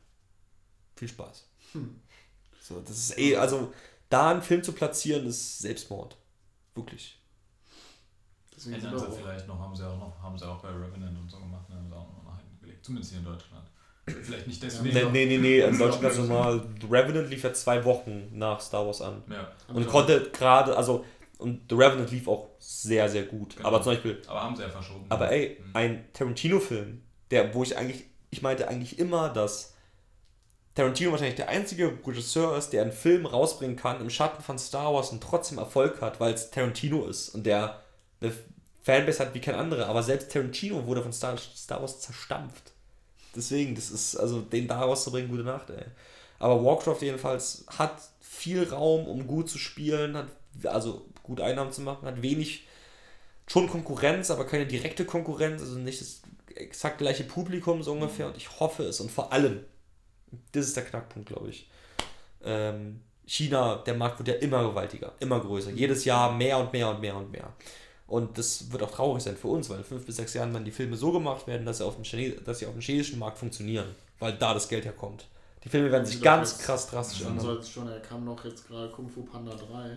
Viel 0.96 1.08
Spaß. 1.08 1.46
Hm. 1.72 2.00
So, 2.60 2.80
das 2.80 2.98
ist 2.98 3.18
eh, 3.18 3.36
also 3.36 3.72
da 4.10 4.30
einen 4.30 4.42
Film 4.42 4.62
zu 4.62 4.72
platzieren, 4.72 5.26
ist 5.26 5.60
Selbstmord. 5.60 6.16
Wirklich. 6.74 7.18
Deswegen 8.54 8.74
Ändern 8.84 8.98
sie 8.98 9.16
vielleicht 9.16 9.46
noch, 9.46 9.58
haben 9.58 9.76
sie 9.76 9.88
auch 9.88 9.98
noch, 9.98 10.20
haben 10.20 10.36
sie 10.36 10.46
auch 10.46 10.60
bei 10.60 10.68
Revenant 10.68 11.16
und 11.16 11.30
so 11.30 11.38
gemacht, 11.38 11.68
ne? 11.68 11.76
haben 11.76 11.88
sie 11.88 11.94
auch 11.94 12.12
noch 12.12 12.24
nach 12.24 12.38
hinten 12.38 12.58
gelegt. 12.60 12.84
Zumindest 12.84 13.12
hier 13.12 13.20
in 13.20 13.24
Deutschland. 13.24 13.70
Vielleicht 14.08 14.46
nicht 14.46 14.62
deswegen. 14.62 14.94
Nee, 14.94 15.26
nee, 15.26 15.26
nee, 15.26 15.38
nee, 15.38 15.60
in. 15.60 15.78
Deutschland 15.78 16.02
ganz 16.02 16.18
normal. 16.18 16.62
Revenant 16.90 17.30
lief 17.30 17.42
ja 17.44 17.52
zwei 17.52 17.84
Wochen 17.84 18.28
nach 18.32 18.60
Star 18.60 18.86
Wars 18.86 19.00
an. 19.02 19.22
Ja. 19.30 19.50
Und 19.74 19.86
konnte 19.86 20.30
gerade, 20.32 20.76
also, 20.76 21.04
und 21.38 21.62
The 21.68 21.74
Revenant 21.76 22.10
lief 22.10 22.26
auch 22.28 22.48
sehr, 22.58 23.08
sehr 23.08 23.22
gut. 23.24 23.56
Genau. 23.56 23.68
Aber 23.68 23.82
zum 23.82 23.92
Beispiel, 23.92 24.20
Aber 24.26 24.42
haben 24.42 24.56
sie 24.56 24.62
ja 24.62 24.68
verschoben. 24.68 25.04
Aber 25.08 25.30
ey, 25.30 25.58
Mhm. 25.60 25.70
ein 25.74 26.04
Tarantino-Film, 26.12 27.02
der, 27.30 27.54
wo 27.54 27.62
ich 27.62 27.76
eigentlich, 27.76 28.04
ich 28.30 28.42
meinte 28.42 28.66
eigentlich 28.68 28.98
immer, 28.98 29.28
dass 29.28 29.74
Tarantino 30.74 31.10
wahrscheinlich 31.10 31.36
der 31.36 31.48
einzige 31.48 31.92
Regisseur 32.06 32.56
ist, 32.56 32.70
der 32.70 32.82
einen 32.82 32.92
Film 32.92 33.26
rausbringen 33.26 33.76
kann 33.76 34.00
im 34.00 34.10
Schatten 34.10 34.42
von 34.42 34.58
Star 34.58 34.94
Wars 34.94 35.10
und 35.10 35.22
trotzdem 35.22 35.58
Erfolg 35.58 36.00
hat, 36.00 36.20
weil 36.20 36.34
es 36.34 36.50
Tarantino 36.50 37.04
ist 37.06 37.30
und 37.30 37.44
der 37.46 37.80
eine 38.20 38.32
Fanbase 38.82 39.18
hat 39.24 39.34
wie 39.34 39.40
kein 39.40 39.56
anderer. 39.56 39.86
Aber 39.86 40.02
selbst 40.02 40.30
Tarantino 40.32 40.86
wurde 40.86 41.02
von 41.02 41.12
Star, 41.12 41.36
Star 41.36 41.80
Wars 41.80 42.00
zerstampft. 42.00 42.72
Deswegen, 43.34 43.74
das 43.74 43.90
ist, 43.90 44.16
also 44.16 44.40
den 44.40 44.68
da 44.68 44.80
rauszubringen, 44.80 45.30
gute 45.30 45.44
Nacht, 45.44 45.70
ey. 45.70 45.84
Aber 46.38 46.64
Warcraft 46.64 47.00
jedenfalls 47.00 47.64
hat 47.68 48.00
viel 48.20 48.68
Raum, 48.68 49.06
um 49.06 49.26
gut 49.26 49.50
zu 49.50 49.58
spielen, 49.58 50.16
hat 50.16 50.28
also 50.64 51.06
gut 51.22 51.40
Einnahmen 51.40 51.72
zu 51.72 51.80
machen, 51.82 52.06
hat 52.06 52.22
wenig 52.22 52.66
schon 53.46 53.68
Konkurrenz, 53.68 54.30
aber 54.30 54.46
keine 54.46 54.66
direkte 54.66 55.04
Konkurrenz, 55.04 55.62
also 55.62 55.78
nicht 55.78 56.00
das 56.00 56.22
exakt 56.54 56.98
gleiche 56.98 57.24
Publikum 57.24 57.82
so 57.82 57.92
ungefähr 57.92 58.26
und 58.26 58.36
ich 58.36 58.60
hoffe 58.60 58.84
es 58.84 59.00
und 59.00 59.10
vor 59.10 59.32
allem, 59.32 59.64
das 60.52 60.66
ist 60.66 60.76
der 60.76 60.84
Knackpunkt, 60.84 61.28
glaube 61.28 61.50
ich. 61.50 61.68
Ähm, 62.42 63.00
China, 63.26 63.76
der 63.76 63.94
Markt 63.94 64.18
wird 64.18 64.28
ja 64.28 64.34
immer 64.34 64.62
gewaltiger, 64.62 65.12
immer 65.20 65.40
größer, 65.40 65.70
jedes 65.70 66.04
Jahr 66.04 66.32
mehr 66.32 66.58
und 66.58 66.72
mehr 66.72 66.88
und 66.88 67.00
mehr 67.00 67.16
und 67.16 67.30
mehr. 67.30 67.52
Und 68.08 68.36
das 68.38 68.72
wird 68.72 68.82
auch 68.82 68.90
traurig 68.90 69.22
sein 69.22 69.36
für 69.36 69.48
uns, 69.48 69.68
weil 69.70 69.78
in 69.78 69.84
fünf 69.84 70.04
bis 70.06 70.16
sechs 70.16 70.32
Jahren 70.34 70.52
werden 70.52 70.64
die 70.64 70.70
Filme 70.72 70.96
so 70.96 71.12
gemacht 71.12 71.46
werden, 71.46 71.64
dass 71.66 71.78
sie 71.78 71.84
auf 71.86 71.94
dem, 71.94 72.04
Chine 72.04 72.36
dass 72.44 72.58
sie 72.58 72.66
auf 72.66 72.72
dem 72.72 72.80
chinesischen 72.80 73.18
Markt 73.20 73.38
funktionieren, 73.38 73.86
weil 74.18 74.32
da 74.32 74.54
das 74.54 74.66
Geld 74.68 74.84
herkommt. 74.86 75.26
Die 75.62 75.68
Filme 75.68 75.92
werden 75.92 76.06
sich 76.06 76.20
ganz 76.22 76.52
jetzt- 76.52 76.62
krass 76.62 76.86
drastisch 76.88 77.20
ändern. 77.22 77.40
soll 77.40 77.58
es 77.58 77.68
schon, 77.70 77.86
er 77.88 78.00
kam 78.00 78.24
noch 78.24 78.42
jetzt 78.44 78.66
gerade 78.66 78.90
Kung 78.90 79.08
Fu 79.08 79.22
Panda 79.24 79.54
3. 79.54 79.96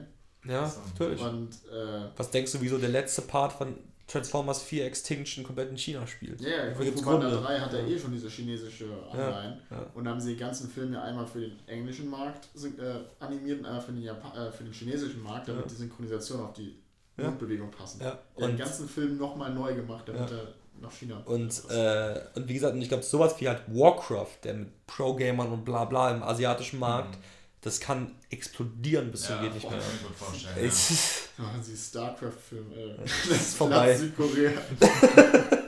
Ja, 0.52 0.67
So. 0.67 0.80
natürlich. 0.89 1.21
Und, 1.21 1.50
äh, 1.71 2.10
Was 2.17 2.30
denkst 2.32 2.52
du, 2.52 2.62
wieso 2.62 2.78
der 2.80 2.89
letzte 2.89 3.21
Part 3.21 3.54
von 3.54 3.78
Transformers 4.08 4.62
4 4.63 4.86
Extinction 4.88 5.43
komplett 5.45 5.69
in 5.69 5.78
China 5.78 6.06
spielt? 6.06 6.41
ja, 6.41 6.47
yeah, 6.50 6.65
Dafür 6.71 6.86
Kung 6.91 6.97
Fu 6.97 7.10
Panda 7.12 7.30
Gründe. 7.30 7.43
3 7.45 7.60
hat 7.60 7.74
er 7.74 7.88
eh 7.88 7.97
schon 7.97 8.12
diese 8.12 8.28
chinesische 8.28 8.88
Anleihen. 9.10 9.62
ja. 9.69 9.86
Und 9.93 10.06
haben 10.08 10.19
sie 10.19 10.34
die 10.34 10.39
ganzen 10.39 10.67
Filme 10.69 11.02
einmal 11.02 11.26
für 11.28 11.39
den 11.39 11.54
englischen 11.67 12.10
Markt 12.10 12.50
äh, 12.58 13.24
animiert 13.24 13.60
und 13.60 13.65
einmal 13.67 13.82
für 13.82 13.93
den, 13.93 14.02
Japa 14.04 14.47
äh, 14.47 14.52
für 14.52 14.63
den 14.65 14.74
chinesischen 14.74 15.21
Markt, 15.24 15.47
damit 15.47 15.63
Ja. 15.63 15.69
die 15.69 15.76
Synchronisation 15.76 16.41
auf 16.41 16.52
die 16.54 16.76
Ja. 17.22 17.28
Mundbewegung 17.30 17.72
passen. 17.72 18.02
Ja, 18.02 18.18
und- 18.36 18.50
den 18.52 18.58
ganzen 18.58 18.88
Film 18.90 19.18
nochmal 19.18 19.54
neu 19.54 19.74
gemacht, 19.76 20.04
damit 20.08 20.30
Ja. 20.30 20.38
er 20.38 20.48
nach 20.82 20.92
China 20.92 21.22
Und, 21.26 21.52
äh, 21.70 22.20
und 22.36 22.48
wie 22.48 22.54
gesagt, 22.56 22.74
und 22.74 22.82
ich 22.82 22.88
glaube, 22.90 23.04
sowas 23.04 23.36
wie 23.40 23.48
halt 23.48 23.62
Warcraft, 23.68 24.38
der 24.44 24.54
mit 24.56 24.88
Pro-Gamern 24.88 25.52
und 25.52 25.64
bla 25.64 25.86
bla 25.86 26.12
im 26.12 26.24
asiatischen 26.24 26.80
Markt, 26.80 27.18
das 27.62 27.80
kann 27.80 28.16
explodieren 28.32 29.12
bis 29.12 29.22
zum 29.24 29.36
Ja, 29.36 29.42
geht 29.44 29.54
nicht 29.54 29.70
kann 29.70 29.78
mehr. 29.78 29.86
ich 30.02 30.10
mir 30.10 30.16
vorstellen. 30.16 30.56
Ja. 30.58 30.64
ist- 30.64 31.30
Machen 31.38 31.64
sie 31.64 31.78
StarCraft-Film, 31.78 32.72
äh, 32.72 32.96
Das 33.30 33.38
ist 33.38 33.56
vorbei. 33.56 33.96
Südkorea. 33.96 34.52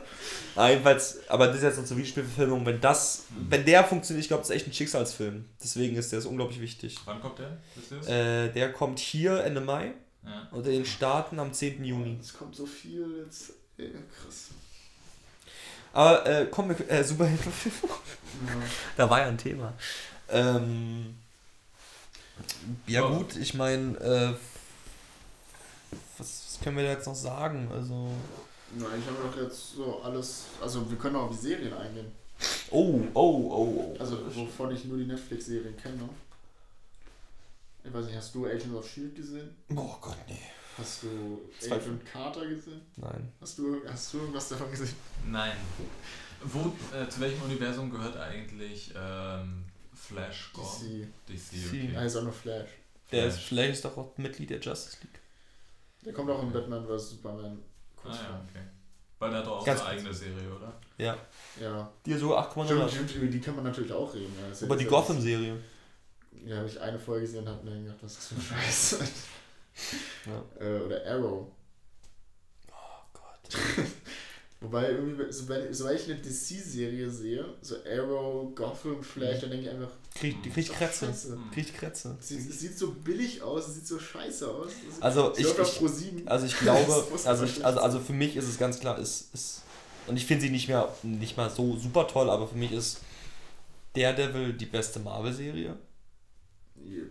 Ah, 0.55 0.69
jedenfalls, 0.69 1.17
aber 1.29 1.47
das 1.47 1.57
ist 1.57 1.63
jetzt 1.63 1.87
zur 1.87 1.97
Videospielverfilmung. 1.97 2.63
Wenn 2.63 2.79
das, 2.79 3.23
wenn 3.49 3.65
der 3.65 3.83
funktioniert, 3.83 4.21
ich 4.23 4.27
glaube, 4.27 4.41
das 4.41 4.51
ist 4.51 4.55
echt 4.55 4.67
ein 4.67 4.73
Schicksalsfilm. 4.73 5.45
Deswegen 5.61 5.95
ist 5.95 6.11
der 6.11 6.21
so 6.21 6.29
unglaublich 6.29 6.61
wichtig. 6.61 6.99
Wann 7.05 7.19
kommt 7.19 7.39
der? 7.39 8.45
Äh, 8.45 8.51
der 8.53 8.71
kommt 8.71 8.99
hier 8.99 9.43
Ende 9.43 9.61
Mai 9.61 9.93
ja. 10.25 10.47
und 10.51 10.65
in 10.67 10.73
den 10.73 10.85
Staaten 10.85 11.39
am 11.39 11.53
10. 11.53 11.83
Juni. 11.83 12.17
Es 12.21 12.33
kommt 12.33 12.55
so 12.55 12.65
viel 12.65 13.23
jetzt. 13.25 13.53
Ja, 13.77 13.85
krass. 14.21 14.49
Aber 15.93 16.25
äh, 16.25 16.45
Comic, 16.47 16.89
äh, 16.89 17.03
Superheldenverfilmung. 17.03 17.97
Ja. 18.47 18.53
Da 18.97 19.09
war 19.09 19.19
ja 19.19 19.27
ein 19.27 19.37
Thema. 19.37 19.73
Ähm, 20.29 21.15
ja 22.87 23.01
Ja. 23.01 23.15
gut, 23.15 23.35
ich 23.35 23.53
meine, 23.53 23.97
äh, 23.99 24.33
was, 26.17 26.43
was 26.47 26.59
können 26.63 26.77
wir 26.77 26.83
da 26.83 26.91
jetzt 26.91 27.05
noch 27.07 27.15
sagen? 27.15 27.69
Also, 27.71 28.09
Nein, 28.75 28.99
ich 28.99 29.05
habe 29.05 29.29
doch 29.29 29.41
jetzt 29.43 29.75
so 29.75 30.01
alles. 30.01 30.45
Also, 30.59 30.89
wir 30.89 30.97
können 30.97 31.15
auch 31.15 31.29
auf 31.29 31.31
die 31.39 31.47
Serien 31.47 31.73
eingehen. 31.73 32.11
oh, 32.71 32.99
oh, 33.13 33.51
oh, 33.51 33.93
oh. 33.93 33.95
Also, 33.99 34.17
wovon 34.35 34.71
ich 34.75 34.85
nur 34.85 34.97
die 34.97 35.05
Netflix-Serien 35.05 35.77
kenne. 35.77 36.09
Ich 37.83 37.93
weiß 37.93 38.05
nicht, 38.05 38.15
hast 38.15 38.33
du 38.33 38.45
Agents 38.45 38.73
of 38.75 38.87
Shield 38.87 39.15
gesehen? 39.15 39.49
oh 39.75 39.95
Gott, 39.99 40.17
nee. 40.27 40.39
Hast 40.77 41.03
du 41.03 41.41
Zwei 41.59 41.75
Agent 41.75 42.05
Carter 42.05 42.47
gesehen? 42.47 42.81
Nein. 42.95 43.31
Hast 43.39 43.57
du, 43.59 43.81
hast 43.87 44.13
du 44.13 44.17
irgendwas 44.19 44.49
davon 44.49 44.71
gesehen? 44.71 44.95
Nein. 45.27 45.53
Wo, 46.43 46.73
äh, 46.95 47.07
zu 47.07 47.19
welchem 47.21 47.41
Universum 47.43 47.91
gehört 47.91 48.17
eigentlich 48.17 48.91
ähm, 48.95 49.65
Flash 49.93 50.51
Gordon? 50.53 51.07
DC. 51.27 51.51
DC, 51.51 51.67
okay. 51.67 51.93
Ah, 51.95 52.03
ist 52.03 52.15
auch 52.15 52.23
nur 52.23 52.33
Flash. 52.33 52.69
Der 53.11 53.27
ist, 53.27 53.39
Flash. 53.39 53.69
ist 53.69 53.85
doch 53.85 53.95
auch 53.97 54.17
Mitglied 54.17 54.49
der 54.49 54.59
Justice 54.59 54.97
League. 55.01 55.19
Der 56.03 56.13
kommt 56.13 56.29
auch 56.31 56.41
in 56.41 56.51
Batman 56.51 56.85
vs. 56.87 57.11
Superman. 57.11 57.59
Ah 57.61 58.01
Kurz 58.01 58.15
ja, 58.17 58.23
vor. 58.23 58.41
okay. 58.49 58.65
Weil 59.19 59.29
der 59.29 59.39
hat 59.39 59.45
doch 59.45 59.59
auch 59.59 59.65
Ganz 59.65 59.79
eine 59.81 59.89
eigene 59.89 60.13
Serie, 60.13 60.53
oder? 60.53 60.73
Ja. 60.97 61.17
Ja. 61.61 61.91
Die 62.05 62.13
so 62.15 62.35
8,0 62.37 62.65
Stimmt, 62.65 62.81
hat. 62.81 62.91
stimmt, 62.91 63.15
über 63.15 63.27
die 63.27 63.39
kann 63.39 63.55
man 63.55 63.63
natürlich 63.63 63.93
auch 63.93 64.13
reden. 64.13 64.33
Ja, 64.41 64.53
ja 64.53 64.65
Über 64.65 64.75
die 64.75 64.85
Gotham-Serie. 64.85 65.57
Ja, 66.45 66.57
habe 66.57 66.67
ich 66.67 66.79
eine 66.79 66.99
Folge 66.99 67.25
gesehen 67.25 67.43
und 67.43 67.49
hab 67.49 67.63
mir 67.63 67.81
gedacht, 67.81 67.97
was 68.01 68.13
ist 68.13 68.19
das 68.19 68.27
für 68.27 68.35
ein 68.35 68.61
Scheiß? 68.61 68.97
Ja. 70.27 70.63
äh, 70.63 70.81
oder 70.81 71.03
Arrow. 71.07 71.47
Oh 72.69 72.73
Gott. 73.11 73.59
Wobei, 74.61 74.91
irgendwie, 74.91 75.33
sobald, 75.33 75.75
sobald 75.75 75.99
ich 75.99 76.11
eine 76.11 76.21
DC-Serie 76.21 77.09
sehe, 77.09 77.43
so 77.61 77.77
Arrow, 77.83 78.53
Gotham, 78.53 79.01
Flash, 79.03 79.41
dann 79.41 79.49
denke 79.49 79.65
ich 79.65 79.71
einfach, 79.71 79.89
Krieg, 80.13 80.43
die 80.43 80.51
kriegt 80.51 80.69
Ach, 80.73 80.77
Krätze. 80.77 81.37
Kriegt 81.53 81.75
Krätze. 81.75 82.15
es 82.19 82.27
sieht, 82.27 82.49
es 82.49 82.59
sieht 82.59 82.77
so 82.77 82.91
billig 82.91 83.41
aus, 83.41 83.67
es 83.67 83.75
sieht 83.75 83.87
so 83.87 83.97
scheiße 83.97 84.47
aus. 84.47 84.71
Also 85.01 85.33
ich, 85.35 85.47
ich, 85.47 85.55
Pro 85.55 85.87
7. 85.87 86.27
also 86.27 86.45
ich 86.45 86.57
glaube, 86.59 87.03
also, 87.25 87.45
ich, 87.45 87.65
also, 87.65 87.79
also 87.79 87.99
für 87.99 88.13
mich 88.13 88.35
ist 88.35 88.47
es 88.47 88.59
ganz 88.59 88.79
klar, 88.79 88.99
ist, 88.99 89.33
ist 89.33 89.63
und 90.05 90.17
ich 90.17 90.25
finde 90.25 90.43
sie 90.43 90.49
nicht 90.49 90.67
mehr 90.67 90.93
nicht 91.01 91.35
mal 91.35 91.49
so 91.49 91.75
super 91.77 92.07
toll, 92.07 92.29
aber 92.29 92.47
für 92.47 92.57
mich 92.57 92.71
ist 92.71 92.99
Daredevil 93.95 94.53
die 94.53 94.65
beste 94.65 94.99
Marvel-Serie. 94.99 95.75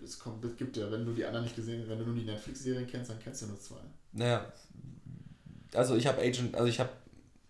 Es 0.05 0.19
kommt, 0.19 0.45
es 0.45 0.57
gibt 0.57 0.77
ja, 0.77 0.91
wenn 0.91 1.05
du 1.05 1.13
die 1.13 1.25
anderen 1.25 1.45
nicht 1.45 1.57
gesehen 1.57 1.89
wenn 1.89 1.99
du 1.99 2.05
nur 2.05 2.15
die 2.15 2.25
Netflix-Serien 2.25 2.87
kennst, 2.87 3.11
dann 3.11 3.19
kennst 3.21 3.43
du 3.43 3.47
nur 3.47 3.59
zwei. 3.61 3.81
Naja, 4.13 4.45
also 5.75 5.97
ich 5.97 6.07
habe 6.07 6.21
Agent, 6.21 6.55
also 6.55 6.67
ich 6.69 6.79
habe 6.81 6.91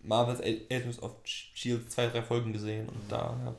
Marvel's 0.01 0.39
Agents 0.41 0.99
of 1.01 1.15
Shield 1.25 1.91
zwei, 1.91 2.07
drei 2.07 2.21
Folgen 2.23 2.53
gesehen 2.53 2.87
und 2.89 3.11
da, 3.11 3.37
ja. 3.45 3.55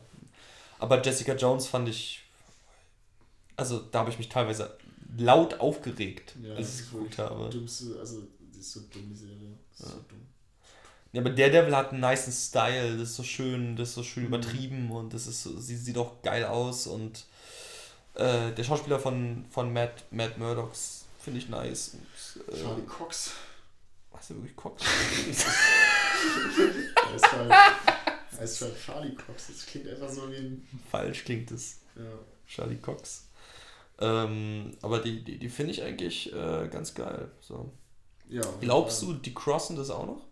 Aber 0.79 1.03
Jessica 1.03 1.35
Jones 1.35 1.66
fand 1.66 1.88
ich, 1.88 2.22
also 3.57 3.81
da 3.90 4.00
habe 4.00 4.11
ich 4.11 4.18
mich 4.18 4.29
teilweise 4.29 4.77
laut 5.16 5.61
aufgeregt, 5.61 6.35
Ja, 6.42 6.55
als 6.55 6.74
ich 6.74 6.81
es 6.87 6.90
geguckt 6.90 7.18
habe. 7.18 7.48
Dümmste, 7.50 7.96
also, 7.98 8.22
die 8.55 8.59
ist 8.61 8.72
so 8.72 8.81
dumm, 8.92 9.09
die 9.11 9.16
Serie. 9.16 9.50
Ja. 9.79 9.87
so 9.87 9.94
dumm. 10.09 10.20
Ja, 11.12 11.20
aber 11.20 11.31
Daredevil 11.31 11.77
hat 11.77 11.92
einen 11.92 12.00
niceen 12.00 12.33
Style, 12.33 12.98
das 12.98 13.11
ist 13.11 13.16
so 13.16 13.22
schön, 13.22 13.77
das 13.77 13.90
ist 13.90 13.94
so 13.94 14.03
schön 14.03 14.24
Mhm. 14.24 14.29
übertrieben 14.29 14.90
und 14.90 15.14
das 15.14 15.27
ist 15.29 15.42
so, 15.44 15.59
sie 15.61 15.77
sieht 15.77 15.96
auch 15.96 16.20
geil 16.22 16.44
aus 16.44 16.87
und 16.88 17.24
äh, 18.14 18.53
der 18.53 18.64
Schauspieler 18.64 18.98
von, 18.98 19.44
von 19.50 19.72
Matt, 19.72 20.05
Matt 20.11 20.38
Murdock 20.38 20.72
finde 21.20 21.40
ich 21.40 21.48
nice. 21.48 21.94
Und, 21.94 22.55
äh, 22.55 22.62
Charlie 22.62 22.87
Cox. 22.87 23.33
Was 24.12 24.31
er 24.31 24.37
wirklich 24.37 24.55
guckt. 24.57 24.85
Er 26.96 27.14
ist 27.16 27.33
halt, 27.33 27.53
er 28.38 28.44
ist 28.44 28.62
halt 28.62 28.81
Charlie 28.81 29.14
Cox. 29.14 29.48
Das 29.48 29.66
klingt 29.66 29.88
einfach 29.88 30.09
so 30.09 30.31
wie 30.31 30.37
ein. 30.37 30.68
Falsch 30.90 31.24
klingt 31.24 31.50
es. 31.50 31.81
Ja. 31.96 32.03
Charlie 32.46 32.77
Cox. 32.77 33.29
Ähm, 33.98 34.77
aber 34.83 35.00
die, 35.00 35.22
die, 35.22 35.38
die 35.38 35.48
finde 35.48 35.72
ich 35.72 35.83
eigentlich 35.83 36.33
äh, 36.33 36.68
ganz 36.68 36.94
geil. 36.94 37.31
So. 37.40 37.72
ja 38.29 38.42
Glaubst 38.61 39.03
du, 39.03 39.14
die 39.14 39.35
crossen 39.35 39.77
das 39.77 39.90
auch 39.90 40.07
noch? 40.07 40.27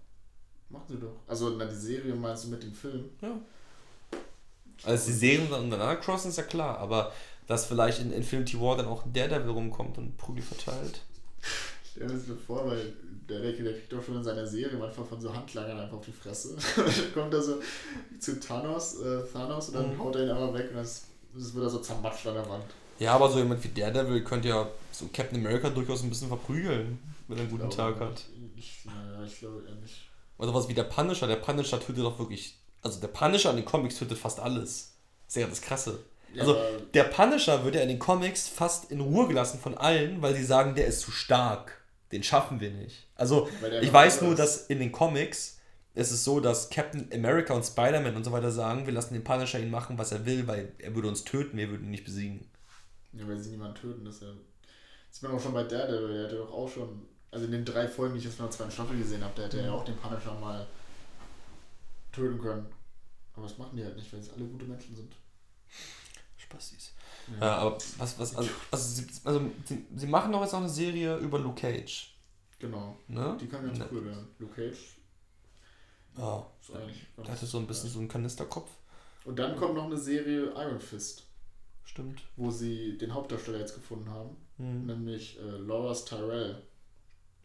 Machen 0.70 0.86
sie 0.88 0.98
doch. 0.98 1.14
Also, 1.26 1.50
na, 1.50 1.66
die 1.66 1.74
Serie 1.74 2.14
meinst 2.14 2.44
du 2.44 2.48
mit 2.48 2.62
dem 2.62 2.72
Film? 2.72 3.10
Ja. 3.20 3.38
Also 4.84 5.06
die 5.06 5.12
Serien 5.12 5.52
untereinander 5.52 5.96
crossen 5.96 6.30
ist 6.30 6.38
ja 6.38 6.42
klar, 6.42 6.78
aber 6.78 7.12
dass 7.52 7.66
vielleicht 7.66 8.00
in 8.00 8.12
Infinity 8.12 8.58
War 8.60 8.76
dann 8.76 8.86
auch 8.86 9.04
Daredevil 9.12 9.50
rumkommt 9.50 9.98
und 9.98 10.16
Prügel 10.16 10.42
verteilt. 10.42 11.02
Stell 11.90 12.06
dir 12.08 12.14
das 12.14 12.26
mir 12.26 12.36
vor, 12.36 12.66
weil 12.66 12.94
der 13.28 13.40
Decke, 13.40 13.62
der 13.62 13.74
kriegt 13.74 13.92
doch 13.92 14.02
schon 14.02 14.16
in 14.16 14.24
seiner 14.24 14.46
Serie 14.46 14.78
manchmal 14.78 15.06
von 15.06 15.20
so 15.20 15.34
Handlangern 15.34 15.78
einfach 15.78 15.98
auf 15.98 16.04
die 16.04 16.12
Fresse. 16.12 16.56
dann 16.76 17.12
kommt 17.14 17.34
er 17.34 17.42
so 17.42 17.56
zu 18.18 18.40
Thanos, 18.40 19.00
äh, 19.00 19.22
Thanos 19.30 19.68
und 19.68 19.74
dann 19.76 19.92
Mhm. 19.94 19.98
haut 19.98 20.16
er 20.16 20.24
ihn 20.24 20.30
einfach 20.30 20.54
weg 20.54 20.70
und 20.70 20.76
das, 20.76 21.04
das 21.34 21.54
wird 21.54 21.64
er 21.64 21.70
so 21.70 21.78
zermatscht 21.80 22.26
an 22.26 22.34
der 22.34 22.48
Wand. 22.48 22.64
Ja, 22.98 23.14
aber 23.14 23.30
so 23.30 23.38
jemand 23.38 23.62
wie 23.64 23.68
Daredevil 23.68 24.24
könnte 24.24 24.48
ja 24.48 24.68
so 24.92 25.08
Captain 25.12 25.38
America 25.38 25.68
durchaus 25.68 26.02
ein 26.02 26.08
bisschen 26.08 26.28
verprügeln, 26.28 26.98
wenn 27.28 27.36
er 27.36 27.42
einen 27.42 27.50
guten 27.50 27.68
Ich 27.68 27.76
Tag 27.76 28.00
hat. 28.00 28.24
Ich, 28.56 28.84
naja, 28.86 29.24
ich 29.24 29.38
glaube 29.38 29.62
eher 29.68 29.74
nicht. 29.74 30.08
Oder 30.38 30.54
was 30.54 30.68
wie 30.68 30.74
der 30.74 30.84
Punisher. 30.84 31.26
Der 31.26 31.36
Punisher 31.36 31.78
tötet 31.80 32.04
doch 32.04 32.18
wirklich. 32.18 32.58
Also 32.80 33.00
der 33.00 33.08
Punisher 33.08 33.50
in 33.50 33.56
den 33.56 33.64
Comics 33.64 33.98
tötet 33.98 34.18
fast 34.18 34.40
alles. 34.40 34.94
Ist 35.28 35.36
ja 35.36 35.46
das 35.46 35.60
Krasse. 35.60 35.98
Also, 36.38 36.56
Der 36.94 37.04
Punisher 37.04 37.64
wird 37.64 37.74
ja 37.74 37.82
in 37.82 37.88
den 37.88 37.98
Comics 37.98 38.48
fast 38.48 38.90
in 38.90 39.00
Ruhe 39.00 39.28
gelassen 39.28 39.60
von 39.60 39.76
allen, 39.76 40.22
weil 40.22 40.34
sie 40.34 40.44
sagen, 40.44 40.74
der 40.74 40.86
ist 40.86 41.00
zu 41.00 41.10
stark. 41.10 41.82
Den 42.10 42.22
schaffen 42.22 42.60
wir 42.60 42.70
nicht. 42.70 43.06
Also, 43.14 43.48
ich 43.80 43.92
weiß 43.92 44.22
nur, 44.22 44.32
ist. 44.32 44.38
dass 44.38 44.66
in 44.66 44.78
den 44.78 44.92
Comics 44.92 45.58
ist 45.94 46.10
es 46.10 46.24
so, 46.24 46.40
dass 46.40 46.70
Captain 46.70 47.08
America 47.12 47.54
und 47.54 47.64
Spider-Man 47.64 48.16
und 48.16 48.24
so 48.24 48.32
weiter 48.32 48.50
sagen, 48.50 48.86
wir 48.86 48.92
lassen 48.92 49.14
den 49.14 49.24
Punisher 49.24 49.60
ihn 49.60 49.70
machen, 49.70 49.98
was 49.98 50.12
er 50.12 50.24
will, 50.24 50.46
weil 50.46 50.72
er 50.78 50.94
würde 50.94 51.08
uns 51.08 51.24
töten, 51.24 51.56
wir 51.56 51.68
würden 51.68 51.84
ihn 51.84 51.90
nicht 51.90 52.04
besiegen. 52.04 52.48
Ja, 53.12 53.28
weil 53.28 53.38
sie 53.38 53.50
niemanden 53.50 53.74
töten, 53.74 54.04
das 54.04 54.16
ist 54.16 54.22
ja. 54.22 54.28
Das 54.28 55.20
sieht 55.20 55.22
man 55.24 55.32
auch 55.32 55.42
schon 55.42 55.52
bei 55.52 55.64
Daredevil, 55.64 56.14
der 56.14 56.24
hatte 56.24 56.36
doch 56.36 56.52
auch 56.52 56.68
schon. 56.68 57.06
Also 57.30 57.46
in 57.46 57.52
den 57.52 57.64
drei 57.64 57.88
Folgen, 57.88 58.14
die 58.14 58.20
ich 58.20 58.24
jetzt 58.24 58.36
von 58.36 58.46
der 58.46 58.50
zweiten 58.50 58.70
Staffel 58.70 58.96
gesehen 58.96 59.22
habe, 59.22 59.34
der 59.34 59.46
hätte 59.46 59.60
ja 59.60 59.72
auch 59.72 59.84
den 59.84 59.96
Punisher 59.96 60.34
mal 60.34 60.66
töten 62.10 62.38
können. 62.38 62.66
Aber 63.34 63.46
das 63.46 63.58
machen 63.58 63.76
die 63.76 63.84
halt 63.84 63.96
nicht, 63.96 64.12
weil 64.12 64.22
sie 64.22 64.30
alle 64.32 64.44
gute 64.44 64.66
Menschen 64.66 64.94
sind. 64.94 65.14
Spastis. 66.52 66.92
Ja, 67.40 67.56
aber 67.58 67.78
was, 67.98 68.18
was, 68.18 68.36
also, 68.36 68.50
also, 68.70 68.84
sie, 69.02 69.06
also 69.24 69.50
sie, 69.64 69.84
sie 69.94 70.06
machen 70.06 70.32
doch 70.32 70.42
jetzt 70.42 70.52
noch 70.52 70.60
eine 70.60 70.68
Serie 70.68 71.16
über 71.18 71.38
Luke 71.38 71.60
Cage. 71.60 72.14
Genau. 72.58 72.96
Ne? 73.08 73.36
Die 73.40 73.46
kann 73.48 73.64
ganz 73.66 73.78
Ne- 73.78 73.88
cool 73.90 74.04
werden. 74.04 74.28
Luke 74.38 74.54
Cage 74.54 74.78
Ja, 76.16 76.46
ist 76.60 76.74
eigentlich 76.74 77.06
der 77.16 77.28
hatte 77.32 77.46
so 77.46 77.58
ein 77.58 77.66
bisschen 77.66 77.88
so 77.90 77.98
einen 78.00 78.08
Kanisterkopf. 78.08 78.70
Und 79.24 79.38
dann 79.38 79.56
kommt 79.56 79.74
noch 79.74 79.86
eine 79.86 79.96
Serie 79.96 80.46
Iron 80.56 80.80
Fist, 80.80 81.24
Stimmt. 81.84 82.22
wo 82.36 82.50
sie 82.50 82.98
den 82.98 83.14
Hauptdarsteller 83.14 83.60
jetzt 83.60 83.74
gefunden 83.74 84.10
haben. 84.10 84.36
Hm. 84.58 84.86
Nämlich 84.86 85.38
äh, 85.40 85.42
Laura's 85.58 86.04
Tyrell 86.04 86.62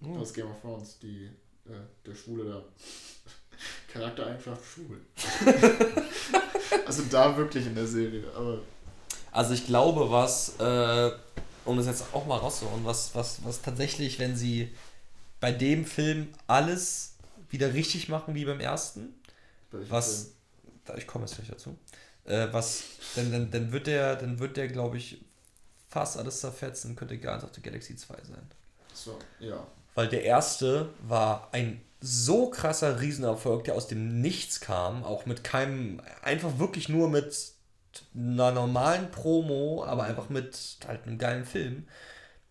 Hm. 0.01 0.17
aus 0.17 0.33
Game 0.33 0.47
of 0.51 0.59
Thrones, 0.61 0.99
die 0.99 1.25
äh, 1.65 1.71
der 2.05 2.13
Schwule 2.15 2.45
da. 2.45 2.63
Charaktereigenschaft 3.91 4.63
schwul. 4.65 5.01
also 6.85 7.03
da 7.09 7.35
wirklich 7.37 7.65
in 7.65 7.73
der 7.75 7.87
Serie, 7.87 8.23
aber 8.35 8.61
Also 9.37 9.53
ich 9.53 9.67
glaube, 9.67 10.09
was, 10.09 10.57
äh, 10.57 11.11
um 11.63 11.77
das 11.77 11.85
jetzt 11.85 12.05
auch 12.11 12.25
mal 12.25 12.37
rauszuhauen, 12.37 12.83
was, 12.83 13.13
was, 13.13 13.45
was 13.45 13.61
tatsächlich, 13.61 14.17
wenn 14.17 14.35
sie 14.35 14.73
bei 15.39 15.51
dem 15.51 15.85
Film 15.85 16.33
alles 16.47 17.13
wieder 17.51 17.71
richtig 17.75 18.09
machen 18.09 18.33
wie 18.33 18.45
beim 18.45 18.59
ersten, 18.59 19.13
was, 19.69 20.31
da, 20.85 20.95
ich 20.95 21.05
komme 21.05 21.25
jetzt 21.25 21.35
gleich 21.35 21.49
dazu, 21.49 21.77
äh, 22.25 22.47
was, 22.49 22.81
dann, 23.15 23.31
dann, 23.31 23.51
dann 23.51 23.71
wird 23.71 23.85
der, 23.85 24.15
dann 24.15 24.39
wird 24.39 24.57
der, 24.57 24.69
glaube 24.69 24.97
ich, 24.97 25.23
fast 25.87 26.17
alles 26.17 26.39
zerfetzen, 26.39 26.95
könnte 26.95 27.19
Guardians 27.19 27.43
of 27.43 27.51
the 27.53 27.61
Galaxy 27.61 27.95
2 27.95 28.15
sein. 28.15 28.49
So, 28.91 29.19
ja. 29.39 29.67
Weil 29.93 30.07
der 30.07 30.23
erste 30.23 30.89
war 31.07 31.49
ein 31.51 31.79
so 32.01 32.49
krasser 32.49 33.01
Riesenerfolg, 33.01 33.65
der 33.65 33.75
aus 33.75 33.87
dem 33.87 34.19
Nichts 34.19 34.61
kam, 34.61 35.03
auch 35.03 35.27
mit 35.27 35.43
keinem, 35.43 36.01
einfach 36.23 36.57
wirklich 36.57 36.89
nur 36.89 37.07
mit 37.07 37.55
einer 38.15 38.51
normalen 38.51 39.11
Promo, 39.11 39.83
aber 39.85 40.03
einfach 40.03 40.29
mit 40.29 40.77
halt 40.87 41.05
einem 41.05 41.17
geilen 41.17 41.45
Film, 41.45 41.87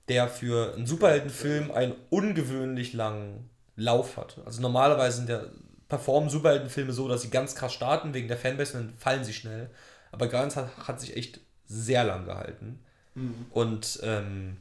der 0.08 0.28
für 0.28 0.74
einen 0.74 0.86
Superheldenfilm 0.86 1.70
einen 1.70 1.94
ungewöhnlich 2.10 2.92
langen 2.92 3.50
Lauf 3.76 4.16
hatte. 4.16 4.42
Also 4.46 4.62
normalerweise 4.62 5.18
sind 5.18 5.28
der, 5.28 5.50
performen 5.88 6.30
Superheldenfilme 6.30 6.92
so, 6.92 7.08
dass 7.08 7.22
sie 7.22 7.30
ganz 7.30 7.54
krass 7.54 7.72
starten 7.72 8.14
wegen 8.14 8.28
der 8.28 8.36
Fanbase 8.36 8.76
und 8.76 8.86
dann 8.86 8.98
fallen 8.98 9.24
sie 9.24 9.32
schnell. 9.32 9.70
Aber 10.10 10.28
Guardians 10.28 10.56
hat, 10.56 10.76
hat 10.78 11.00
sich 11.00 11.16
echt 11.16 11.40
sehr 11.66 12.04
lang 12.04 12.24
gehalten. 12.24 12.80
Mhm. 13.14 13.46
Und 13.50 14.00
ähm, 14.02 14.56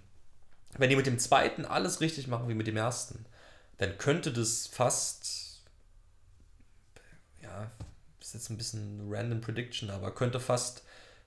wenn 0.77 0.89
die 0.89 0.95
mit 0.95 1.05
dem 1.05 1.19
zweiten 1.19 1.65
alles 1.65 2.01
richtig 2.01 2.27
machen 2.27 2.47
wie 2.47 2.53
mit 2.53 2.67
dem 2.67 2.77
ersten, 2.77 3.25
dann 3.77 3.97
könnte 3.97 4.31
das 4.31 4.67
fast, 4.67 5.63
ja, 7.41 7.71
ist 8.19 8.24
jetzt 8.35 8.49
ein 8.49 8.57
bisschen 8.57 9.07
random 9.09 9.41
Prediction, 9.41 9.89
aber 9.89 10.11
könnte 10.11 10.39
fast 10.39 10.83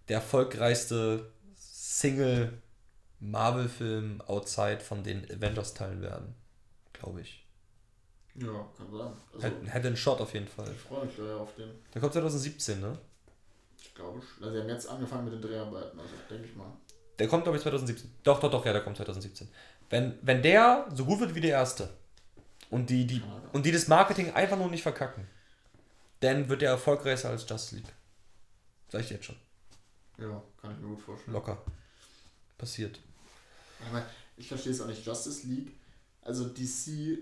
der 0.08 0.16
erfolgreichste 0.16 1.30
Single 1.56 2.52
Marvel-Film 3.20 4.20
outside 4.22 4.80
von 4.80 5.02
den 5.02 5.24
Avengers-Teilen 5.30 6.02
werden. 6.02 6.34
Glaube 6.92 7.20
ich. 7.22 7.44
Ja, 8.36 8.68
kann 8.76 8.90
sein. 8.92 9.12
Also, 9.34 9.66
Hätte, 9.66 9.88
einen 9.88 9.96
Shot 9.96 10.20
auf 10.20 10.32
jeden 10.34 10.46
Fall. 10.46 10.70
ich 10.72 10.80
freue 10.80 11.04
mich 11.06 11.16
da 11.16 11.24
ja 11.24 11.36
auf 11.36 11.54
den. 11.56 11.70
Der 11.92 12.00
kommt 12.00 12.12
2017, 12.12 12.80
ne? 12.80 12.96
Ich 13.80 13.94
glaube, 13.94 14.20
sch- 14.20 14.40
also 14.42 14.54
sie 14.54 14.60
haben 14.60 14.68
jetzt 14.68 14.88
angefangen 14.88 15.24
mit 15.24 15.34
den 15.34 15.42
Dreharbeiten, 15.42 15.98
also 15.98 16.12
denke 16.30 16.46
ich 16.46 16.54
mal. 16.56 16.70
Der 17.18 17.26
kommt, 17.26 17.42
glaube 17.42 17.56
ich, 17.56 17.62
2017. 17.64 18.10
Doch, 18.22 18.38
doch, 18.38 18.50
doch, 18.50 18.64
ja, 18.64 18.72
der 18.72 18.82
kommt 18.82 18.96
2017. 18.96 19.48
Wenn, 19.90 20.18
wenn 20.22 20.42
der 20.42 20.88
so 20.94 21.04
gut 21.04 21.18
wird 21.18 21.34
wie 21.34 21.40
der 21.40 21.50
erste 21.50 21.88
und 22.70 22.90
die, 22.90 23.06
die, 23.06 23.22
und 23.52 23.66
die 23.66 23.72
das 23.72 23.88
Marketing 23.88 24.32
einfach 24.34 24.56
nur 24.56 24.68
nicht 24.70 24.82
verkacken, 24.82 25.26
dann 26.20 26.48
wird 26.48 26.62
der 26.62 26.70
erfolgreicher 26.70 27.30
als 27.30 27.48
Justice 27.48 27.76
League. 27.76 27.92
Sag 28.90 29.02
ich 29.02 29.10
jetzt 29.10 29.26
schon. 29.26 29.36
Ja, 30.18 30.42
kann 30.60 30.72
ich 30.72 30.78
mir 30.78 30.88
gut 30.88 31.00
vorstellen. 31.00 31.34
Locker. 31.34 31.62
Passiert. 32.56 32.98
Aber 33.88 34.04
ich 34.36 34.48
verstehe 34.48 34.72
es 34.72 34.80
auch 34.80 34.86
nicht. 34.86 35.06
Justice 35.06 35.46
League, 35.46 35.72
also 36.22 36.48
DC, 36.48 37.18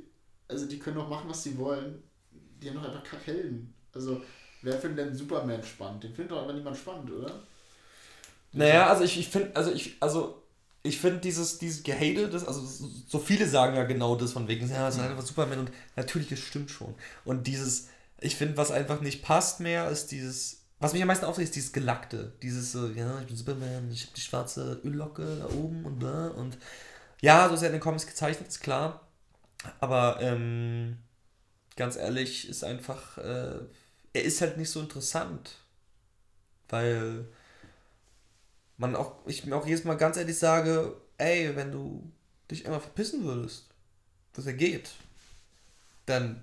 also 0.48 0.66
die 0.66 0.78
können 0.78 0.96
doch 0.96 1.08
machen, 1.08 1.28
was 1.28 1.42
sie 1.42 1.56
wollen. 1.58 2.02
Die 2.30 2.68
haben 2.68 2.76
doch 2.76 2.84
einfach 2.84 3.04
Kackhelden. 3.04 3.74
Also, 3.92 4.22
wer 4.62 4.78
findet 4.78 5.06
denn 5.06 5.14
Superman 5.14 5.62
spannend? 5.62 6.04
Den 6.04 6.14
findet 6.14 6.32
doch 6.32 6.42
aber 6.42 6.52
niemand 6.54 6.76
spannend, 6.76 7.10
oder? 7.10 7.42
Naja, 8.52 8.86
also 8.88 9.04
ich, 9.04 9.18
ich 9.18 9.28
finde, 9.28 9.54
also 9.54 9.70
ich, 9.72 9.96
also 10.00 10.42
ich 10.82 10.98
finde 10.98 11.18
dieses, 11.18 11.58
dieses 11.58 11.82
Gehate, 11.82 12.30
das, 12.30 12.46
also 12.46 12.64
so 12.64 12.88
so 13.06 13.18
viele 13.18 13.46
sagen 13.46 13.76
ja 13.76 13.84
genau 13.84 14.16
das 14.16 14.32
von 14.32 14.48
wegen, 14.48 14.68
ja, 14.70 14.86
das 14.86 14.96
ist 14.96 15.02
einfach 15.02 15.24
Superman 15.24 15.60
und 15.60 15.70
natürlich, 15.96 16.28
das 16.28 16.38
stimmt 16.38 16.70
schon. 16.70 16.94
Und 17.24 17.46
dieses, 17.46 17.88
ich 18.20 18.36
finde, 18.36 18.56
was 18.56 18.70
einfach 18.70 19.00
nicht 19.00 19.22
passt 19.22 19.60
mehr, 19.60 19.88
ist 19.90 20.10
dieses, 20.10 20.64
was 20.78 20.92
mich 20.92 21.02
am 21.02 21.08
meisten 21.08 21.24
aufregt, 21.24 21.48
ist 21.48 21.56
dieses 21.56 21.72
Gelackte. 21.72 22.32
Dieses 22.42 22.72
so, 22.72 22.88
ja, 22.88 23.20
ich 23.20 23.26
bin 23.26 23.36
Superman, 23.36 23.90
ich 23.90 24.02
habe 24.02 24.14
die 24.16 24.20
schwarze 24.20 24.80
Öllocke 24.84 25.36
da 25.40 25.46
oben 25.54 25.84
und 25.84 26.00
da 26.00 26.28
und 26.28 26.58
ja, 27.20 27.48
so 27.48 27.54
ist 27.54 27.62
er 27.62 27.68
in 27.68 27.74
den 27.74 27.80
Comics 27.80 28.06
gezeichnet, 28.06 28.48
ist 28.48 28.60
klar. 28.60 29.08
Aber 29.80 30.18
ähm, 30.20 30.98
ganz 31.76 31.96
ehrlich, 31.96 32.48
ist 32.48 32.64
einfach, 32.64 33.18
äh, 33.18 33.58
er 34.12 34.22
ist 34.24 34.40
halt 34.40 34.56
nicht 34.58 34.70
so 34.70 34.80
interessant. 34.80 35.58
Weil 36.68 37.26
man 38.76 38.96
auch, 38.96 39.26
ich 39.26 39.46
mir 39.46 39.56
auch 39.56 39.66
jedes 39.66 39.84
Mal 39.84 39.96
ganz 39.96 40.16
ehrlich 40.16 40.38
sage, 40.38 40.96
ey, 41.18 41.54
wenn 41.56 41.72
du 41.72 42.10
dich 42.50 42.66
einmal 42.66 42.80
verpissen 42.80 43.24
würdest, 43.24 43.68
dass 44.32 44.46
er 44.46 44.52
geht, 44.52 44.90
dann 46.06 46.42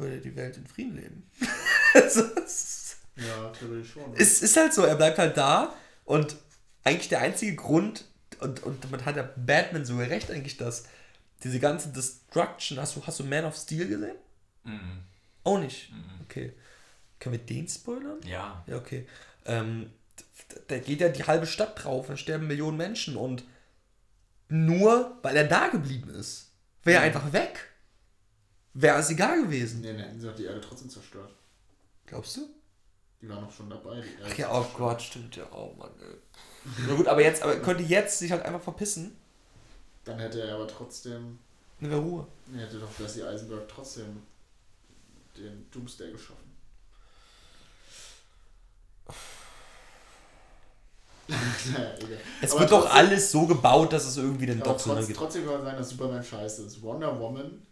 würde 0.00 0.20
die 0.20 0.34
Welt 0.36 0.56
in 0.56 0.66
Frieden 0.66 0.96
leben. 0.96 1.30
also, 1.94 2.22
es 2.44 2.96
Ja, 3.16 3.50
theoretisch 3.50 3.92
schon. 3.92 4.12
ist, 4.14 4.42
ist 4.42 4.56
halt 4.56 4.72
so, 4.74 4.82
er 4.82 4.96
bleibt 4.96 5.18
halt 5.18 5.36
da 5.36 5.74
und 6.04 6.36
eigentlich 6.84 7.08
der 7.08 7.20
einzige 7.20 7.54
Grund, 7.54 8.04
und, 8.40 8.62
und 8.62 8.90
man 8.90 9.04
hat 9.04 9.16
ja 9.16 9.28
Batman 9.36 9.84
sogar 9.84 10.08
recht 10.08 10.30
eigentlich, 10.30 10.56
dass 10.56 10.84
diese 11.42 11.60
ganze 11.60 11.90
Destruction, 11.90 12.78
hast 12.78 12.96
du, 12.96 13.06
hast 13.06 13.20
du 13.20 13.24
Man 13.24 13.44
of 13.44 13.56
Steel 13.56 13.86
gesehen? 13.88 14.16
Mhm. 14.64 15.02
Auch 15.44 15.58
nicht. 15.58 15.92
Mhm. 15.92 16.04
Okay. 16.24 16.52
Können 17.18 17.34
wir 17.34 17.44
den 17.44 17.68
spoilern? 17.68 18.20
Ja. 18.24 18.64
Ja, 18.66 18.76
okay. 18.76 19.06
Ähm, 19.44 19.90
da 20.68 20.78
geht 20.78 21.00
ja 21.00 21.08
die 21.08 21.24
halbe 21.24 21.46
Stadt 21.46 21.82
drauf, 21.84 22.06
da 22.08 22.16
sterben 22.16 22.46
Millionen 22.46 22.76
Menschen 22.76 23.16
und 23.16 23.44
nur 24.48 25.18
weil 25.22 25.36
er 25.36 25.44
da 25.46 25.68
geblieben 25.68 26.10
ist, 26.10 26.50
wäre 26.82 26.98
er 27.00 27.06
einfach 27.06 27.32
weg. 27.32 27.69
Wäre 28.74 28.98
es 28.98 29.10
egal 29.10 29.42
gewesen. 29.42 29.80
Nee, 29.80 29.92
nee, 29.92 30.04
sie 30.16 30.26
doch 30.26 30.34
die 30.34 30.44
Erde 30.44 30.60
trotzdem 30.60 30.88
zerstört. 30.88 31.34
Glaubst 32.06 32.36
du? 32.36 32.48
Die 33.20 33.28
waren 33.28 33.44
doch 33.44 33.52
schon 33.52 33.68
dabei. 33.68 34.00
Die 34.00 34.08
Erde 34.20 34.26
Ach 34.28 34.38
ja, 34.38 34.52
oh. 34.52 34.66
Gott, 34.76 35.02
stimmt 35.02 35.36
ja. 35.36 35.44
Oh 35.52 35.74
Mann, 35.76 35.90
ey. 36.00 36.16
Na 36.86 36.94
gut, 36.94 37.08
aber 37.08 37.22
jetzt, 37.22 37.42
aber 37.42 37.56
könnte 37.56 37.82
jetzt 37.82 38.18
sich 38.18 38.30
halt 38.30 38.42
einfach 38.44 38.62
verpissen. 38.62 39.16
Dann 40.04 40.18
hätte 40.18 40.40
er 40.42 40.54
aber 40.54 40.68
trotzdem. 40.68 41.38
Ne, 41.80 41.90
wäre 41.90 42.00
Ruhe. 42.00 42.26
Nee, 42.46 42.60
hätte 42.62 42.78
doch 42.78 42.98
Jesse 42.98 43.28
Eisenberg 43.28 43.68
trotzdem 43.68 44.22
den 45.36 45.70
Doomsday 45.70 46.12
geschaffen. 46.12 46.50
naja, 51.72 51.94
egal. 51.98 52.18
Es 52.40 52.52
Aber 52.52 52.60
wird 52.60 52.70
doch 52.72 52.90
alles 52.92 53.30
so 53.30 53.46
gebaut, 53.46 53.92
dass 53.92 54.06
es 54.06 54.16
irgendwie 54.16 54.50
so 54.52 54.60
trotz, 54.60 55.06
gibt. 55.06 55.18
trotzdem 55.18 55.44
kann 55.44 55.54
man 55.54 55.64
sagen, 55.64 55.78
dass 55.78 55.88
Superman 55.90 56.22
scheiße 56.24 56.64
ist. 56.64 56.82
Wonder 56.82 57.18
Woman 57.18 57.66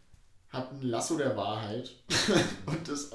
hat 0.51 0.73
ein 0.73 0.83
Lasso 0.83 1.17
der 1.17 1.37
Wahrheit. 1.37 1.91
Und 2.67 2.89
das 2.89 3.11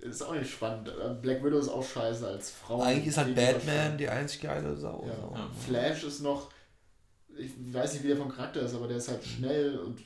ist 0.00 0.22
auch 0.22 0.34
nicht 0.34 0.50
spannend. 0.50 0.90
Black 1.22 1.42
Widow 1.44 1.58
ist 1.58 1.68
auch 1.68 1.84
scheiße 1.84 2.26
als 2.26 2.50
Frau. 2.50 2.82
Eigentlich 2.82 3.06
ist 3.08 3.16
halt 3.18 3.34
Batman 3.34 3.96
die 3.96 4.08
einzig 4.08 4.40
geile 4.42 4.76
Sau. 4.76 5.04
Ja. 5.06 5.14
So. 5.16 5.34
Ja. 5.34 5.50
Flash 5.66 6.04
ist 6.04 6.20
noch, 6.20 6.50
ich 7.36 7.50
weiß 7.72 7.94
nicht, 7.94 8.02
wie 8.04 8.08
der 8.08 8.16
vom 8.16 8.28
Charakter 8.30 8.60
ist, 8.60 8.74
aber 8.74 8.88
der 8.88 8.98
ist 8.98 9.08
halt 9.08 9.24
schnell 9.24 9.78
und 9.78 9.98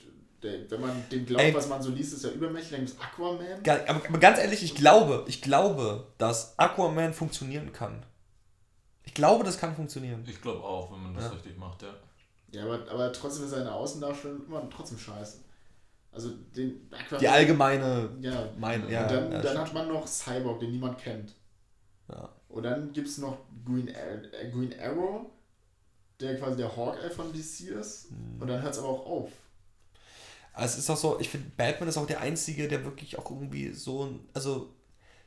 der, 0.43 0.71
wenn 0.71 0.81
man 0.81 1.05
dem 1.11 1.27
glaubt, 1.27 1.43
Ey. 1.43 1.53
was 1.55 1.69
man 1.69 1.83
so 1.83 1.91
liest, 1.91 2.13
ist 2.13 2.25
er 2.25 2.33
übermächtig. 2.33 2.71
Dann 2.71 2.87
gibt 2.87 2.93
es 2.93 3.01
Aquaman. 3.05 3.61
Aber, 3.89 4.09
aber 4.09 4.19
ganz 4.19 4.39
ehrlich, 4.39 4.63
ich 4.63 4.75
glaube, 4.75 5.25
ich 5.27 5.43
glaube, 5.43 6.07
dass 6.19 6.57
Aquaman 6.59 7.13
funktionieren 7.13 7.73
kann. 7.73 8.05
Ich 9.05 9.15
glaube, 9.15 9.43
das 9.43 9.59
kann 9.59 9.75
funktionieren. 9.75 10.23
Ich 10.29 10.41
glaube 10.41 10.63
auch, 10.63 10.93
wenn 10.93 11.03
man 11.03 11.15
das 11.15 11.25
Ja. 11.25 11.31
richtig 11.31 11.59
macht, 11.59 11.83
ja. 11.83 11.89
Ja, 12.53 12.65
aber, 12.65 12.89
aber 12.91 13.13
trotzdem 13.13 13.45
ist 13.45 13.51
seine 13.51 13.73
Außendarstellung 13.73 14.47
immer 14.47 14.69
trotzdem 14.71 14.99
scheiße. 14.99 15.39
Also 16.13 16.31
den 16.31 16.89
Aquaman. 16.91 17.21
Die 17.21 17.29
allgemeine 17.29 18.11
Ja, 18.21 18.49
Mein- 18.59 18.89
ja, 18.89 19.03
und 19.03 19.11
dann, 19.11 19.33
ja, 19.33 19.43
dann 19.43 19.59
hat 19.59 19.75
man 19.75 19.89
noch 19.89 20.07
Cyborg, 20.07 20.61
den 20.61 20.73
niemand 20.73 20.99
kennt. 20.99 21.35
Ja. 22.09 22.29
Und 22.49 22.63
dann 22.63 22.93
gibt 22.93 23.09
es 23.09 23.19
noch 23.19 23.39
Green, 23.65 23.89
äh, 23.89 24.51
Green 24.53 24.75
Arrow, 24.81 25.27
der 26.21 26.39
quasi 26.39 26.57
der 26.57 26.75
Hawkeye 26.75 27.11
von 27.11 27.33
DC 27.33 27.69
ist. 27.79 28.11
Mhm. 28.11 28.41
Und 28.41 28.49
dann 28.49 28.63
hört 28.63 28.73
es 28.73 28.79
aber 28.79 28.89
auch 28.89 29.07
auf. 29.07 29.31
Also 30.55 30.73
es 30.75 30.79
ist 30.85 30.91
auch 30.91 30.97
so, 30.97 31.21
ich 31.21 31.29
finde, 31.29 31.51
Batman 31.57 31.89
ist 31.89 31.97
auch 31.99 32.07
der 32.07 32.21
Einzige, 32.21 32.67
der 32.67 32.85
wirklich 32.85 33.17
auch 33.19 33.31
irgendwie 33.31 33.73
so, 33.73 34.07
ein- 34.07 34.21
also 34.35 34.71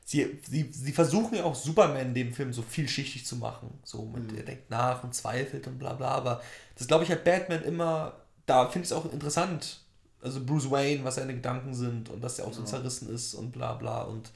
sie, 0.04 0.40
sie, 0.46 0.70
sie 0.74 0.92
versuchen 0.92 1.36
ja 1.38 1.44
auch 1.46 1.56
Superman 1.56 2.08
in 2.08 2.14
dem 2.14 2.34
Film 2.34 2.52
so 2.52 2.62
vielschichtig 2.64 3.26
zu 3.26 3.38
machen. 3.38 3.80
So 3.84 4.04
mit, 4.06 4.32
Mhm. 4.32 4.38
er 4.40 4.44
denkt 4.44 4.70
nach 4.70 5.04
und 5.04 5.14
zweifelt 5.16 5.68
und 5.68 5.78
bla 5.80 5.94
bla, 5.94 6.10
aber 6.10 6.42
das 6.76 6.88
glaube 6.88 7.04
ich 7.06 7.12
hat 7.12 7.24
Batman 7.24 7.64
immer, 7.64 8.18
da 8.46 8.68
finde 8.68 8.86
ich 8.86 8.92
es 8.92 8.98
auch 8.98 9.06
interessant. 9.14 9.80
Also 10.22 10.44
Bruce 10.46 10.70
Wayne, 10.70 11.04
was 11.04 11.16
seine 11.16 11.34
Gedanken 11.34 11.74
sind 11.74 12.10
und 12.10 12.22
dass 12.24 12.38
er 12.40 12.46
auch 12.46 12.54
so 12.54 12.62
Ja. 12.62 12.66
zerrissen 12.68 13.10
ist 13.14 13.34
und 13.34 13.52
bla 13.52 13.74
bla 13.74 14.04
und 14.04 14.32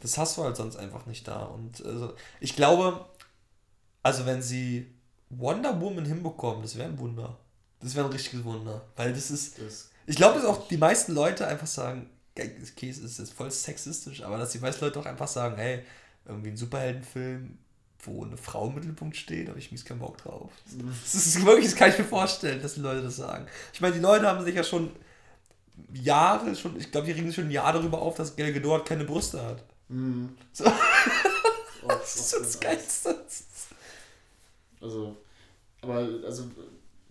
das 0.00 0.18
hast 0.18 0.36
du 0.36 0.44
halt 0.44 0.56
sonst 0.56 0.76
einfach 0.76 1.06
nicht 1.06 1.26
da. 1.26 1.44
Und 1.44 1.84
also, 1.84 2.14
ich 2.40 2.54
glaube, 2.56 3.04
also 4.02 4.26
wenn 4.26 4.42
sie 4.42 4.86
Wonder 5.30 5.80
Woman 5.80 6.04
hinbekommen, 6.04 6.62
das 6.62 6.76
wäre 6.76 6.88
ein 6.88 6.98
Wunder. 6.98 7.36
Das 7.80 7.94
wäre 7.94 8.06
ein 8.06 8.12
richtiges 8.12 8.44
Wunder. 8.44 8.82
Weil 8.96 9.12
das 9.14 9.30
ist, 9.30 9.58
Das, 9.58 9.90
ich 10.06 10.16
glaube, 10.16 10.36
dass 10.38 10.44
auch 10.46 10.68
die 10.68 10.76
meisten 10.76 11.12
Leute 11.12 11.46
einfach 11.46 11.66
sagen, 11.66 12.10
okay, 12.36 12.90
es 12.90 12.98
ist 12.98 13.18
jetzt 13.18 13.32
voll 13.32 13.50
sexistisch, 13.50 14.22
aber 14.22 14.36
dass 14.38 14.52
die 14.52 14.58
meisten 14.58 14.84
Leute 14.84 15.00
auch 15.00 15.06
einfach 15.06 15.28
sagen, 15.28 15.56
hey, 15.56 15.82
irgendwie 16.26 16.50
ein 16.50 16.56
Superheldenfilm, 16.56 17.58
wo 18.00 18.24
eine 18.24 18.36
Frau 18.36 18.68
im 18.68 18.74
Mittelpunkt 18.74 19.16
steht, 19.16 19.48
habe 19.48 19.58
ich 19.58 19.72
mies 19.72 19.84
keinen 19.84 20.00
Bock 20.00 20.18
drauf. 20.18 20.52
Das 21.02 21.14
ist 21.14 21.44
wirklich, 21.44 21.66
das 21.66 21.76
kann 21.76 21.90
ich 21.90 21.98
mir 21.98 22.04
vorstellen, 22.04 22.60
dass 22.60 22.74
die 22.74 22.80
Leute 22.80 23.02
das 23.02 23.16
sagen. 23.16 23.46
Ich 23.72 23.80
meine, 23.80 23.94
die 23.94 24.00
Leute 24.00 24.26
haben 24.26 24.44
sich 24.44 24.54
ja 24.54 24.62
schon 24.64 24.90
Jahre, 25.92 26.54
schon, 26.54 26.76
ich 26.78 26.90
glaube, 26.90 27.06
die 27.06 27.12
regen 27.12 27.26
sich 27.26 27.34
schon 27.36 27.44
ein 27.44 27.50
Jahr 27.50 27.72
darüber 27.72 28.00
auf, 28.00 28.16
dass 28.16 28.36
Gal 28.36 28.52
Gadot 28.52 28.84
keine 28.86 29.04
Brüste 29.04 29.42
hat. 29.42 29.62
Mhm. 29.88 30.30
So. 30.52 30.64
Oh, 31.86 31.88
Das 31.88 32.16
ist 32.16 32.30
so 32.30 32.38
das. 32.38 32.58
Geilste. 32.60 33.14
Also, 34.80 35.14
aber 35.82 36.08
also, 36.24 36.44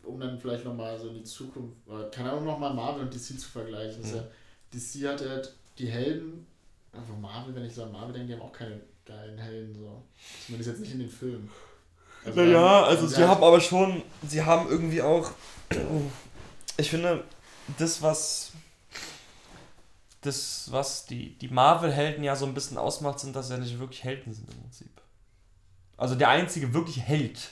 um 0.03 0.19
dann 0.19 0.39
vielleicht 0.39 0.65
nochmal 0.65 0.97
so 0.99 1.09
in 1.09 1.13
die 1.15 1.23
Zukunft, 1.23 1.75
keine 2.11 2.31
Ahnung, 2.31 2.45
nochmal 2.45 2.73
Marvel 2.73 3.03
und 3.03 3.13
DC 3.13 3.39
zu 3.39 3.47
vergleichen. 3.51 4.01
Ist 4.03 4.13
Mhm. 4.13 4.17
ja, 4.17 4.23
DC 4.73 5.07
hat 5.13 5.21
ja 5.21 5.41
die 5.77 5.87
Helden, 5.87 6.47
einfach 6.91 7.15
Marvel, 7.17 7.53
wenn 7.53 7.65
ich 7.65 7.75
so 7.75 7.83
an 7.83 7.91
Marvel 7.91 8.13
denke, 8.13 8.29
die 8.29 8.33
haben 8.33 8.41
auch 8.41 8.51
keine 8.51 8.81
geilen 9.05 9.37
Helden, 9.37 9.75
so. 9.75 10.01
Zumindest 10.45 10.71
jetzt 10.71 10.79
nicht 10.81 10.93
in 10.93 10.99
den 11.01 11.09
Filmen. 11.09 11.49
Also, 12.25 12.41
Naja, 12.41 12.83
also 12.85 13.05
sie 13.05 13.17
halt- 13.17 13.27
haben 13.27 13.43
aber 13.43 13.61
schon, 13.61 14.01
sie 14.27 14.41
haben 14.43 14.69
irgendwie 14.69 15.01
auch, 15.03 15.29
ich 16.77 16.89
finde, 16.89 17.23
das, 17.77 18.01
was, 18.01 18.51
das, 20.21 20.71
was 20.71 21.05
die, 21.05 21.37
die 21.37 21.47
Marvel-Helden 21.47 22.23
ja 22.23 22.35
so 22.35 22.45
ein 22.45 22.53
bisschen 22.53 22.77
ausmacht, 22.77 23.19
sind, 23.19 23.35
dass 23.35 23.47
sie 23.47 23.53
ja 23.53 23.59
nicht 23.59 23.79
wirklich 23.79 24.03
Helden 24.03 24.33
sind 24.33 24.49
im 24.49 24.59
Prinzip. 24.61 25.01
Also 25.97 26.15
der 26.15 26.29
einzige 26.29 26.73
wirklich 26.73 27.01
Held, 27.01 27.51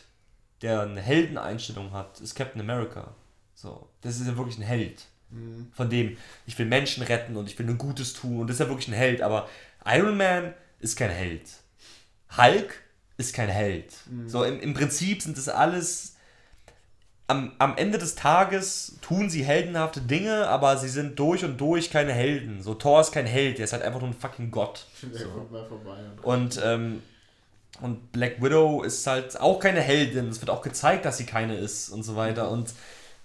der 0.62 0.82
eine 0.82 1.02
Heldeneinstellung 1.02 1.91
hat, 1.91 2.19
ist 2.19 2.36
Captain 2.36 2.62
America. 2.62 3.13
So, 3.54 3.88
das 4.02 4.19
ist 4.19 4.28
ja 4.28 4.38
wirklich 4.38 4.58
ein 4.58 4.63
Held. 4.63 5.06
Mhm. 5.30 5.71
Von 5.74 5.89
dem, 5.89 6.17
ich 6.45 6.58
will 6.58 6.65
Menschen 6.65 7.04
retten 7.04 7.38
und 7.38 7.47
ich 7.47 7.58
will 7.58 7.65
nur 7.65 7.76
Gutes 7.76 8.13
tun 8.13 8.41
und 8.41 8.47
das 8.47 8.56
ist 8.56 8.60
ja 8.60 8.67
wirklich 8.67 8.88
ein 8.88 8.93
Held, 8.93 9.21
aber 9.21 9.47
Iron 9.86 10.17
Man 10.17 10.54
ist 10.80 10.97
kein 10.97 11.12
Held. 11.12 11.47
Hulk 12.38 12.82
ist 13.17 13.34
kein 13.34 13.50
Held. 13.50 13.93
Mhm. 14.10 14.30
So, 14.30 14.43
im, 14.43 14.60
im 14.60 14.74
Prinzip 14.74 15.21
sind 15.21 15.38
das 15.38 15.50
alles. 15.50 16.15
Am, 17.32 17.54
am 17.60 17.78
Ende 17.78 17.98
des 17.98 18.15
Tages 18.15 18.98
tun 19.02 19.30
sie 19.30 19.44
heldenhafte 19.44 20.02
Dinge, 20.02 20.48
aber 20.48 20.76
sie 20.76 20.89
sind 20.89 21.17
durch 21.17 21.46
und 21.46 21.60
durch 21.62 21.89
keine 21.89 22.12
Helden. 22.12 22.62
So, 22.62 22.74
Thor 22.74 23.00
ist 23.00 23.13
kein 23.13 23.26
Held, 23.26 23.58
der 23.58 23.65
ist 23.65 23.72
halt 23.72 23.84
einfach 23.84 24.02
nur 24.02 24.10
ein 24.10 24.13
fucking 24.13 24.52
Gott. 24.52 24.86
Der 25.02 25.17
So. 25.22 25.30
kommt 25.30 25.52
mal 25.52 25.65
vorbei. 25.65 25.98
Und, 26.24 26.60
ähm, 26.62 27.02
und 27.80 28.12
Black 28.12 28.41
Widow 28.41 28.84
ist 28.84 29.08
halt 29.08 29.39
auch 29.39 29.60
keine 29.60 29.80
Heldin. 29.80 30.28
Es 30.28 30.41
wird 30.41 30.50
auch 30.50 30.62
gezeigt, 30.62 31.06
dass 31.06 31.17
sie 31.17 31.26
keine 31.26 31.56
ist 31.56 31.89
und 31.89 32.04
so 32.04 32.17
weiter. 32.17 32.52
Und 32.52 32.74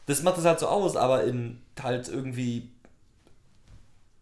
das 0.07 0.23
macht 0.23 0.38
es 0.38 0.45
halt 0.45 0.61
so 0.61 0.69
aus, 0.69 0.95
aber 0.95 1.25
in 1.25 1.61
halt 1.83 2.09
irgendwie. 2.09 2.71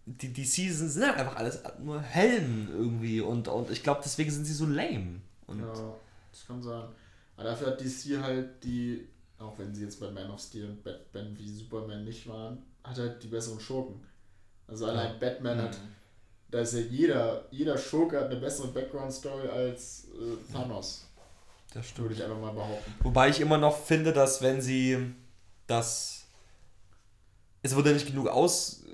Die, 0.06 0.28
die 0.32 0.44
Seasons 0.44 0.94
sind 0.94 1.06
halt 1.06 1.18
einfach 1.18 1.36
alles 1.36 1.60
nur 1.82 2.00
Helden 2.00 2.68
irgendwie. 2.72 3.20
Und, 3.20 3.48
und 3.48 3.70
ich 3.70 3.82
glaube, 3.82 4.00
deswegen 4.02 4.30
sind 4.30 4.46
sie 4.46 4.54
so 4.54 4.64
lame. 4.64 5.20
Und 5.46 5.60
ja, 5.60 5.72
das 6.30 6.46
kann 6.46 6.62
sein. 6.62 6.84
Aber 7.36 7.44
dafür 7.50 7.68
hat 7.68 7.80
DC 7.80 8.22
halt 8.22 8.62
die, 8.64 9.06
auch 9.38 9.58
wenn 9.58 9.74
sie 9.74 9.84
jetzt 9.84 10.00
bei 10.00 10.10
Man 10.10 10.30
of 10.30 10.40
Steel 10.40 10.66
und 10.66 10.82
Batman 10.82 11.36
wie 11.38 11.48
Superman 11.48 12.04
nicht 12.04 12.26
waren, 12.28 12.62
hat 12.82 12.98
halt 12.98 13.22
die 13.22 13.28
besseren 13.28 13.60
Schurken. 13.60 14.00
Also 14.66 14.86
allein 14.86 15.18
Batman 15.18 15.60
hat, 15.60 15.78
da 16.50 16.60
ist 16.60 16.74
ja 16.74 16.80
jeder, 16.80 17.46
jeder 17.50 17.76
Schurke 17.76 18.18
hat 18.18 18.30
eine 18.30 18.40
bessere 18.40 18.68
Background-Story 18.68 19.48
als 19.48 20.06
äh, 20.14 20.52
Thanos. 20.52 21.06
das 21.72 21.96
Würde 21.98 22.14
ich 22.14 22.22
einfach 22.22 22.40
mal 22.40 22.52
behaupten. 22.52 22.94
Wobei 23.02 23.28
ich 23.28 23.40
immer 23.40 23.58
noch 23.58 23.76
finde, 23.76 24.12
dass 24.12 24.40
wenn 24.40 24.60
sie 24.60 25.14
das. 25.66 26.24
Es 27.62 27.74
wurde 27.74 27.92
nicht 27.92 28.06
genug 28.06 28.28
aus. 28.28 28.84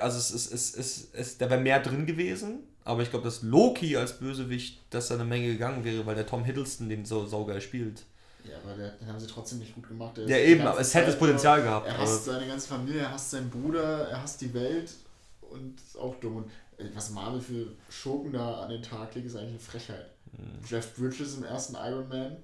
Also 0.00 0.18
es 0.18 0.30
ist, 0.30 0.52
es 0.52 0.70
ist, 0.74 1.14
es, 1.14 1.38
da 1.38 1.50
wäre 1.50 1.60
mehr 1.60 1.80
drin 1.80 2.06
gewesen. 2.06 2.60
Aber 2.84 3.02
ich 3.02 3.10
glaube, 3.10 3.24
dass 3.26 3.42
Loki 3.42 3.96
als 3.96 4.18
Bösewicht, 4.18 4.80
dass 4.90 5.08
da 5.08 5.14
eine 5.14 5.24
Menge 5.24 5.48
gegangen 5.48 5.84
wäre, 5.84 6.06
weil 6.06 6.14
der 6.14 6.26
Tom 6.26 6.44
Hiddleston 6.44 6.88
den 6.88 7.04
so 7.04 7.26
saugeil 7.26 7.60
spielt. 7.60 8.04
Ja, 8.44 8.56
aber 8.64 8.76
der, 8.76 8.90
den 8.92 9.08
haben 9.08 9.20
sie 9.20 9.26
trotzdem 9.26 9.58
nicht 9.58 9.74
gut 9.74 9.88
gemacht. 9.88 10.16
Der 10.16 10.28
Ja, 10.28 10.36
eben, 10.36 10.66
aber 10.66 10.80
es 10.80 10.94
hätte 10.94 11.06
das 11.06 11.18
Potenzial 11.18 11.62
gehabt, 11.62 11.86
Er 11.86 11.98
hasst 11.98 12.24
seine 12.24 12.46
ganze 12.46 12.68
Familie, 12.68 13.02
er 13.02 13.12
hasst 13.12 13.30
seinen 13.30 13.50
Bruder, 13.50 14.08
er 14.08 14.22
hasst 14.22 14.40
die 14.40 14.52
Welt 14.54 14.92
und 15.40 15.80
ist 15.80 15.98
auch 15.98 16.14
dumm. 16.16 16.36
Und 16.36 16.50
was 16.94 17.10
Marvel 17.10 17.40
für 17.40 17.66
Schurken 17.90 18.32
da 18.32 18.60
an 18.60 18.70
den 18.70 18.82
Tag 18.82 19.14
legt, 19.14 19.26
ist 19.26 19.36
eigentlich 19.36 19.50
eine 19.50 19.58
Frechheit. 19.58 20.10
Mhm. 20.32 20.64
Jeff 20.66 20.94
Bridges 20.94 21.36
im 21.36 21.44
ersten 21.44 21.74
Iron 21.74 22.08
Man. 22.08 22.36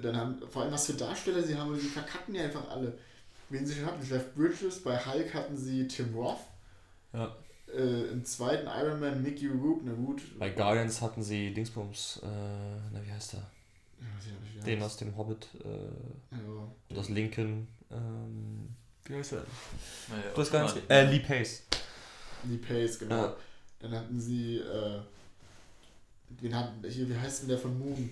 Dann 0.00 0.16
haben, 0.16 0.40
vor 0.48 0.62
allem 0.62 0.72
was 0.72 0.86
für 0.86 0.92
Darsteller 0.92 1.42
sie 1.42 1.56
haben, 1.56 1.74
die 1.74 1.80
verkacken 1.80 2.34
ja 2.34 2.44
einfach 2.44 2.68
alle. 2.70 2.96
Wen 3.48 3.66
sie 3.66 3.74
schon 3.74 3.86
hatten, 3.86 4.06
Jeff 4.06 4.32
Bridges, 4.34 4.82
bei 4.82 4.96
Hulk 4.96 5.34
hatten 5.34 5.56
sie 5.56 5.88
Tim 5.88 6.14
Roth. 6.14 6.38
Ja. 7.12 7.34
Äh, 7.74 8.10
Im 8.12 8.24
zweiten 8.24 8.68
Iron 8.68 9.00
Man 9.00 9.22
Mickey 9.22 9.48
Rourke, 9.48 9.82
na 9.84 9.92
gut. 9.92 10.22
Bei 10.38 10.50
Guardians 10.50 11.00
hatten 11.00 11.22
sie 11.22 11.52
Dingsbums, 11.52 12.20
äh, 12.22 12.26
na 12.92 13.04
wie 13.04 13.10
heißt 13.10 13.34
der? 13.34 13.50
Ja, 14.00 14.60
er 14.60 14.64
Den 14.64 14.82
aus 14.82 14.96
dem 14.96 15.16
Hobbit 15.16 15.48
äh, 15.64 15.68
Ja. 16.34 16.38
und 16.88 16.98
aus 16.98 17.08
Lincoln. 17.08 17.68
Ähm, 17.90 18.68
wie 19.04 19.14
heißt 19.14 19.32
der? 19.32 19.44
Naja, 20.08 20.22
Du 20.34 20.40
hast 20.40 20.52
gar 20.52 20.62
nicht. 20.64 20.76
Äh, 20.90 21.10
Lee 21.10 21.20
Pace. 21.20 21.62
Lee 22.44 22.58
Pace, 22.58 22.98
genau. 22.98 23.16
Ja. 23.16 23.36
Dann 23.80 23.92
hatten 23.92 24.20
sie, 24.20 24.58
äh, 24.58 25.00
wen 26.40 26.54
hatten, 26.54 26.88
hier, 26.88 27.08
wie 27.08 27.16
heißt 27.16 27.42
denn 27.42 27.48
der 27.48 27.58
von 27.58 27.78
Moon? 27.78 28.10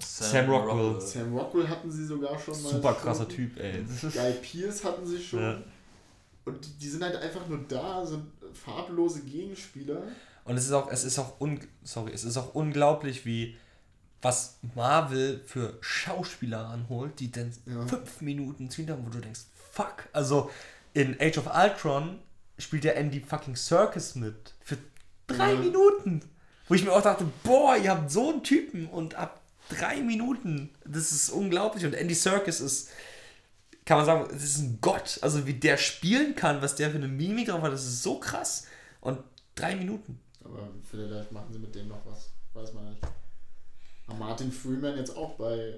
Sam 0.00 0.48
Rockwell. 0.48 1.00
Sam 1.00 1.36
Rockwell 1.36 1.68
hatten 1.68 1.90
sie 1.90 2.06
sogar 2.06 2.38
schon 2.38 2.60
mal. 2.62 2.70
Super 2.72 2.92
schon. 2.94 3.02
krasser 3.02 3.28
Typ, 3.28 3.58
ey. 3.58 3.84
Guy 3.84 4.32
Pierce 4.42 4.84
hatten 4.84 5.06
sie 5.06 5.20
schon. 5.22 5.40
Ja. 5.42 5.62
Und 6.44 6.64
die, 6.64 6.70
die 6.78 6.88
sind 6.88 7.02
halt 7.02 7.16
einfach 7.16 7.46
nur 7.48 7.58
da, 7.68 8.06
sind 8.06 8.24
farblose 8.54 9.22
Gegenspieler. 9.22 10.02
Und 10.44 10.56
es 10.56 10.64
ist 10.66 10.72
auch, 10.72 10.90
es 10.90 11.04
ist 11.04 11.18
auch 11.18 11.40
un, 11.40 11.60
sorry, 11.82 12.12
es 12.12 12.24
ist 12.24 12.36
auch 12.38 12.54
unglaublich, 12.54 13.26
wie 13.26 13.56
was 14.22 14.58
Marvel 14.74 15.40
für 15.46 15.78
Schauspieler 15.80 16.62
ranholt, 16.64 17.20
die 17.20 17.30
dann 17.30 17.52
Ja. 17.66 17.86
fünf 17.86 18.20
Minuten 18.20 18.68
ziehen 18.70 18.90
haben, 18.90 19.04
wo 19.06 19.10
du 19.10 19.20
denkst, 19.20 19.42
fuck. 19.72 20.08
Also 20.12 20.50
in 20.94 21.16
Age 21.20 21.38
of 21.38 21.46
Ultron 21.54 22.18
spielt 22.58 22.84
der 22.84 22.96
Andy 22.96 23.20
fucking 23.20 23.54
Circus 23.56 24.14
mit. 24.16 24.54
Für 24.60 24.76
drei 25.26 25.52
Ja. 25.52 25.58
Minuten. 25.60 26.22
Wo 26.66 26.74
ich 26.74 26.84
mir 26.84 26.92
auch 26.92 27.02
dachte, 27.02 27.24
boah, 27.44 27.76
ihr 27.76 27.90
habt 27.90 28.10
so 28.10 28.30
einen 28.30 28.42
Typen 28.42 28.88
und 28.88 29.14
ab 29.14 29.40
drei 29.68 30.00
Minuten. 30.00 30.70
Das 30.84 31.12
ist 31.12 31.30
unglaublich. 31.30 31.84
Und 31.86 31.94
Andy 31.94 32.14
Circus 32.14 32.60
ist, 32.60 32.88
kann 33.86 33.98
man 33.98 34.06
sagen, 34.06 34.28
das 34.32 34.42
ist 34.42 34.58
ein 34.58 34.78
Gott. 34.80 35.18
Also 35.22 35.46
wie 35.46 35.54
der 35.54 35.76
spielen 35.76 36.34
kann, 36.34 36.60
was 36.60 36.74
der 36.74 36.90
für 36.90 36.96
eine 36.96 37.08
Mimik 37.08 37.48
drauf 37.48 37.62
hat, 37.62 37.72
das 37.72 37.84
ist 37.86 38.02
so 38.02 38.18
krass. 38.18 38.66
Und 39.00 39.20
drei 39.54 39.76
Minuten. 39.76 40.20
Aber 40.44 40.68
vielleicht 40.90 41.30
machen 41.32 41.52
sie 41.52 41.58
mit 41.58 41.74
dem 41.74 41.88
noch 41.88 42.04
was. 42.04 42.30
Weiß 42.52 42.72
man 42.74 42.86
nicht. 42.90 43.00
Martin 44.16 44.50
Freeman 44.52 44.96
jetzt 44.96 45.16
auch 45.16 45.34
bei. 45.34 45.74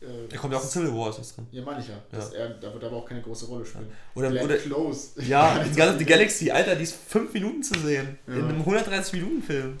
Äh, 0.00 0.26
Er 0.30 0.38
kommt 0.38 0.52
ja 0.52 0.58
auch 0.58 0.64
in 0.64 0.68
Civil 0.68 0.92
War, 0.94 1.10
ist 1.10 1.18
das 1.18 1.34
drin. 1.34 1.46
Ja, 1.50 1.62
meine 1.62 1.80
ich 1.80 1.88
ja. 1.88 1.94
Dass 2.10 2.32
Er, 2.32 2.50
da 2.50 2.72
wird 2.72 2.84
aber 2.84 2.96
auch 2.96 3.06
keine 3.06 3.22
große 3.22 3.46
Rolle 3.46 3.64
spielen. 3.64 3.90
Oder, 4.14 4.30
Glenn 4.30 4.44
oder 4.44 4.56
Close. 4.58 5.22
ja, 5.26 5.62
die 5.64 5.74
ganze 5.74 5.98
die 5.98 6.04
Galaxy, 6.04 6.50
Alter, 6.50 6.76
die 6.76 6.82
ist 6.84 6.94
fünf 6.94 7.32
Minuten 7.32 7.62
zu 7.62 7.78
sehen. 7.80 8.18
Ja. 8.26 8.34
In 8.34 8.44
einem 8.44 8.62
130-Minuten-Film. 8.62 9.78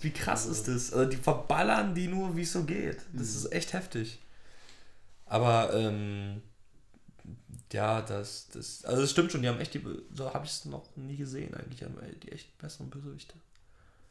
Wie 0.00 0.10
krass 0.10 0.46
ist 0.46 0.66
das? 0.68 0.92
Also 0.92 1.08
die 1.10 1.16
verballern 1.16 1.94
die 1.94 2.08
nur, 2.08 2.34
wie 2.36 2.42
es 2.42 2.52
so 2.52 2.64
geht. 2.64 2.98
Das 3.12 3.28
Mhm. 3.30 3.36
ist 3.36 3.52
echt 3.52 3.72
heftig. 3.74 4.18
Aber, 5.26 5.72
ähm, 5.74 6.42
ja, 7.72 8.02
das, 8.02 8.48
das, 8.52 8.84
also 8.84 9.02
das 9.02 9.10
stimmt 9.10 9.32
schon, 9.32 9.42
die 9.42 9.48
haben 9.48 9.58
echt 9.58 9.74
die, 9.74 9.84
so 10.12 10.32
habe 10.32 10.44
ich 10.46 10.52
es 10.52 10.64
noch 10.64 10.84
nie 10.96 11.16
gesehen 11.16 11.52
eigentlich, 11.54 11.78
die 11.80 11.84
haben 11.86 11.96
die 12.22 12.30
echt 12.30 12.56
besseren 12.58 12.88
Bösewichte. 12.88 13.34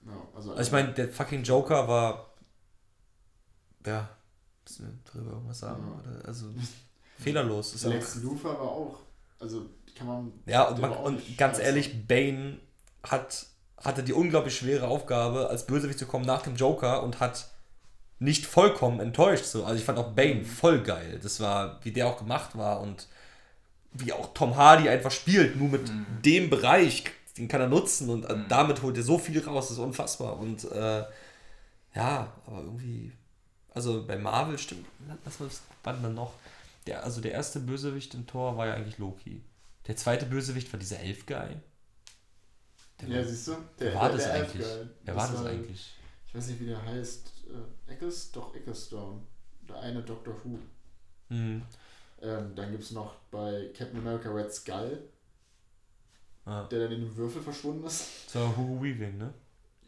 Ja, 0.05 0.11
also, 0.35 0.51
Also 0.51 0.61
ich 0.63 0.71
meine, 0.73 0.91
der 0.93 1.07
fucking 1.07 1.43
Joker 1.43 1.87
war, 1.87 2.32
ja, 3.85 4.09
müssen 4.63 4.85
wir 4.85 4.93
darüber 5.13 5.31
irgendwas 5.33 5.59
sagen? 5.59 5.83
Ja. 6.05 6.11
Oder? 6.17 6.27
Also, 6.27 6.45
fehlerlos. 7.19 7.73
Ist 7.75 7.85
Lex 7.85 8.15
Luthor 8.23 8.53
war 8.59 8.61
auch. 8.61 8.99
Also 9.39 9.65
kann 9.97 10.07
man. 10.07 10.31
Ja, 10.45 10.67
und, 10.69 10.79
man, 10.79 10.91
und 10.91 11.37
ganz 11.37 11.59
ehrlich, 11.59 12.07
Bane 12.07 12.57
hat, 13.03 13.45
hatte 13.77 14.03
die 14.03 14.13
unglaublich 14.13 14.55
schwere 14.57 14.87
Aufgabe, 14.87 15.49
als 15.49 15.65
Bösewicht 15.67 15.99
zu 15.99 16.05
kommen 16.05 16.25
nach 16.25 16.41
dem 16.41 16.55
Joker 16.55 17.03
und 17.03 17.19
hat 17.19 17.49
nicht 18.19 18.45
vollkommen 18.45 18.99
enttäuscht. 19.01 19.45
So. 19.45 19.65
Also 19.65 19.77
ich 19.79 19.85
fand 19.85 19.99
auch 19.99 20.11
Bane 20.13 20.35
Mhm. 20.35 20.45
voll 20.45 20.81
geil. 20.81 21.19
Das 21.21 21.39
war, 21.41 21.83
wie 21.83 21.91
der 21.91 22.07
auch 22.07 22.17
gemacht 22.17 22.57
war 22.57 22.79
und 22.81 23.07
wie 23.91 24.13
auch 24.13 24.33
Tom 24.33 24.55
Hardy 24.55 24.87
einfach 24.89 25.11
spielt, 25.11 25.55
nur 25.57 25.67
mit 25.69 25.89
Mhm. 25.89 26.05
dem 26.23 26.49
Bereich, 26.49 27.03
den 27.37 27.47
kann 27.47 27.61
er 27.61 27.67
nutzen 27.67 28.09
und 28.09 28.27
Mhm. 28.27 28.45
damit 28.47 28.81
holt 28.81 28.95
er 28.97 29.03
so 29.03 29.17
viel 29.17 29.37
raus, 29.43 29.67
das 29.67 29.77
ist 29.77 29.83
unfassbar. 29.83 30.39
Und 30.39 30.63
äh, 30.71 31.03
ja, 31.95 32.31
aber 32.47 32.61
irgendwie, 32.61 33.11
also 33.73 34.05
bei 34.05 34.17
Marvel 34.17 34.57
stimmt, 34.57 34.85
was 35.23 35.39
war 35.39 35.47
das 35.47 35.61
wann 35.83 36.01
dann 36.03 36.15
noch? 36.15 36.33
Der, 36.87 37.03
also 37.03 37.21
der 37.21 37.31
erste 37.31 37.59
Bösewicht 37.59 38.13
im 38.13 38.27
Tor 38.27 38.57
war 38.57 38.67
ja 38.67 38.73
eigentlich 38.73 38.97
Loki. 38.97 39.41
Der 39.87 39.95
zweite 39.95 40.25
Bösewicht 40.25 40.71
war 40.73 40.79
dieser 40.79 40.99
Elf-Guy. 40.99 41.57
Der 43.01 43.07
Ja, 43.09 43.17
war- 43.17 43.25
siehst 43.25 43.47
du? 43.47 43.57
Wer 43.77 43.95
war 43.95 44.09
das 44.09 44.23
der 44.23 44.33
eigentlich? 44.33 44.65
Elfguy. 44.67 44.89
Wer 45.03 45.15
war 45.15 45.31
das 45.31 45.45
eigentlich? 45.45 45.93
Ich 46.27 46.35
weiß 46.35 46.47
nicht, 46.47 46.59
wie 46.61 46.65
der 46.67 46.81
heißt. 46.85 47.31
Äh, 47.87 47.91
Eccles? 47.93 48.31
Doch, 48.31 48.55
Ecclestone. 48.55 49.21
Der 49.67 49.79
eine 49.79 50.01
Doctor 50.01 50.33
Who. 50.43 50.59
Hm. 51.29 51.61
Ähm, 52.21 52.55
dann 52.55 52.71
gibt 52.71 52.83
es 52.83 52.91
noch 52.91 53.15
bei 53.31 53.69
Captain 53.77 53.99
America 53.99 54.29
Red 54.29 54.53
Skull, 54.53 55.03
Ah. 56.45 56.63
der 56.65 56.79
dann 56.79 56.91
in 56.91 57.01
dem 57.01 57.15
Würfel 57.15 57.41
verschwunden 57.41 57.85
ist. 57.85 58.29
So, 58.29 58.55
Hugo 58.57 58.81
Weaving, 58.83 59.17
ne? 59.17 59.33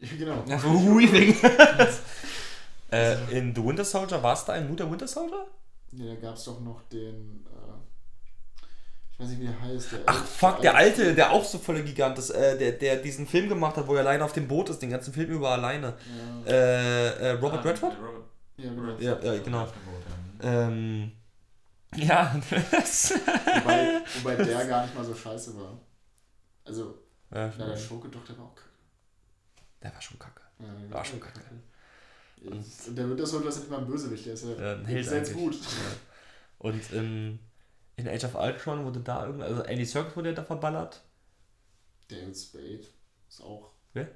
Genau. 0.00 0.44
Ja, 0.46 0.62
Hugo 0.62 0.98
Weaving. 0.98 1.34
äh, 2.96 3.38
in 3.38 3.54
The 3.54 3.64
Winter 3.64 3.84
Soldier 3.84 4.22
war 4.22 4.32
es 4.34 4.44
da 4.44 4.52
ein 4.54 4.68
guter 4.68 4.90
Winter 4.90 5.06
Soldier? 5.08 5.46
Ja, 5.92 6.06
da 6.14 6.20
gab 6.20 6.34
es 6.36 6.44
doch 6.44 6.60
noch 6.60 6.82
den. 6.88 7.44
Äh, 7.46 7.76
ich 9.12 9.20
weiß 9.20 9.28
nicht, 9.28 9.40
wie 9.40 9.46
der 9.46 9.60
heißt. 9.60 9.92
Der 9.92 10.00
Ach 10.06 10.24
fuck, 10.24 10.60
der 10.60 10.74
alte, 10.74 11.14
der 11.14 11.30
auch 11.32 11.44
so 11.44 11.58
voller 11.58 11.82
Gigant 11.82 12.18
ist, 12.18 12.30
äh, 12.30 12.58
der, 12.58 12.72
der 12.72 12.96
diesen 12.96 13.26
Film 13.26 13.48
gemacht 13.48 13.76
hat, 13.76 13.86
wo 13.86 13.94
er 13.94 14.00
alleine 14.00 14.24
auf 14.24 14.32
dem 14.32 14.46
Boot 14.46 14.68
ist, 14.70 14.80
den 14.82 14.90
ganzen 14.90 15.12
Film 15.14 15.30
über 15.30 15.50
alleine. 15.50 15.94
Ja, 16.46 16.52
Äh, 16.52 17.08
äh, 17.08 17.30
Robert 17.32 17.64
Ah, 17.64 17.68
Redford? 17.68 17.96
Robert, 17.98 18.24
ja, 18.58 18.68
genau. 18.70 18.82
Redford, 18.92 19.24
Ja, 19.24 19.32
ja, 19.34 19.42
genau. 19.42 19.64
Boot, 19.64 19.74
ja. 20.42 20.66
Ähm, 20.68 21.12
ja, 21.94 22.36
das. 22.70 23.12
Wobei, 23.64 24.02
wobei 24.22 24.36
der 24.36 24.66
gar 24.66 24.82
nicht 24.82 24.94
mal 24.94 25.04
so 25.04 25.14
scheiße 25.14 25.56
war. 25.56 25.80
Also, 26.66 26.98
ja, 27.34 27.50
na, 27.58 27.66
der 27.68 27.76
Schurke 27.76 28.08
doch, 28.08 28.24
der 28.24 28.36
war 28.36 28.44
auch 28.46 28.54
kacke. 28.54 28.68
der 29.82 29.94
war 29.94 30.02
schon 30.02 30.18
kacke. 30.18 30.40
Ja, 30.58 30.66
der 30.66 30.90
War 30.92 31.04
schon 31.04 31.20
kacke. 31.20 31.40
Und 32.46 32.96
der 32.96 33.08
wird 33.08 33.20
das 33.20 33.30
so, 33.30 33.40
das 33.40 33.56
ist 33.56 33.62
nicht 33.62 33.70
mal 33.70 33.78
ein 33.78 33.86
Bösewicht, 33.86 34.26
der 34.26 34.34
ist 34.34 34.44
ja, 34.44 34.54
Ja, 34.54 34.72
ein 34.76 34.84
Held 34.84 35.32
gut. 35.32 35.54
Ja. 35.54 35.96
Und 36.58 36.92
in, 36.92 37.38
in 37.96 38.08
Age 38.08 38.24
of 38.24 38.34
Ultron 38.34 38.84
wurde 38.84 39.00
da 39.00 39.26
irgendwas, 39.26 39.48
also 39.48 39.62
Andy 39.62 39.84
Serkis 39.84 40.16
wurde 40.16 40.30
ja 40.30 40.34
da 40.34 40.44
verballert. 40.44 41.02
David 42.08 42.36
Spade 42.36 42.86
ist 43.28 43.40
auch. 43.42 43.72
Wer? 43.92 44.08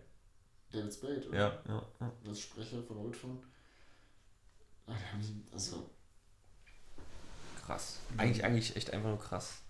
David 0.71 0.93
Spade, 0.93 1.29
oder? 1.29 1.39
Ja, 1.39 1.63
ja, 1.69 1.87
ja. 2.01 2.13
Das 2.25 2.41
Sprecher 2.41 2.83
von 2.83 2.99
Ultron. 2.99 3.43
Ah, 4.87 4.93
also, 5.53 5.91
Krass. 7.65 7.99
Eigentlich, 8.17 8.45
eigentlich 8.45 8.75
echt 8.77 8.93
einfach 8.93 9.11
nur 9.11 9.21
krass. 9.21 9.63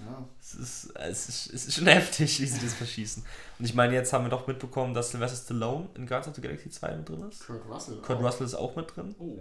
Ja. 0.00 0.28
Es 0.40 0.54
ist, 0.54 0.90
es, 0.96 1.28
ist, 1.28 1.52
es 1.54 1.66
ist 1.66 1.74
schon 1.76 1.86
heftig, 1.88 2.40
wie 2.40 2.46
sie 2.46 2.60
das 2.60 2.74
verschießen. 2.74 3.24
Und 3.58 3.64
ich 3.64 3.74
meine, 3.74 3.94
jetzt 3.94 4.12
haben 4.12 4.24
wir 4.24 4.30
doch 4.30 4.46
mitbekommen, 4.46 4.94
dass 4.94 5.10
Sylvester 5.10 5.36
Stallone 5.44 5.88
in 5.94 6.06
Guardians 6.06 6.28
of 6.28 6.34
the 6.34 6.40
Galaxy 6.40 6.70
2 6.70 6.96
mit 6.96 7.08
drin 7.08 7.28
ist. 7.28 7.46
Kurt 7.46 7.68
Russell. 7.68 7.96
Kurt 8.02 8.18
auch. 8.18 8.22
Russell 8.24 8.46
ist 8.46 8.54
auch 8.54 8.74
mit 8.76 8.96
drin. 8.96 9.14
Oh. 9.18 9.38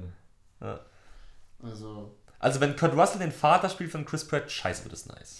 Also, 1.64 2.16
Also 2.40 2.60
wenn 2.60 2.76
Kurt 2.76 2.94
Russell 2.96 3.20
den 3.20 3.32
Vater 3.32 3.70
spielt 3.70 3.92
von 3.92 4.06
Chris 4.06 4.28
Pratt, 4.28 4.52
scheiße 4.52 4.84
wird 4.84 4.94
es 4.94 5.06
nice. 5.06 5.38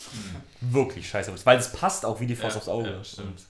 Mhm. 0.62 0.74
Wirklich 0.74 1.08
scheiße 1.10 1.28
wird 1.30 1.40
es. 1.40 1.46
Weil 1.46 1.58
es 1.60 1.72
passt 1.72 2.06
auch 2.06 2.20
wie 2.20 2.28
die 2.28 2.36
Faust 2.36 2.56
Ja, 2.56 2.60
aufs 2.60 2.70
Auge. 2.70 2.90
ja, 2.92 3.04
stimmt. 3.04 3.44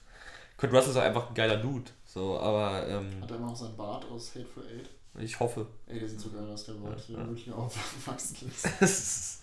Kurt 0.56 0.72
Russell 0.72 0.90
ist 0.92 0.96
auch 0.96 1.02
einfach 1.02 1.28
ein 1.28 1.34
geiler 1.34 1.56
Dude. 1.56 1.90
So, 2.06 2.38
aber 2.38 2.86
ähm, 2.88 3.10
Hat 3.22 3.30
er 3.30 3.36
immer 3.36 3.46
noch 3.46 3.56
seinen 3.56 3.76
Bart 3.76 4.04
aus 4.04 4.34
Hateful 4.34 4.64
Eight? 4.66 4.90
ich 5.18 5.38
hoffe. 5.40 5.66
Ey, 5.86 5.98
der 5.98 6.08
sieht 6.08 6.20
so 6.20 6.30
geil 6.30 6.48
aus, 6.50 6.64
der 6.64 6.72
Bart. 6.74 6.98
Ja, 7.08 7.16
Der 7.16 7.24
ja. 7.24 7.30
wirklich 7.30 7.52
aufwachsen 7.52 8.50
lässt. 8.80 9.40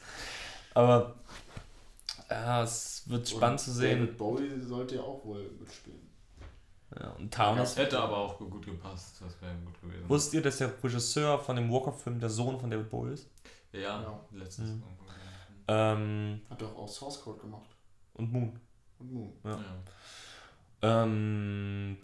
aber 0.74 1.16
ja, 2.30 2.64
es 2.64 3.04
wird 3.10 3.28
spannend 3.30 3.60
Und 3.60 3.66
zu 3.66 3.72
sehen. 3.72 4.00
David 4.02 4.18
Bowie 4.18 4.60
sollte 4.62 4.96
ja 4.96 5.02
auch 5.02 5.24
wohl 5.26 5.50
mitspielen. 5.60 6.08
Ja, 7.00 7.10
und 7.12 7.32
Thanos. 7.34 7.76
Das 7.76 7.78
hätte 7.78 8.00
aber 8.00 8.18
auch 8.18 8.38
gut 8.38 8.66
gepasst. 8.66 9.22
Das 9.22 9.40
wäre 9.42 9.54
gut 9.64 9.80
gewesen. 9.82 10.10
Wusstet 10.10 10.34
ihr, 10.36 10.42
dass 10.42 10.58
der 10.58 10.72
Regisseur 10.84 11.38
von 11.40 11.56
dem 11.56 11.72
Walker-Film 11.72 12.20
der 12.20 12.30
Sohn 12.30 12.60
von 12.60 12.72
David 12.72 12.90
Bowie 12.90 13.14
ist? 13.14 13.30
Ja, 13.72 14.02
Ja. 14.02 14.20
letztens. 14.32 14.72
Mhm. 14.72 14.84
Ähm, 15.68 16.42
Hat 16.50 16.62
doch 16.62 16.76
auch 16.76 16.88
Source 16.88 17.22
Code 17.22 17.40
gemacht. 17.42 17.70
und 18.16 18.32
Moon. 18.32 18.60
Und 18.98 19.14
Moon. 19.14 19.34
Ja. 19.44 19.52
Ja. 19.52 21.04
Ähm, 21.04 21.98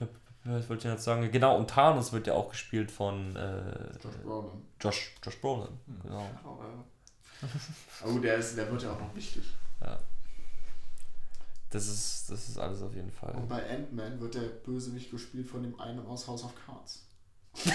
was 0.44 0.70
wollte 0.70 0.88
ich 0.88 0.94
jetzt 0.94 1.04
sagen? 1.04 1.32
Genau, 1.32 1.58
und 1.58 1.70
Thanos 1.72 2.14
wird 2.14 2.28
ja 2.28 2.34
auch 2.34 2.50
gespielt 2.50 2.92
von 2.92 3.36
äh, 3.36 3.92
Josh 4.04 4.16
Brolin. 4.24 4.52
Josh, 4.80 5.16
Josh 5.24 5.42
Brolin. 5.42 5.70
Hm. 5.88 6.00
Genau. 6.04 6.30
Oh, 6.44 6.60
ja. 6.62 7.48
oh 8.06 8.20
der, 8.24 8.36
ist, 8.36 8.56
der 8.56 8.70
wird 8.72 8.84
ja 8.84 8.92
auch 8.94 9.00
noch 9.00 9.16
wichtig. 9.16 9.44
Das 11.72 11.88
ist, 11.88 12.30
das 12.30 12.48
ist 12.50 12.58
alles 12.58 12.82
auf 12.82 12.94
jeden 12.96 13.12
Fall. 13.12 13.34
Und 13.36 13.50
bei 13.50 13.70
Ant-Man 13.70 14.20
wird 14.22 14.36
der 14.36 14.42
Bösewicht 14.48 15.12
gespielt 15.12 15.50
von 15.50 15.64
dem 15.64 15.78
einen 15.80 16.06
aus 16.06 16.28
House 16.28 16.44
of 16.44 16.54
Cards. 16.66 17.04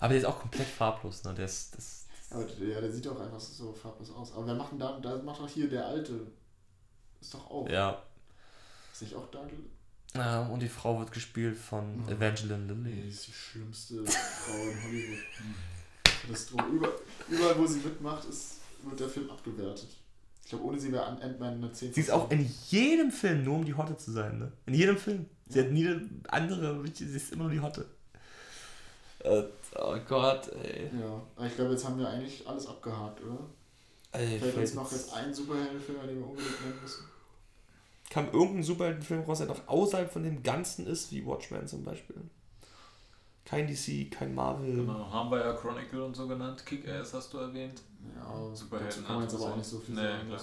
Aber 0.00 0.08
der 0.10 0.18
ist 0.18 0.24
auch 0.24 0.40
komplett 0.40 0.66
farblos, 0.68 1.22
ne? 1.24 1.32
Der 1.34 1.44
ist, 1.44 1.76
das, 1.76 2.06
Aber 2.30 2.44
der, 2.44 2.68
ja, 2.68 2.80
der 2.80 2.92
sieht 2.92 3.06
doch 3.06 3.18
einfach 3.20 3.38
so 3.40 3.72
farblos 3.72 4.10
aus. 4.10 4.32
Aber 4.32 4.46
wer 4.46 4.54
macht 4.54 4.72
denn 4.72 4.78
da, 4.80 4.98
da 5.00 5.16
macht 5.22 5.40
doch 5.40 5.48
hier 5.48 5.68
der 5.70 5.86
Alte. 5.86 6.26
Ist 7.20 7.32
doch 7.34 7.48
auch. 7.50 7.68
ja. 7.68 8.02
Ist 8.92 9.02
nicht 9.02 9.14
auch 9.14 9.30
Douglas? 9.30 9.52
ja. 10.14 10.46
Und 10.48 10.60
die 10.60 10.68
Frau 10.68 10.98
wird 10.98 11.12
gespielt 11.12 11.56
von 11.56 12.02
Mhm. 12.02 12.08
Evangeline 12.08 12.66
Lilly. 12.74 13.02
die 13.02 13.08
ist 13.08 13.26
die 13.28 13.32
schlimmste 13.32 14.04
Frau 14.04 14.52
in 14.54 14.82
Hollywood. 14.82 15.18
Katastrophe. 16.04 16.66
Über, 16.66 16.88
überall, 17.28 17.58
wo 17.58 17.66
sie 17.66 17.78
mitmacht, 17.78 18.24
ist, 18.26 18.56
wird 18.82 19.00
der 19.00 19.08
Film 19.08 19.30
abgewertet. 19.30 19.88
Glaube, 20.52 20.66
ohne 20.66 20.78
sie 20.78 20.92
wäre 20.92 21.06
Ant-Man 21.06 21.54
eine 21.54 21.72
10 21.72 21.94
Sie 21.94 22.00
ist 22.02 22.10
auch 22.10 22.30
in 22.30 22.46
jedem 22.68 23.10
Film 23.10 23.42
nur 23.42 23.54
um 23.54 23.64
die 23.64 23.72
Hotte 23.72 23.96
zu 23.96 24.12
sein, 24.12 24.38
ne? 24.38 24.52
In 24.66 24.74
jedem 24.74 24.98
Film. 24.98 25.24
Sie 25.48 25.60
hat 25.60 25.70
nie 25.70 25.88
eine 25.88 26.06
andere, 26.28 26.86
sie 26.92 27.06
ist 27.06 27.32
immer 27.32 27.44
nur 27.44 27.52
die 27.52 27.60
Hotte. 27.60 27.86
Äh, 29.20 29.44
oh 29.76 29.96
Gott, 30.06 30.50
ey. 30.62 30.90
Ja, 31.00 31.46
ich 31.46 31.54
glaube, 31.56 31.70
jetzt 31.70 31.86
haben 31.86 31.98
wir 31.98 32.06
eigentlich 32.06 32.46
alles 32.46 32.66
abgehakt, 32.66 33.22
oder? 33.22 33.38
ey 34.12 34.26
Fällt 34.26 34.42
uns 34.42 34.52
vielleicht 34.52 34.74
noch 34.74 34.92
jetzt 34.92 35.14
ein 35.14 35.32
Superheldenfilm, 35.32 36.00
an 36.00 36.08
den 36.08 36.18
wir 36.18 36.26
unbedingt 36.26 36.60
nennen 36.60 36.82
müssen? 36.82 37.04
Kam 38.10 38.26
irgendein 38.26 38.62
Superheldenfilm 38.62 39.22
raus, 39.22 39.38
der 39.38 39.46
noch 39.46 39.66
außerhalb 39.66 40.12
von 40.12 40.22
dem 40.22 40.42
Ganzen 40.42 40.86
ist, 40.86 41.12
wie 41.12 41.24
Watchmen 41.24 41.66
zum 41.66 41.82
Beispiel? 41.82 42.16
Kein 43.46 43.66
DC, 43.66 44.10
kein 44.10 44.34
Marvel. 44.34 44.76
Genau, 44.76 45.10
haben 45.10 45.30
wir 45.30 45.38
ja 45.38 45.54
Chronicle 45.54 46.04
und 46.04 46.14
so 46.14 46.28
genannt. 46.28 46.66
Kick-Ass 46.66 47.14
hast 47.14 47.32
du 47.32 47.38
erwähnt. 47.38 47.80
Ja, 48.16 48.54
Superhelden 48.54 48.88
dazu 48.90 49.02
kann 49.06 49.14
man 49.16 49.24
jetzt 49.24 49.34
aber 49.34 49.44
auch 49.52 49.56
nicht 49.56 49.68
so 49.68 49.78
viel 49.78 49.94
Nee, 49.94 50.00
sagen. 50.02 50.28
klar. 50.28 50.40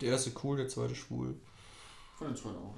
Der 0.00 0.08
erste 0.10 0.32
cool, 0.42 0.56
der 0.58 0.68
zweite 0.68 0.94
schwul. 0.94 1.34
von 2.16 2.28
den 2.28 2.36
zwei 2.36 2.50
auch. 2.50 2.74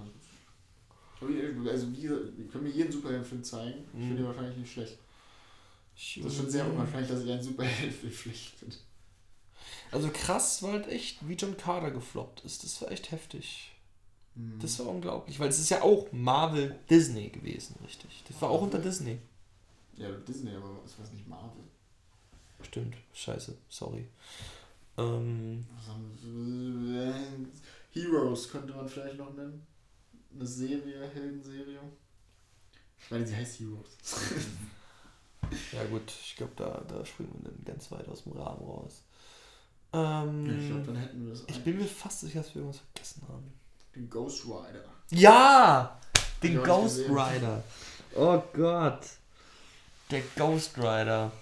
Also, 1.21 1.33
wie- 1.33 1.69
also 1.71 1.93
wie 1.93 2.03
wir 2.09 2.49
können 2.49 2.65
mir 2.65 2.71
jeden 2.71 2.93
Superheldenfilm 2.93 3.43
zeigen. 3.45 3.85
Ich 3.85 3.91
finde 3.91 4.15
Mhm. 4.15 4.19
ihn 4.19 4.27
wahrscheinlich 4.27 4.57
nicht 4.59 4.73
schlecht. 4.73 4.99
Das 5.95 6.27
ist 6.33 6.37
schon 6.37 6.51
sehr 6.51 6.65
unwahrscheinlich, 6.67 7.09
dass 7.11 7.23
ich 7.23 7.31
einen 7.31 7.43
Superheldenfilm 7.43 8.13
schlecht 8.13 8.55
finde. 8.57 8.77
Also 9.91 10.11
krass 10.13 10.63
war 10.63 10.73
halt 10.73 10.87
echt, 10.89 11.27
wie 11.29 11.35
John 11.35 11.57
Carter 11.57 11.91
gefloppt 11.91 12.45
ist. 12.45 12.63
Das 12.63 12.81
war 12.83 12.91
echt 12.93 13.11
heftig. 13.11 13.73
Mhm. 14.37 14.59
Das 14.61 14.79
war 14.79 14.87
unglaublich, 14.87 15.41
weil 15.41 15.49
es 15.49 15.59
ist 15.59 15.71
ja 15.71 15.83
auch 15.83 16.07
Marvel 16.13 16.79
Disney 16.89 17.31
gewesen, 17.31 17.75
richtig. 17.85 18.23
Das 18.29 18.41
war 18.41 18.51
auch 18.51 18.63
unter 18.63 18.79
Disney. 18.79 19.19
Ja, 19.97 20.11
Disney, 20.13 20.55
aber 20.55 20.79
es 20.85 20.97
war 20.99 21.09
nicht 21.11 21.27
Marvel. 21.27 21.65
Stimmt, 22.63 22.97
scheiße, 23.13 23.57
sorry. 23.69 24.09
Ähm? 24.97 25.65
Heroes 27.93 28.51
könnte 28.51 28.75
man 28.75 28.89
vielleicht 28.89 29.19
noch 29.19 29.33
nennen. 29.35 29.67
Eine 30.35 30.47
Serie, 30.47 31.09
Heldenserie. 31.09 31.81
Ich 33.01 33.11
meine, 33.11 33.27
sie 33.27 33.37
heißt 33.37 33.61
Heroes. 33.61 33.97
ja 35.73 35.85
gut, 35.85 36.13
ich 36.21 36.37
glaube, 36.37 36.53
da, 36.57 36.85
da 36.89 37.05
springen 37.05 37.33
wir 37.39 37.51
dann 37.51 37.65
ganz 37.65 37.91
weit 37.93 38.09
aus 38.09 38.25
dem 38.25 38.33
Rahmen 38.33 38.61
raus. 38.61 39.05
Ähm, 39.93 40.61
ich 40.61 40.69
glaube, 40.69 40.85
dann 40.85 40.97
hätten 40.97 41.25
wir 41.25 41.33
das. 41.33 41.45
ich 41.47 41.65
bin 41.65 41.79
mir 41.79 41.87
fast 41.87 42.21
sicher, 42.21 42.41
dass 42.41 42.55
wir 42.55 42.63
irgendwas 42.63 42.83
vergessen 42.93 43.23
haben. 43.29 43.53
Den 43.95 44.11
Ghost 44.11 44.45
Rider. 44.45 44.85
Ja! 45.11 45.99
Den 46.43 46.63
Ghost. 46.63 47.01
Rider. 47.09 47.65
Oh 48.15 48.43
Gott. 48.53 49.01
Der 50.11 50.23
Ghost 50.37 50.77
Rider. 50.77 51.33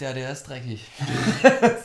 Der, 0.00 0.12
der 0.12 0.32
ist 0.32 0.44
dreckig. 0.44 0.90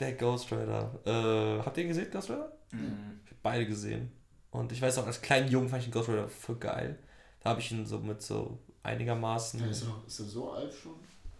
der 0.00 0.12
Ghost 0.14 0.50
Rider. 0.50 0.90
Äh, 1.04 1.62
habt 1.64 1.76
ihr 1.76 1.84
ihn 1.84 1.88
gesehen, 1.88 2.10
Ghost 2.10 2.30
Rider? 2.30 2.52
Mhm. 2.72 3.20
Ich 3.24 3.30
hab 3.30 3.42
beide 3.42 3.66
gesehen. 3.66 4.10
Und 4.50 4.72
ich 4.72 4.82
weiß 4.82 4.98
auch, 4.98 5.06
als 5.06 5.22
kleinen 5.22 5.48
Jungen 5.48 5.68
fand 5.68 5.82
ich 5.82 5.88
den 5.88 5.92
Ghost 5.92 6.08
Rider 6.08 6.28
voll 6.28 6.56
geil. 6.56 6.98
Da 7.40 7.50
habe 7.50 7.60
ich 7.60 7.70
ihn 7.70 7.86
so 7.86 7.98
mit 7.98 8.22
so 8.22 8.58
einigermaßen. 8.82 9.60
Ja, 9.60 9.66
ist, 9.66 9.82
er 9.82 10.02
ist 10.06 10.20
er 10.20 10.26
so 10.26 10.52
alt 10.52 10.72
schon? 10.72 10.94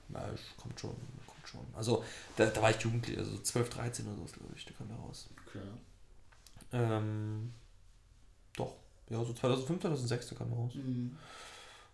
Na, 0.08 0.20
kommt 0.56 0.78
schon, 0.78 0.94
kommt 1.26 1.48
schon. 1.48 1.66
Also, 1.74 2.04
da, 2.36 2.46
da 2.46 2.62
war 2.62 2.70
ich 2.70 2.80
jugendlich, 2.80 3.18
also 3.18 3.38
12, 3.38 3.70
13 3.70 4.06
oder 4.06 4.16
so, 4.26 4.34
glaube 4.34 4.54
ich, 4.56 4.64
der 4.64 4.74
kam 4.76 4.88
da 4.88 4.96
raus. 4.96 5.28
Okay. 5.46 5.64
Ähm, 6.72 7.52
doch, 8.56 8.74
ja, 9.08 9.24
so 9.24 9.32
2005, 9.32 9.80
2006, 9.80 10.28
der 10.28 10.38
kam 10.38 10.50
da 10.50 10.56
raus. 10.56 10.74
Mhm. 10.74 11.16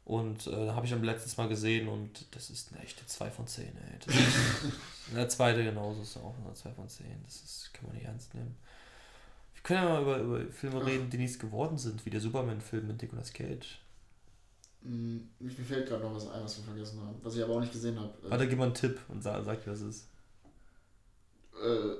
Und 0.06 0.46
äh, 0.46 0.66
da 0.66 0.74
habe 0.76 0.86
ich 0.86 0.94
am 0.94 1.02
letztes 1.02 1.36
Mal 1.36 1.48
gesehen 1.48 1.88
und 1.88 2.26
das 2.34 2.48
ist 2.50 2.72
eine 2.72 2.82
echte 2.84 3.04
2 3.04 3.28
von 3.30 3.46
10, 3.48 3.66
ey. 3.66 3.98
Das 4.06 4.14
ist, 4.14 4.36
der 5.14 5.28
zweite 5.28 5.64
genauso 5.64 6.00
ist 6.02 6.16
auch 6.16 6.34
eine 6.44 6.54
2 6.54 6.70
von 6.72 6.88
10. 6.88 7.06
Das 7.24 7.42
ist, 7.42 7.70
kann 7.74 7.86
man 7.86 7.96
nicht 7.96 8.06
ernst 8.06 8.32
nehmen. 8.34 8.56
Wir 9.54 9.62
können 9.64 9.82
ja 9.84 10.00
mal 10.00 10.02
über, 10.02 10.18
über 10.18 10.52
Filme 10.52 10.86
reden, 10.86 11.10
die 11.10 11.18
nichts 11.18 11.38
geworden 11.40 11.76
sind, 11.76 12.06
wie 12.06 12.10
der 12.10 12.20
Superman-Film 12.20 12.86
mit 12.86 13.02
Nicolas 13.02 13.32
Cage. 13.32 13.80
Mhm. 14.82 15.28
Mir 15.40 15.50
fällt 15.50 15.88
gerade 15.88 16.04
noch 16.04 16.14
was 16.14 16.28
ein, 16.30 16.44
was 16.44 16.58
wir 16.58 16.64
vergessen 16.64 17.00
haben. 17.00 17.16
Was 17.22 17.34
ich 17.34 17.42
aber 17.42 17.54
auch 17.54 17.60
nicht 17.60 17.72
gesehen 17.72 17.98
habe. 17.98 18.14
Warte, 18.22 18.46
gib 18.48 18.58
mal 18.58 18.66
einen 18.66 18.74
Tipp 18.74 19.00
und 19.08 19.22
sag, 19.22 19.44
sag 19.44 19.66
was 19.66 19.80
es 19.80 19.96
ist. 19.96 20.08
äh, 21.60 21.96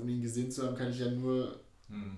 um 0.00 0.08
ihn 0.08 0.22
gesehen 0.22 0.50
zu 0.50 0.66
haben, 0.66 0.76
kann 0.76 0.90
ich 0.90 0.98
ja 0.98 1.10
nur 1.10 1.60
Mhm. 1.88 2.16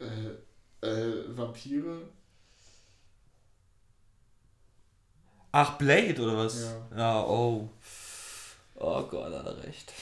äh, 0.00 0.86
äh, 0.86 1.36
Vampire. 1.36 2.08
Ach, 5.52 5.76
Blade 5.78 6.22
oder 6.22 6.36
was? 6.38 6.72
Ja. 6.92 6.98
Ja, 6.98 7.22
oh. 7.24 7.68
Oh 8.76 9.02
Gott, 9.02 9.32
hat 9.32 9.46
er 9.46 9.62
recht. 9.64 9.92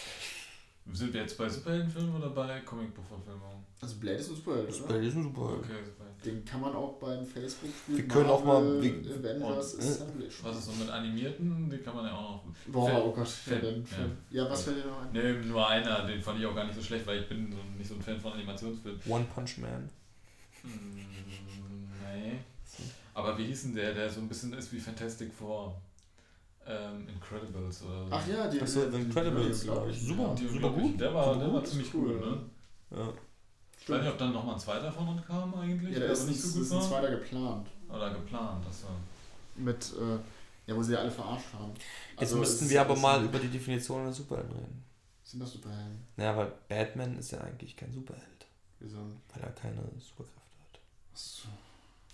Sind 0.93 1.13
wir 1.13 1.21
jetzt 1.23 1.37
bei 1.37 1.49
Superheldenfilmen 1.49 2.17
oder 2.17 2.31
bei 2.31 2.61
Comicbuchverfilmungen? 2.61 3.59
Also 3.81 3.97
Blade 3.97 4.19
ist 4.19 4.31
ein 4.31 4.37
Superheld, 4.37 4.69
oder? 4.75 4.87
Blade 4.89 5.07
ist 5.07 5.15
ein 5.17 5.23
Superheld. 5.23 5.59
Okay, 5.61 5.73
Superhelden. 5.85 6.05
Den 6.25 6.45
kann 6.45 6.61
man 6.61 6.75
auch 6.75 6.95
beim 6.99 7.25
Facebook-Spiel 7.25 7.97
Wir 7.99 8.09
können 8.09 8.29
auch 8.31 8.43
mal- 8.45 8.79
Avengers 8.79 9.75
und- 9.75 9.81
Assemblage 9.81 10.33
Was 10.43 10.57
ist 10.59 10.65
so 10.65 10.73
mit 10.73 10.89
animierten? 10.91 11.71
Die 11.71 11.79
kann 11.79 11.95
man 11.95 12.07
ja 12.07 12.13
auch 12.13 12.45
noch. 12.45 12.45
Boah, 12.67 12.89
Film. 12.89 13.03
oh 13.03 13.13
Gott, 13.13 13.29
Film, 13.29 13.61
Film. 13.61 13.85
ja. 13.91 13.97
Film. 13.97 14.17
Ja, 14.31 14.51
was 14.51 14.63
fällt 14.65 14.77
dir 14.85 14.89
noch 14.89 15.03
ein? 15.03 15.13
Ne, 15.13 15.35
nur 15.47 15.69
einer, 15.69 16.07
den 16.07 16.21
fand 16.21 16.41
ich 16.41 16.47
auch 16.47 16.55
gar 16.55 16.65
nicht 16.65 16.75
so 16.77 16.83
schlecht, 16.83 17.07
weil 17.07 17.21
ich 17.23 17.29
bin 17.29 17.53
so, 17.53 17.59
nicht 17.77 17.89
so 17.89 17.95
ein 17.95 18.03
Fan 18.03 18.19
von 18.21 18.33
Animationsfilmen. 18.33 19.01
One 19.07 19.27
Punch 19.35 19.59
Man. 19.59 19.89
Hm, 20.63 20.95
nee. 20.95 22.33
Aber 23.19 23.37
wie 23.37 23.47
hieß 23.47 23.63
denn 23.63 23.75
der, 23.75 23.93
der 23.95 24.09
so 24.09 24.21
ein 24.21 24.29
bisschen 24.29 24.53
ist 24.53 24.73
wie 24.73 24.79
Fantastic 24.79 25.33
Four? 25.33 25.75
Ähm, 26.65 27.09
Incredibles 27.09 27.83
oder 27.83 28.05
so. 28.05 28.09
Ach 28.11 28.27
ja, 28.29 28.47
die 28.49 28.61
Ach 28.63 28.67
so, 28.67 28.85
die- 28.85 28.91
die- 28.97 29.03
Incredibles, 29.03 29.61
die- 29.61 29.67
glaub 29.67 29.89
ich. 29.89 30.01
super. 30.01 30.23
Ja. 30.29 30.35
Die 30.35 30.47
super 30.49 30.71
gut. 30.71 31.01
Der 31.01 31.15
war, 31.15 31.35
Super 31.35 31.45
der 31.47 31.55
war 31.55 31.65
ziemlich 31.65 31.95
cool, 31.95 32.21
cool, 32.23 32.31
ne? 32.31 32.97
Ja. 32.99 33.13
Ich 33.81 33.89
weiß 33.91 34.03
nicht, 34.03 34.13
ob 34.13 34.19
dann 34.19 34.33
nochmal 34.33 34.55
ein 34.55 34.61
zweiter 34.61 34.93
von 34.93 35.09
uns 35.09 35.27
kam 35.27 35.53
eigentlich, 35.55 35.93
Ja, 35.95 35.99
der 36.01 36.09
da 36.09 36.13
ist, 36.13 36.27
nicht 36.29 36.39
ist, 36.39 36.53
so 36.53 36.61
ist 36.61 36.69
gut 36.69 36.79
ein 36.79 36.83
war. 36.83 36.89
zweiter 36.91 37.11
geplant. 37.11 37.69
Oder 37.89 38.11
geplant, 38.15 38.65
das 38.67 38.85
war. 38.85 38.91
Mit, 39.57 39.93
äh, 39.99 40.71
ja, 40.71 40.77
wo 40.77 40.83
sie 40.83 40.93
ja 40.93 40.99
alle 41.01 41.11
verarscht 41.11 41.53
haben. 41.55 41.73
Jetzt 42.13 42.21
Also, 42.21 42.37
müssten 42.37 42.65
es 42.67 42.71
wir 42.71 42.81
ist- 42.83 42.87
aber 42.87 42.97
mal 42.97 43.25
über 43.25 43.39
die 43.41 43.49
Definition 43.49 44.03
eines 44.03 44.17
Superhelden 44.19 44.53
reden. 44.55 44.85
Sind 45.25 45.41
das 45.41 45.51
Superhelden? 45.53 46.07
Naja, 46.17 46.37
weil 46.37 46.53
Batman 46.69 47.19
ist 47.19 47.33
ja 47.33 47.41
eigentlich 47.41 47.75
kein 47.77 47.91
Superheld, 47.93 48.47
Wieso? 48.79 48.99
weil 49.35 49.43
er 49.43 49.51
keine 49.53 49.81
Superkräfte 49.99 50.69
hat. 50.73 50.81
Achso. 51.15 51.49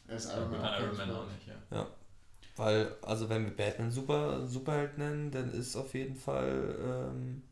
Er 0.06 0.16
ist 0.16 0.28
Ja, 0.30 0.36
Iron 0.38 0.50
Man. 0.50 0.60
auch 0.60 0.80
Iron 0.80 0.96
Man 0.96 1.10
auch 1.10 1.26
nicht, 1.26 1.46
ja. 1.70 1.86
Weil, 2.56 2.94
also 3.02 3.28
wenn 3.28 3.44
wir 3.46 3.56
Batman 3.56 3.90
Super, 3.90 4.46
Superheld 4.46 4.96
nennen, 4.96 5.30
dann 5.32 5.50
ist 5.52 5.74
auf 5.74 5.92
jeden 5.94 6.14
Fall 6.14 6.76
ähm, 7.12 7.42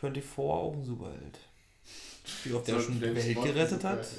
24 0.00 0.38
auch 0.38 0.72
ein 0.74 0.84
Superheld. 0.84 1.38
Wie 2.44 2.52
oft 2.54 2.68
er 2.68 2.76
So, 2.76 2.82
schon 2.86 2.94
die 3.00 3.02
Welt 3.14 3.34
Bond 3.34 3.46
gerettet 3.46 3.84
hat. 3.84 4.06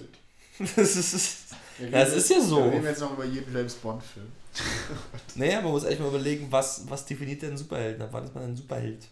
Das 0.60 0.78
ist, 0.78 1.56
Ja, 1.80 1.90
das 1.90 2.14
ist 2.14 2.30
ja 2.30 2.36
wir- 2.38 2.44
so. 2.44 2.58
Wir 2.66 2.72
reden 2.74 2.84
jetzt 2.86 3.02
noch 3.02 3.14
über 3.14 3.26
jeden 3.26 3.52
James 3.54 3.74
Bond-Film. 3.74 4.32
Naja, 5.36 5.62
man 5.62 5.72
muss 5.72 5.84
echt 5.84 6.00
mal 6.00 6.10
überlegen, 6.10 6.46
was, 6.52 6.88
was 6.88 7.06
definiert 7.08 7.42
denn 7.42 7.50
einen 7.50 7.58
Superhelden? 7.58 8.04
Ab 8.04 8.10
wann 8.12 8.24
ist 8.24 8.36
man 8.36 8.44
ein 8.44 8.56
Superheld? 8.56 9.08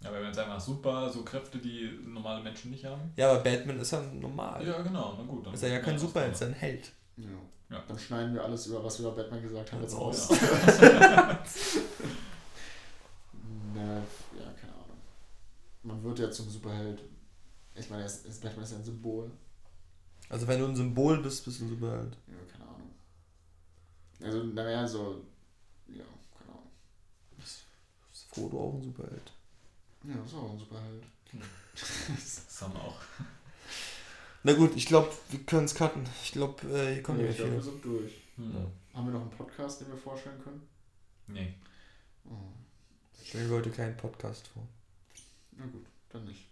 Ja, 0.00 0.12
wenn 0.12 0.24
es 0.26 0.36
einfach 0.36 0.60
super, 0.60 1.08
so 1.10 1.22
Kräfte, 1.22 1.58
die 1.58 1.88
normale 2.04 2.42
Menschen 2.42 2.72
nicht 2.72 2.84
haben. 2.84 3.12
Ja, 3.14 3.30
aber 3.30 3.44
Batman 3.44 3.78
ist 3.78 3.92
ja 3.92 4.02
normal. 4.02 4.66
Ja, 4.66 4.82
genau, 4.82 5.14
na 5.16 5.24
gut. 5.24 5.46
Dann 5.46 5.54
Ist 5.54 5.62
er 5.62 5.68
ja 5.70 5.78
kein 5.78 5.96
Superheld, 5.96 6.32
ist 6.34 6.42
ein 6.42 6.52
Held. 6.52 6.90
Ja. 7.16 7.28
Ja. 7.70 7.82
Dann 7.88 7.98
schneiden 7.98 8.34
wir 8.34 8.44
alles 8.44 8.66
über, 8.66 8.84
was 8.84 8.98
wir 9.00 9.06
über 9.08 9.16
Batman 9.16 9.42
gesagt 9.42 9.72
haben, 9.72 9.82
jetzt 9.82 9.94
raus. 9.96 10.28
ja. 10.30 11.44
Na, 13.74 13.96
ja, 13.98 14.52
keine 14.60 14.72
Ahnung. 14.74 14.98
Man 15.82 16.02
wird 16.02 16.18
ja 16.18 16.30
zum 16.30 16.48
Superheld. 16.48 17.02
Ich 17.74 17.88
meine, 17.90 18.02
er 18.02 18.06
ist, 18.06 18.26
ist- 18.26 18.42
Batman 18.42 18.64
ist 18.64 18.72
ja 18.72 18.78
ein 18.78 18.84
Symbol. 18.84 19.30
Also 20.28 20.46
wenn 20.46 20.58
du 20.60 20.66
ein 20.66 20.76
Symbol 20.76 21.20
bist, 21.22 21.44
bist 21.44 21.60
du 21.60 21.64
ein 21.64 21.68
Superheld. 21.70 22.16
Ja, 22.26 22.34
keine 22.52 22.64
Ahnung. 22.70 22.90
Also, 24.22 24.44
naja, 24.44 24.86
so. 24.86 25.22
Ja, 25.88 26.04
keine 26.38 26.52
Ahnung. 26.52 26.70
Ist 27.42 27.64
Frodo 28.28 28.60
auch 28.68 28.74
ein 28.74 28.82
Superheld? 28.82 29.32
Ja, 30.04 30.14
ist 30.24 30.34
auch 30.34 30.50
ein 30.52 30.58
Superheld. 30.58 31.02
Das 31.74 32.62
haben 32.62 32.74
wir 32.74 32.80
auch. 32.82 33.00
Na 34.46 34.52
gut, 34.52 34.76
ich 34.76 34.84
glaube, 34.86 35.10
wir 35.30 35.40
können 35.44 35.64
es 35.64 35.74
cutten. 35.74 36.06
Ich 36.22 36.32
glaube, 36.32 36.66
äh, 36.68 36.94
hier 36.94 37.02
kommt 37.02 37.18
Nee, 37.18 37.24
nicht 37.24 37.32
ich 37.32 37.38
glaube, 37.38 37.52
wir 37.54 37.62
sind 37.62 37.84
durch. 37.84 38.12
Hm. 38.36 38.54
Haben 38.92 39.06
wir 39.06 39.12
noch 39.14 39.22
einen 39.22 39.30
Podcast, 39.30 39.80
den 39.80 39.88
wir 39.88 39.96
vorstellen 39.96 40.40
können? 40.42 40.68
Nee. 41.26 41.54
Oh, 42.26 42.34
Stellen 43.24 43.48
wir 43.48 43.56
heute 43.56 43.70
keinen 43.70 43.96
Podcast 43.96 44.46
vor. 44.48 44.62
na 45.52 45.64
gut, 45.66 45.86
dann 46.10 46.24
nicht. 46.26 46.44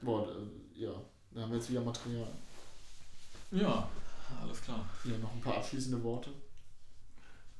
Boah, 0.00 0.28
äh, 0.28 0.80
ja. 0.80 0.90
Da 1.30 1.42
haben 1.42 1.50
wir 1.52 1.58
jetzt 1.58 1.70
wieder 1.70 1.80
Material. 1.82 2.28
Ja, 3.52 3.88
alles 4.42 4.60
klar. 4.60 4.84
Hier 5.04 5.16
noch 5.18 5.32
ein 5.32 5.40
paar 5.40 5.58
abschließende 5.58 6.02
Worte. 6.02 6.30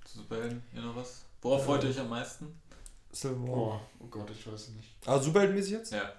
Zu 0.04 0.18
Superhelden, 0.18 0.62
ihr 0.74 0.82
noch 0.82 0.96
was? 0.96 1.24
Worauf 1.40 1.64
freut 1.64 1.84
ihr 1.84 1.90
euch 1.90 2.00
am 2.00 2.08
meisten? 2.10 2.60
Civil 3.12 3.42
War. 3.48 3.56
Oh, 3.56 3.80
oh 4.00 4.06
Gott, 4.06 4.28
ich 4.30 4.44
weiß 4.46 4.54
es 4.60 4.68
nicht. 4.70 4.96
Ah, 5.06 5.18
superheldenmäßig 5.20 5.72
jetzt? 5.72 5.92
Ja, 5.92 6.12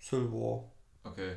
Civil 0.00 0.30
War. 0.30 0.64
okay. 1.02 1.36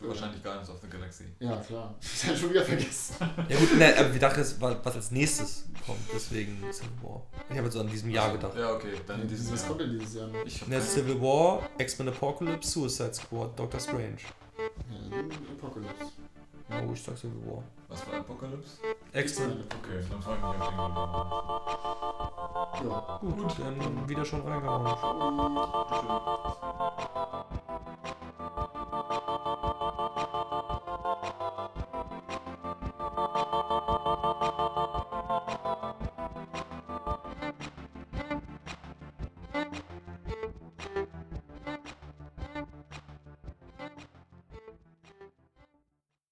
Wahrscheinlich 0.00 0.42
Guardians 0.42 0.70
of 0.70 0.80
the 0.80 0.88
Galaxy. 0.88 1.24
Ja, 1.40 1.56
klar. 1.56 1.92
Ich 2.00 2.24
habe 2.26 2.36
schon 2.36 2.50
wieder 2.50 2.64
vergessen. 2.64 3.16
Ja 3.48 3.56
gut, 3.58 3.76
ne, 3.78 3.94
aber 3.98 4.12
wir 4.12 4.20
dachten, 4.20 4.40
was 4.84 4.94
als 4.94 5.10
nächstes 5.10 5.64
kommt, 5.84 5.98
deswegen 6.14 6.56
Civil 6.72 6.90
War. 7.02 7.22
Ich 7.50 7.56
habe 7.56 7.64
jetzt 7.66 7.74
so 7.74 7.80
an 7.80 7.88
diesem 7.88 8.10
Jahr 8.10 8.30
gedacht. 8.32 8.56
Ja, 8.56 8.74
okay, 8.74 8.92
dann 9.06 9.26
dieses 9.26 9.50
Was 9.52 9.60
Jahr. 9.60 9.68
kommt 9.70 9.80
denn 9.80 9.98
dieses 9.98 10.14
Jahr 10.14 10.28
noch? 10.28 10.44
Ich 10.44 10.66
Ne, 10.68 10.80
Civil 10.80 11.20
War, 11.20 11.68
X-Men 11.78 12.08
Apocalypse, 12.10 12.70
Suicide 12.70 13.14
Squad, 13.14 13.58
Doctor 13.58 13.80
Strange. 13.80 14.18
Ja, 14.56 14.64
Apocalypse. 15.58 16.12
Oh, 16.70 16.92
ich 16.92 17.02
sag 17.02 17.16
Civil 17.18 17.42
War. 17.46 17.64
Was 17.88 18.06
war 18.06 18.20
Apocalypse? 18.20 18.76
X-Men. 19.12 19.50
Okay, 19.50 20.04
dann 20.10 20.22
freue 20.22 20.36
ich 20.36 20.42
mich 20.42 20.50
auf 20.50 20.68
den 22.78 22.88
Ja. 22.88 23.18
Gut, 23.20 23.58
dann 23.58 24.08
wieder 24.08 24.24
schon 24.24 24.42
reingehauen. 24.42 24.86
Ciao. 26.78 27.46